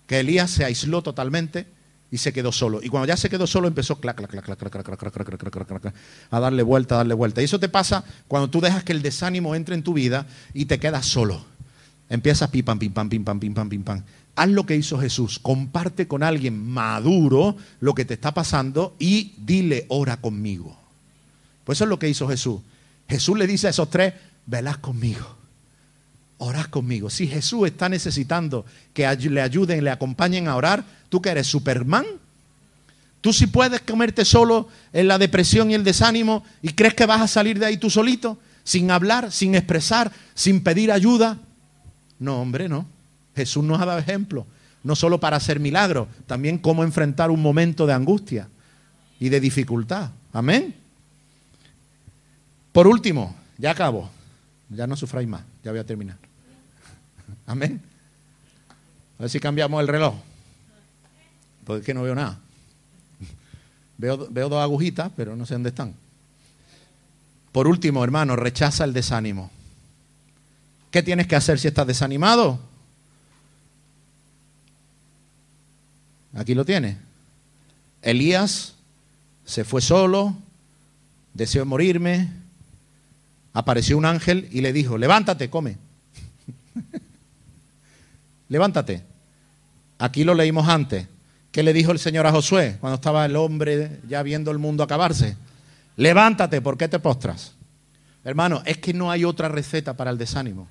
Que 0.06 0.20
Elías 0.20 0.50
se 0.50 0.64
aisló 0.64 1.02
totalmente 1.02 1.66
y 2.10 2.18
se 2.18 2.32
quedó 2.32 2.52
solo. 2.52 2.80
Y 2.82 2.88
cuando 2.88 3.06
ya 3.06 3.16
se 3.16 3.28
quedó 3.28 3.46
solo 3.46 3.66
empezó 3.66 4.00
clac, 4.00 4.16
clac, 4.16 4.30
clac, 4.30 4.44
clac, 4.44 5.66
clac, 5.66 5.94
a 6.30 6.40
darle 6.40 6.62
vuelta, 6.62 6.94
a 6.94 6.98
darle 6.98 7.14
vuelta. 7.14 7.40
Y 7.40 7.44
eso 7.44 7.58
te 7.58 7.68
pasa 7.68 8.04
cuando 8.28 8.48
tú 8.50 8.60
dejas 8.60 8.84
que 8.84 8.92
el 8.92 9.02
desánimo 9.02 9.54
entre 9.54 9.74
en 9.74 9.82
tu 9.82 9.94
vida 9.94 10.26
y 10.52 10.66
te 10.66 10.78
quedas 10.78 11.06
solo. 11.06 11.44
Empiezas 12.08 12.50
pim 12.50 12.64
pam, 12.64 12.78
pim 12.78 12.92
pam, 12.92 13.08
pim 13.08 13.24
pam, 13.24 13.40
pim 13.40 13.54
pam, 13.54 13.68
pim 13.68 13.82
pam. 13.82 14.02
Haz 14.36 14.48
lo 14.48 14.66
que 14.66 14.76
hizo 14.76 14.98
Jesús. 14.98 15.38
Comparte 15.38 16.06
con 16.06 16.22
alguien 16.22 16.56
maduro 16.56 17.56
lo 17.80 17.94
que 17.94 18.04
te 18.04 18.14
está 18.14 18.34
pasando 18.34 18.94
y 18.98 19.34
dile, 19.38 19.86
ora 19.88 20.18
conmigo. 20.18 20.78
Pues 21.64 21.78
eso 21.78 21.84
es 21.84 21.90
lo 21.90 21.98
que 21.98 22.08
hizo 22.08 22.28
Jesús. 22.28 22.60
Jesús 23.08 23.38
le 23.38 23.46
dice 23.46 23.66
a 23.66 23.70
esos 23.70 23.90
tres, 23.90 24.14
velad 24.46 24.76
conmigo. 24.76 25.36
Orad 26.44 26.66
conmigo. 26.66 27.08
Si 27.08 27.26
Jesús 27.26 27.66
está 27.66 27.88
necesitando 27.88 28.66
que 28.92 29.10
le 29.16 29.40
ayuden, 29.40 29.82
le 29.82 29.90
acompañen 29.90 30.46
a 30.46 30.56
orar, 30.56 30.84
tú 31.08 31.22
que 31.22 31.30
eres 31.30 31.46
Superman, 31.46 32.04
Tú 33.24 33.32
sí 33.32 33.46
puedes 33.46 33.80
comerte 33.80 34.22
solo 34.22 34.68
en 34.92 35.08
la 35.08 35.16
depresión 35.16 35.70
y 35.70 35.74
el 35.74 35.82
desánimo 35.82 36.44
y 36.60 36.74
crees 36.74 36.92
que 36.92 37.06
vas 37.06 37.22
a 37.22 37.26
salir 37.26 37.58
de 37.58 37.64
ahí 37.64 37.78
tú 37.78 37.88
solito, 37.88 38.36
sin 38.64 38.90
hablar, 38.90 39.32
sin 39.32 39.54
expresar, 39.54 40.12
sin 40.34 40.62
pedir 40.62 40.92
ayuda. 40.92 41.38
No, 42.18 42.42
hombre, 42.42 42.68
no. 42.68 42.86
Jesús 43.34 43.64
nos 43.64 43.80
ha 43.80 43.86
dado 43.86 43.98
ejemplo, 43.98 44.46
no 44.82 44.94
solo 44.94 45.20
para 45.20 45.38
hacer 45.38 45.58
milagros, 45.58 46.06
también 46.26 46.58
cómo 46.58 46.84
enfrentar 46.84 47.30
un 47.30 47.40
momento 47.40 47.86
de 47.86 47.94
angustia 47.94 48.46
y 49.18 49.30
de 49.30 49.40
dificultad. 49.40 50.10
Amén. 50.34 50.74
Por 52.72 52.86
último, 52.86 53.34
ya 53.56 53.70
acabo. 53.70 54.10
Ya 54.68 54.86
no 54.86 54.96
sufráis 54.96 55.28
más, 55.28 55.44
ya 55.62 55.70
voy 55.70 55.80
a 55.80 55.86
terminar. 55.86 56.18
Amén. 57.46 57.80
A 59.18 59.22
ver 59.22 59.30
si 59.30 59.40
cambiamos 59.40 59.80
el 59.80 59.88
reloj. 59.88 60.14
Porque 61.64 61.80
es 61.80 61.86
que 61.86 61.94
no 61.94 62.02
veo 62.02 62.14
nada. 62.14 62.38
Veo, 63.96 64.28
veo 64.30 64.48
dos 64.48 64.62
agujitas, 64.62 65.10
pero 65.16 65.36
no 65.36 65.46
sé 65.46 65.54
dónde 65.54 65.68
están. 65.70 65.94
Por 67.52 67.68
último, 67.68 68.02
hermano, 68.02 68.34
rechaza 68.34 68.84
el 68.84 68.92
desánimo. 68.92 69.50
¿Qué 70.90 71.02
tienes 71.02 71.26
que 71.26 71.36
hacer 71.36 71.58
si 71.58 71.68
estás 71.68 71.86
desanimado? 71.86 72.58
Aquí 76.34 76.54
lo 76.54 76.64
tiene. 76.64 76.98
Elías 78.02 78.74
se 79.44 79.64
fue 79.64 79.80
solo, 79.80 80.34
deseó 81.32 81.64
morirme, 81.64 82.28
apareció 83.52 83.96
un 83.96 84.04
ángel 84.04 84.48
y 84.50 84.60
le 84.60 84.72
dijo, 84.72 84.98
levántate, 84.98 85.48
come. 85.48 85.76
levántate. 88.48 89.02
Aquí 89.98 90.24
lo 90.24 90.34
leímos 90.34 90.68
antes. 90.68 91.06
¿Qué 91.50 91.62
le 91.62 91.72
dijo 91.72 91.92
el 91.92 91.98
Señor 91.98 92.26
a 92.26 92.32
Josué 92.32 92.78
cuando 92.80 92.96
estaba 92.96 93.24
el 93.24 93.36
hombre 93.36 94.00
ya 94.08 94.22
viendo 94.22 94.50
el 94.50 94.58
mundo 94.58 94.82
acabarse? 94.82 95.36
Levántate, 95.96 96.60
¿por 96.60 96.76
qué 96.76 96.88
te 96.88 96.98
postras? 96.98 97.52
Hermano, 98.24 98.62
es 98.64 98.78
que 98.78 98.92
no 98.92 99.10
hay 99.10 99.24
otra 99.24 99.48
receta 99.48 99.94
para 99.94 100.10
el 100.10 100.18
desánimo. 100.18 100.66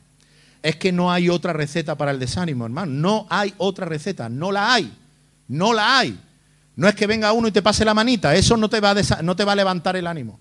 Es 0.62 0.76
que 0.76 0.92
no 0.92 1.12
hay 1.12 1.30
otra 1.30 1.54
receta 1.54 1.96
para 1.96 2.12
el 2.12 2.20
desánimo, 2.20 2.66
hermano. 2.66 2.92
No 2.92 3.28
hay 3.30 3.54
otra 3.58 3.86
receta, 3.86 4.28
no 4.28 4.52
la 4.52 4.74
hay. 4.74 4.92
No 5.48 5.74
la 5.74 6.00
hay. 6.00 6.20
No 6.76 6.88
es 6.88 6.96
que 6.96 7.08
venga 7.08 7.32
uno 7.32 7.48
y 7.48 7.52
te 7.52 7.62
pase 7.62 7.86
la 7.86 7.94
manita, 7.94 8.34
eso 8.34 8.58
no 8.58 8.70
te 8.70 8.80
va 8.80 8.92
a, 8.92 9.22
no 9.22 9.36
te 9.36 9.44
va 9.44 9.52
a 9.52 9.56
levantar 9.56 9.96
el 9.96 10.08
ánimo. 10.08 10.40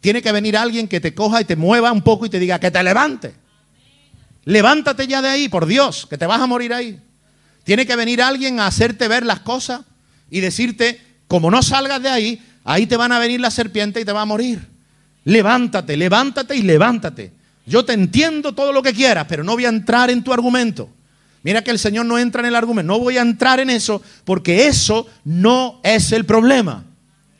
Tiene 0.00 0.20
que 0.20 0.32
venir 0.32 0.56
alguien 0.56 0.88
que 0.88 1.00
te 1.00 1.14
coja 1.14 1.40
y 1.40 1.44
te 1.44 1.56
mueva 1.56 1.92
un 1.92 2.02
poco 2.02 2.26
y 2.26 2.28
te 2.28 2.38
diga 2.38 2.58
que 2.58 2.70
te 2.70 2.82
levante. 2.82 3.34
Levántate 4.44 5.06
ya 5.06 5.22
de 5.22 5.28
ahí, 5.28 5.48
por 5.48 5.66
Dios, 5.66 6.06
que 6.08 6.18
te 6.18 6.26
vas 6.26 6.40
a 6.40 6.46
morir 6.46 6.74
ahí. 6.74 6.98
Tiene 7.64 7.86
que 7.86 7.96
venir 7.96 8.22
alguien 8.22 8.58
a 8.60 8.66
hacerte 8.66 9.08
ver 9.08 9.24
las 9.24 9.40
cosas 9.40 9.82
y 10.30 10.40
decirte, 10.40 11.00
como 11.28 11.50
no 11.50 11.62
salgas 11.62 12.02
de 12.02 12.08
ahí, 12.08 12.42
ahí 12.64 12.86
te 12.86 12.96
van 12.96 13.12
a 13.12 13.18
venir 13.18 13.40
las 13.40 13.54
serpientes 13.54 14.02
y 14.02 14.04
te 14.04 14.12
va 14.12 14.22
a 14.22 14.26
morir. 14.26 14.66
Levántate, 15.24 15.96
levántate 15.96 16.56
y 16.56 16.62
levántate. 16.62 17.32
Yo 17.64 17.84
te 17.84 17.92
entiendo 17.92 18.52
todo 18.54 18.72
lo 18.72 18.82
que 18.82 18.92
quieras, 18.92 19.26
pero 19.28 19.44
no 19.44 19.52
voy 19.52 19.66
a 19.66 19.68
entrar 19.68 20.10
en 20.10 20.24
tu 20.24 20.32
argumento. 20.32 20.90
Mira 21.44 21.62
que 21.62 21.70
el 21.70 21.78
Señor 21.78 22.06
no 22.06 22.18
entra 22.18 22.40
en 22.40 22.46
el 22.46 22.56
argumento. 22.56 22.92
No 22.92 22.98
voy 22.98 23.18
a 23.18 23.22
entrar 23.22 23.60
en 23.60 23.70
eso 23.70 24.02
porque 24.24 24.66
eso 24.66 25.06
no 25.24 25.80
es 25.82 26.12
el 26.12 26.24
problema. 26.24 26.84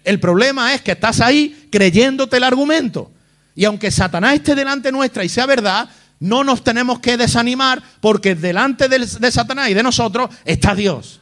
El 0.05 0.18
problema 0.20 0.74
es 0.74 0.82
que 0.82 0.92
estás 0.92 1.20
ahí 1.20 1.68
creyéndote 1.70 2.36
el 2.36 2.44
argumento. 2.44 3.11
Y 3.55 3.64
aunque 3.64 3.90
Satanás 3.90 4.34
esté 4.34 4.55
delante 4.55 4.90
nuestra 4.90 5.24
y 5.24 5.28
sea 5.28 5.46
verdad, 5.46 5.88
no 6.23 6.45
nos 6.45 6.62
tenemos 6.62 7.01
que 7.01 7.16
desanimar 7.16 7.83
porque 8.01 8.37
delante 8.37 8.89
de, 8.89 9.33
Satanás 9.33 9.70
y 9.70 9.75
de 9.75 9.83
nosotros 9.83 10.31
está 10.45 10.73
Dios. 10.73 11.20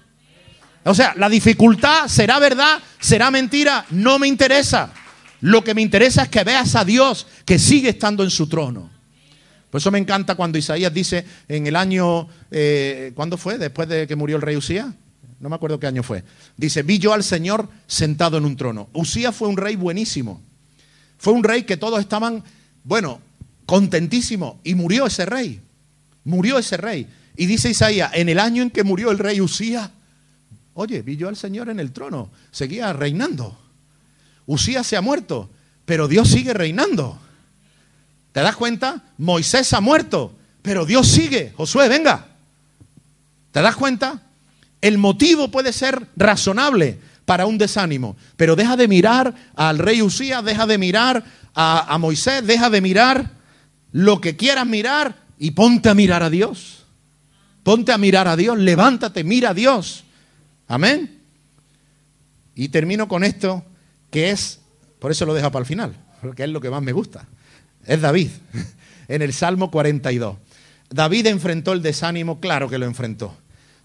O 0.85 0.95
sea, 0.95 1.15
la 1.17 1.31
dificultad 1.31 2.07
será 2.07 2.39
verdad, 2.39 2.79
será 2.99 3.31
mentira, 3.31 3.87
no 3.91 4.19
me 4.19 4.29
interesa. 4.29 4.93
Lo 5.41 5.65
que 5.65 5.73
me 5.73 5.81
interesa 5.81 6.25
es 6.25 6.29
que 6.29 6.45
veas 6.45 6.75
a 6.75 6.85
Dios 6.85 7.27
que 7.47 7.59
sigue 7.59 7.89
estando 7.89 8.23
en 8.23 8.31
su 8.31 8.47
trono. 8.47 8.91
Por 9.71 9.81
eso 9.81 9.91
me 9.91 9.99
encanta 9.99 10.35
cuando 10.35 10.59
Isaías 10.59 10.93
dice 10.93 11.25
en 11.49 11.67
el 11.67 11.77
año, 11.77 12.29
eh, 12.51 13.13
¿cuándo 13.15 13.39
fue? 13.39 13.57
Después 13.57 13.89
de 13.89 14.07
que 14.07 14.17
murió 14.17 14.37
el 14.37 14.43
rey 14.43 14.57
Usías. 14.57 14.89
No 15.39 15.49
me 15.49 15.55
acuerdo 15.55 15.81
qué 15.81 15.87
año 15.87 16.03
fue. 16.03 16.25
Dice, 16.59 16.83
vi 16.83 16.99
yo 16.99 17.15
al 17.15 17.25
Señor 17.25 17.71
sentado 17.87 18.37
en 18.37 18.45
un 18.45 18.55
trono. 18.55 18.91
Usías 18.93 19.35
fue 19.35 19.49
un 19.49 19.57
rey 19.57 19.77
buenísimo. 19.77 20.43
Fue 21.17 21.33
un 21.33 21.43
rey 21.43 21.63
que 21.63 21.79
todos 21.79 22.01
estaban, 22.01 22.45
bueno, 22.85 23.23
contentísimos. 23.71 24.57
Y 24.65 24.75
murió 24.75 25.07
ese 25.07 25.25
rey. 25.27 25.61
Murió 26.25 26.59
ese 26.59 26.77
rey. 26.77 27.07
Y 27.37 27.47
dice 27.47 27.71
Isaías, 27.71 28.11
en 28.15 28.29
el 28.29 28.41
año 28.41 28.65
en 28.65 28.71
que 28.71 28.83
murió 28.83 29.13
el 29.13 29.19
rey 29.21 29.41
Usías, 29.41 29.91
oye, 30.75 31.03
vi 31.03 31.17
yo 31.17 31.29
al 31.29 31.37
Señor 31.37 31.69
en 31.69 31.79
el 31.79 31.93
trono. 31.93 32.31
Seguía 32.51 32.93
reinando. 32.93 33.57
Usías 34.45 34.89
se 34.89 34.97
ha 34.97 35.01
muerto, 35.01 35.49
pero 35.85 36.09
Dios 36.09 36.27
sigue 36.27 36.53
reinando. 36.53 37.17
¿Te 38.33 38.41
das 38.41 38.57
cuenta? 38.57 39.05
Moisés 39.19 39.73
ha 39.73 39.81
muerto, 39.81 40.35
pero 40.63 40.85
Dios 40.85 41.07
sigue. 41.07 41.53
Josué, 41.57 41.89
venga. 41.89 42.27
¿Te 43.53 43.63
das 43.63 43.77
cuenta? 43.77 44.21
El 44.81 44.99
motivo 44.99 45.49
puede 45.53 45.73
ser 45.73 46.09
razonable 46.17 46.99
para 47.25 47.47
un 47.47 47.57
desánimo, 47.57 48.17
pero 48.37 48.57
deja 48.57 48.77
de 48.77 48.89
mirar 48.89 49.33
al 49.55 49.79
rey 49.79 50.03
Usías, 50.03 50.45
deja 50.45 50.67
de 50.67 50.77
mirar 50.77 51.25
a, 51.55 51.95
a 51.95 51.99
Moisés, 51.99 52.45
deja 52.45 52.69
de 52.69 52.81
mirar 52.81 53.39
lo 53.93 54.21
que 54.21 54.37
quieras 54.37 54.67
mirar 54.67 55.17
y 55.39 55.53
ponte 55.53 55.89
a 55.89 55.95
mirar 55.95 56.23
a 56.23 56.31
Dios. 56.31 56.85
Ponte 57.63 57.93
a 57.93 57.99
mirar 57.99 58.29
a 58.29 58.37
Dios, 58.37 58.59
levántate, 58.59 59.25
mira 59.25 59.51
a 59.51 59.55
Dios. 59.55 60.05
Amén. 60.67 61.21
Y 62.55 62.69
termino 62.69 63.09
con 63.09 63.25
esto, 63.25 63.65
que 64.11 64.31
es, 64.31 64.61
por 64.99 65.11
eso 65.11 65.27
lo 65.27 65.35
dejo 65.35 65.51
para 65.51 65.63
el 65.63 65.67
final, 65.67 65.95
porque 66.21 66.45
es 66.45 66.51
lo 66.51 66.61
que 66.61 66.71
más 66.71 66.83
me 66.83 66.93
gusta 66.93 67.27
es 67.87 68.01
David, 68.01 68.31
en 69.09 69.23
el 69.23 69.33
Salmo 69.33 69.71
42. 69.71 70.37
David 70.91 71.27
enfrentó 71.27 71.73
el 71.73 71.83
desánimo, 71.83 72.41
claro 72.41 72.69
que 72.69 72.79
lo 72.79 72.87
enfrentó. 72.87 73.37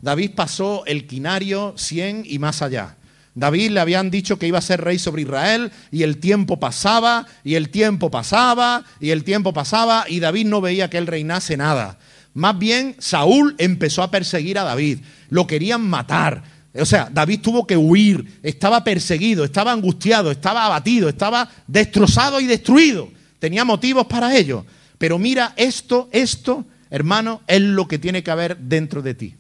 David 0.02 0.32
pasó 0.36 0.86
el 0.86 1.08
quinario 1.08 1.74
100 1.78 2.24
y 2.26 2.40
más 2.40 2.62
allá. 2.62 2.98
David 3.36 3.72
le 3.72 3.80
habían 3.80 4.10
dicho 4.10 4.40
que 4.40 4.48
iba 4.48 4.58
a 4.58 4.62
ser 4.62 4.82
rey 4.82 4.98
sobre 4.98 5.24
Israel 5.24 5.72
y 5.92 6.04
el 6.04 6.18
tiempo 6.18 6.60
pasaba 6.60 7.28
y 7.44 7.56
el 7.56 7.70
tiempo 7.70 8.10
pasaba 8.10 8.84
y 9.00 9.12
el 9.12 9.24
tiempo 9.24 9.54
pasaba 9.54 10.06
y 10.08 10.20
David 10.20 10.48
no 10.48 10.62
veía 10.62 10.90
que 10.90 10.98
él 10.98 11.08
reinase 11.08 11.58
nada. 11.58 12.00
Más 12.34 12.58
bien 12.58 12.96
Saúl 13.00 13.56
empezó 13.58 14.02
a 14.04 14.12
perseguir 14.12 14.58
a 14.58 14.64
David, 14.64 15.00
lo 15.30 15.46
querían 15.46 15.82
matar. 15.82 16.44
O 16.74 16.86
sea, 16.86 17.10
David 17.12 17.42
tuvo 17.42 17.68
que 17.68 17.78
huir, 17.78 18.40
estaba 18.44 18.84
perseguido, 18.84 19.46
estaba 19.46 19.72
angustiado, 19.72 20.32
estaba 20.32 20.66
abatido, 20.66 21.08
estaba 21.08 21.50
destrozado 21.68 22.40
y 22.42 22.46
destruido 22.46 23.10
tenía 23.46 23.64
motivos 23.64 24.08
para 24.08 24.36
ello. 24.36 24.66
Pero 24.98 25.20
mira, 25.20 25.54
esto, 25.56 26.10
esto, 26.12 26.66
hermano, 26.90 27.42
es 27.46 27.62
lo 27.62 27.88
que 27.88 28.00
tiene 28.00 28.24
que 28.24 28.32
haber 28.32 28.58
dentro 28.58 29.04
de 29.04 29.14
ti. 29.14 29.36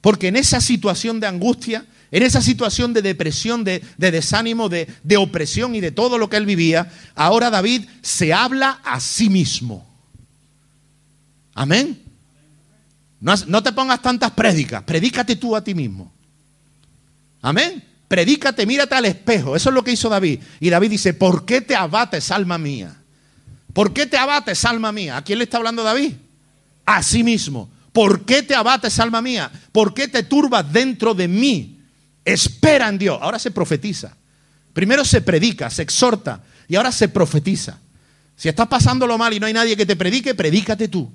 Porque 0.00 0.28
en 0.28 0.36
esa 0.36 0.60
situación 0.60 1.18
de 1.18 1.26
angustia, 1.26 1.84
en 2.10 2.22
esa 2.22 2.40
situación 2.40 2.92
de 2.92 3.02
depresión, 3.02 3.64
de, 3.64 3.82
desánimo, 3.98 4.68
de, 4.68 4.88
opresión 5.16 5.74
y 5.74 5.80
de 5.80 5.90
todo 5.90 6.18
lo 6.18 6.30
que 6.30 6.36
él 6.36 6.46
vivía, 6.46 6.90
ahora 7.14 7.50
David 7.50 7.86
se 8.02 8.32
habla 8.32 8.80
a 8.84 9.00
sí 9.00 9.28
mismo. 9.28 9.86
Amén. 11.54 12.02
No, 13.20 13.34
no, 13.46 13.62
te 13.62 13.72
pongas 13.72 14.00
tantas 14.00 14.30
prédicas, 14.30 14.82
predícate 14.84 15.36
tú 15.36 15.54
a 15.54 15.62
ti 15.62 15.74
mismo. 15.74 16.12
Amén. 17.42 17.84
Predícate, 18.06 18.64
mírate 18.64 18.94
al 18.94 19.04
espejo. 19.04 19.54
Eso 19.54 19.68
es 19.68 19.74
lo 19.74 19.84
que 19.84 19.92
hizo 19.92 20.08
David. 20.08 20.40
Y 20.60 20.70
David 20.70 20.90
dice, 20.90 21.12
¿por 21.12 21.44
qué 21.44 21.60
te 21.60 21.76
abates, 21.76 22.30
alma 22.30 22.56
mía? 22.56 22.96
¿Por 23.74 23.92
qué 23.92 24.06
te 24.06 24.16
abates, 24.16 24.64
alma 24.64 24.92
mía? 24.92 25.18
¿A 25.18 25.22
quién 25.22 25.38
le 25.38 25.44
está 25.44 25.58
hablando 25.58 25.82
David? 25.82 26.14
A 26.86 27.02
sí 27.02 27.22
mismo. 27.22 27.68
¿Por 27.92 28.24
qué 28.24 28.42
te 28.42 28.54
abates, 28.54 28.98
alma 28.98 29.20
mía? 29.20 29.50
¿Por 29.72 29.92
qué 29.92 30.08
te 30.08 30.22
turbas 30.22 30.72
dentro 30.72 31.14
de 31.14 31.28
mí? 31.28 31.77
Espera 32.28 32.88
en 32.88 32.98
Dios. 32.98 33.18
Ahora 33.22 33.38
se 33.38 33.50
profetiza. 33.50 34.14
Primero 34.74 35.02
se 35.04 35.22
predica, 35.22 35.70
se 35.70 35.82
exhorta 35.82 36.42
y 36.68 36.76
ahora 36.76 36.92
se 36.92 37.08
profetiza. 37.08 37.78
Si 38.36 38.48
estás 38.48 38.68
pasándolo 38.68 39.16
mal 39.16 39.32
y 39.32 39.40
no 39.40 39.46
hay 39.46 39.54
nadie 39.54 39.76
que 39.76 39.86
te 39.86 39.96
predique, 39.96 40.34
predícate 40.34 40.88
tú. 40.88 41.10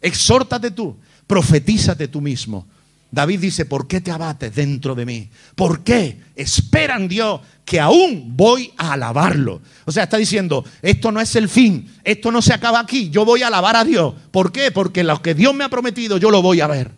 Exhórtate 0.00 0.72
tú. 0.72 0.98
Profetízate 1.26 2.08
tú 2.08 2.20
mismo. 2.20 2.66
David 3.12 3.40
dice, 3.40 3.64
¿por 3.64 3.86
qué 3.86 4.00
te 4.00 4.10
abates 4.10 4.56
dentro 4.56 4.96
de 4.96 5.06
mí? 5.06 5.30
¿Por 5.54 5.84
qué? 5.84 6.20
Esperan 6.34 7.06
Dios 7.06 7.40
que 7.64 7.78
aún 7.78 8.36
voy 8.36 8.72
a 8.76 8.94
alabarlo. 8.94 9.62
O 9.84 9.92
sea, 9.92 10.02
está 10.02 10.16
diciendo, 10.16 10.64
esto 10.82 11.12
no 11.12 11.20
es 11.20 11.36
el 11.36 11.48
fin, 11.48 11.88
esto 12.02 12.32
no 12.32 12.42
se 12.42 12.52
acaba 12.52 12.80
aquí, 12.80 13.08
yo 13.08 13.24
voy 13.24 13.42
a 13.42 13.46
alabar 13.46 13.76
a 13.76 13.84
Dios. 13.84 14.14
¿Por 14.32 14.50
qué? 14.50 14.72
Porque 14.72 15.04
lo 15.04 15.22
que 15.22 15.34
Dios 15.34 15.54
me 15.54 15.62
ha 15.62 15.68
prometido 15.68 16.18
yo 16.18 16.32
lo 16.32 16.42
voy 16.42 16.60
a 16.60 16.66
ver. 16.66 16.90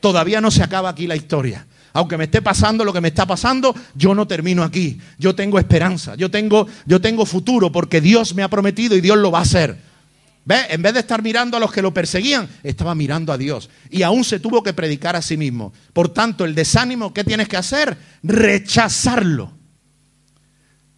Todavía 0.00 0.40
no 0.40 0.50
se 0.50 0.62
acaba 0.62 0.88
aquí 0.88 1.06
la 1.06 1.14
historia. 1.14 1.66
Aunque 1.92 2.16
me 2.16 2.24
esté 2.24 2.40
pasando 2.40 2.84
lo 2.84 2.92
que 2.92 3.00
me 3.00 3.08
está 3.08 3.26
pasando, 3.26 3.74
yo 3.94 4.14
no 4.14 4.26
termino 4.26 4.62
aquí. 4.62 4.98
Yo 5.18 5.34
tengo 5.34 5.58
esperanza, 5.58 6.14
yo 6.14 6.30
tengo, 6.30 6.66
yo 6.86 7.00
tengo 7.00 7.26
futuro 7.26 7.70
porque 7.70 8.00
Dios 8.00 8.34
me 8.34 8.42
ha 8.42 8.48
prometido 8.48 8.96
y 8.96 9.00
Dios 9.00 9.18
lo 9.18 9.30
va 9.30 9.40
a 9.40 9.42
hacer. 9.42 9.76
¿Ve? 10.44 10.56
En 10.70 10.82
vez 10.82 10.94
de 10.94 11.00
estar 11.00 11.22
mirando 11.22 11.56
a 11.56 11.60
los 11.60 11.70
que 11.70 11.82
lo 11.82 11.94
perseguían, 11.94 12.48
estaba 12.62 12.94
mirando 12.94 13.32
a 13.32 13.38
Dios. 13.38 13.70
Y 13.90 14.02
aún 14.02 14.24
se 14.24 14.40
tuvo 14.40 14.62
que 14.62 14.72
predicar 14.72 15.14
a 15.14 15.22
sí 15.22 15.36
mismo. 15.36 15.72
Por 15.92 16.08
tanto, 16.08 16.44
el 16.44 16.54
desánimo, 16.54 17.12
¿qué 17.14 17.24
tienes 17.24 17.48
que 17.48 17.56
hacer? 17.56 17.96
Rechazarlo. 18.22 19.52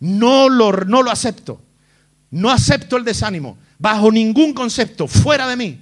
No 0.01 0.49
lo, 0.49 0.73
no 0.73 1.03
lo 1.03 1.11
acepto. 1.11 1.61
No 2.31 2.51
acepto 2.51 2.97
el 2.97 3.05
desánimo. 3.05 3.59
Bajo 3.79 4.11
ningún 4.11 4.55
concepto, 4.55 5.07
fuera 5.09 5.47
de 5.47 5.57
mí. 5.57 5.81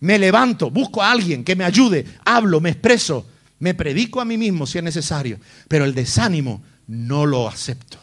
Me 0.00 0.18
levanto, 0.18 0.70
busco 0.70 1.02
a 1.02 1.10
alguien 1.10 1.44
que 1.44 1.56
me 1.56 1.64
ayude, 1.64 2.04
hablo, 2.26 2.60
me 2.60 2.68
expreso, 2.68 3.26
me 3.64 3.74
predico 3.74 4.20
a 4.20 4.24
mí 4.24 4.36
mismo 4.36 4.66
si 4.66 4.78
es 4.78 4.84
necesario. 4.84 5.40
Pero 5.68 5.84
el 5.84 5.94
desánimo 5.94 6.62
no 6.86 7.24
lo 7.24 7.48
acepto. 7.48 7.98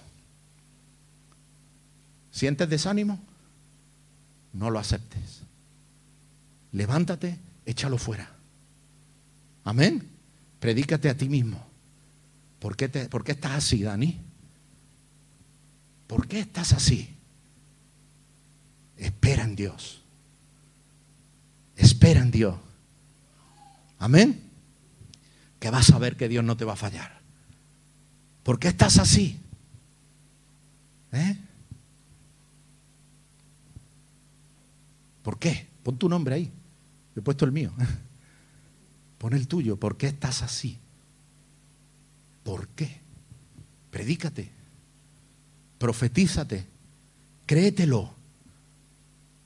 ¿Sientes 2.32 2.68
desánimo? 2.68 3.20
no 4.54 4.70
lo 4.70 4.80
aceptes. 4.80 5.42
Levántate, 6.74 7.38
échalo 7.66 7.98
fuera. 7.98 8.30
Amén. 9.64 10.08
Predícate 10.60 11.10
a 11.10 11.18
ti 11.18 11.30
mismo. 11.30 11.66
¿Por 12.60 12.76
qué, 12.76 12.90
te, 12.90 13.10
¿Por 13.10 13.24
qué 13.24 13.34
estás 13.34 13.54
así, 13.54 13.84
Dani? 13.84 14.20
¿Por 16.08 16.28
qué 16.28 16.42
estás 16.42 16.74
así? 16.74 17.10
Espera 18.98 19.44
en 19.44 19.56
Dios. 19.56 20.02
Espera 21.76 22.22
en 22.22 22.32
Dios. 22.32 22.56
Amén. 23.98 24.51
Que 25.62 25.70
vas 25.70 25.92
a 25.92 26.00
ver 26.00 26.18
que 26.18 26.28
Dios 26.28 26.44
no 26.44 26.58
te 26.58 26.66
va 26.66 26.74
a 26.74 26.76
fallar. 26.76 27.22
¿Por 28.42 28.58
qué 28.58 28.70
estás 28.70 28.98
así? 28.98 29.40
¿Eh? 31.12 31.38
¿Por 35.22 35.38
qué? 35.38 35.68
Pon 35.84 35.98
tu 35.98 36.10
nombre 36.10 36.34
ahí. 36.34 36.46
Yo 37.16 37.22
he 37.22 37.22
puesto 37.22 37.46
el 37.46 37.52
mío. 37.52 37.72
Pon 39.20 39.34
el 39.34 39.48
tuyo. 39.48 39.78
¿Por 39.78 39.98
qué 39.98 40.08
estás 40.08 40.42
así? 40.42 40.80
¿Por 42.44 42.68
qué? 42.70 43.00
Predícate. 43.92 44.50
Profetízate. 45.78 46.66
Créetelo. 47.46 48.10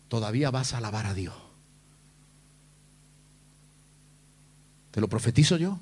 Todavía 0.07 0.49
vas 0.49 0.73
a 0.73 0.77
alabar 0.77 1.07
a 1.07 1.13
Dios. 1.13 1.35
¿Te 4.91 5.01
lo 5.01 5.09
profetizo 5.09 5.57
yo? 5.57 5.77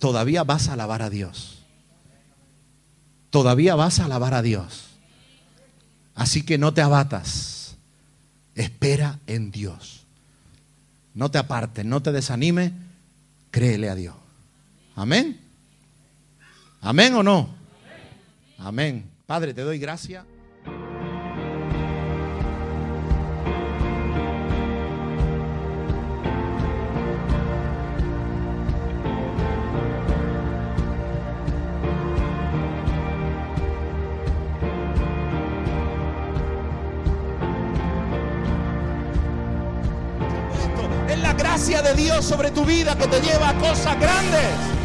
Todavía 0.00 0.42
vas 0.42 0.68
a 0.68 0.72
alabar 0.72 1.02
a 1.02 1.10
Dios. 1.10 1.58
Todavía 3.30 3.76
vas 3.76 4.00
a 4.00 4.06
alabar 4.06 4.34
a 4.34 4.42
Dios. 4.42 4.86
Así 6.16 6.42
que 6.42 6.58
no 6.58 6.74
te 6.74 6.82
abatas. 6.82 7.76
Espera 8.56 9.20
en 9.28 9.52
Dios. 9.52 10.04
No 11.14 11.30
te 11.30 11.38
apartes, 11.38 11.84
no 11.84 12.02
te 12.02 12.12
desanime, 12.12 12.72
créele 13.50 13.90
a 13.90 13.94
Dios. 13.94 14.14
Amén. 14.96 15.38
Amén 16.80 17.14
o 17.14 17.22
no. 17.22 17.50
Amén. 18.58 19.04
Padre, 19.26 19.54
te 19.54 19.62
doy 19.62 19.78
gracias. 19.78 20.24
Sobre 42.22 42.50
tu 42.50 42.64
vida 42.64 42.96
que 42.96 43.06
te 43.06 43.20
lleva 43.20 43.48
a 43.48 43.54
cosas 43.54 43.98
grandes. 43.98 44.79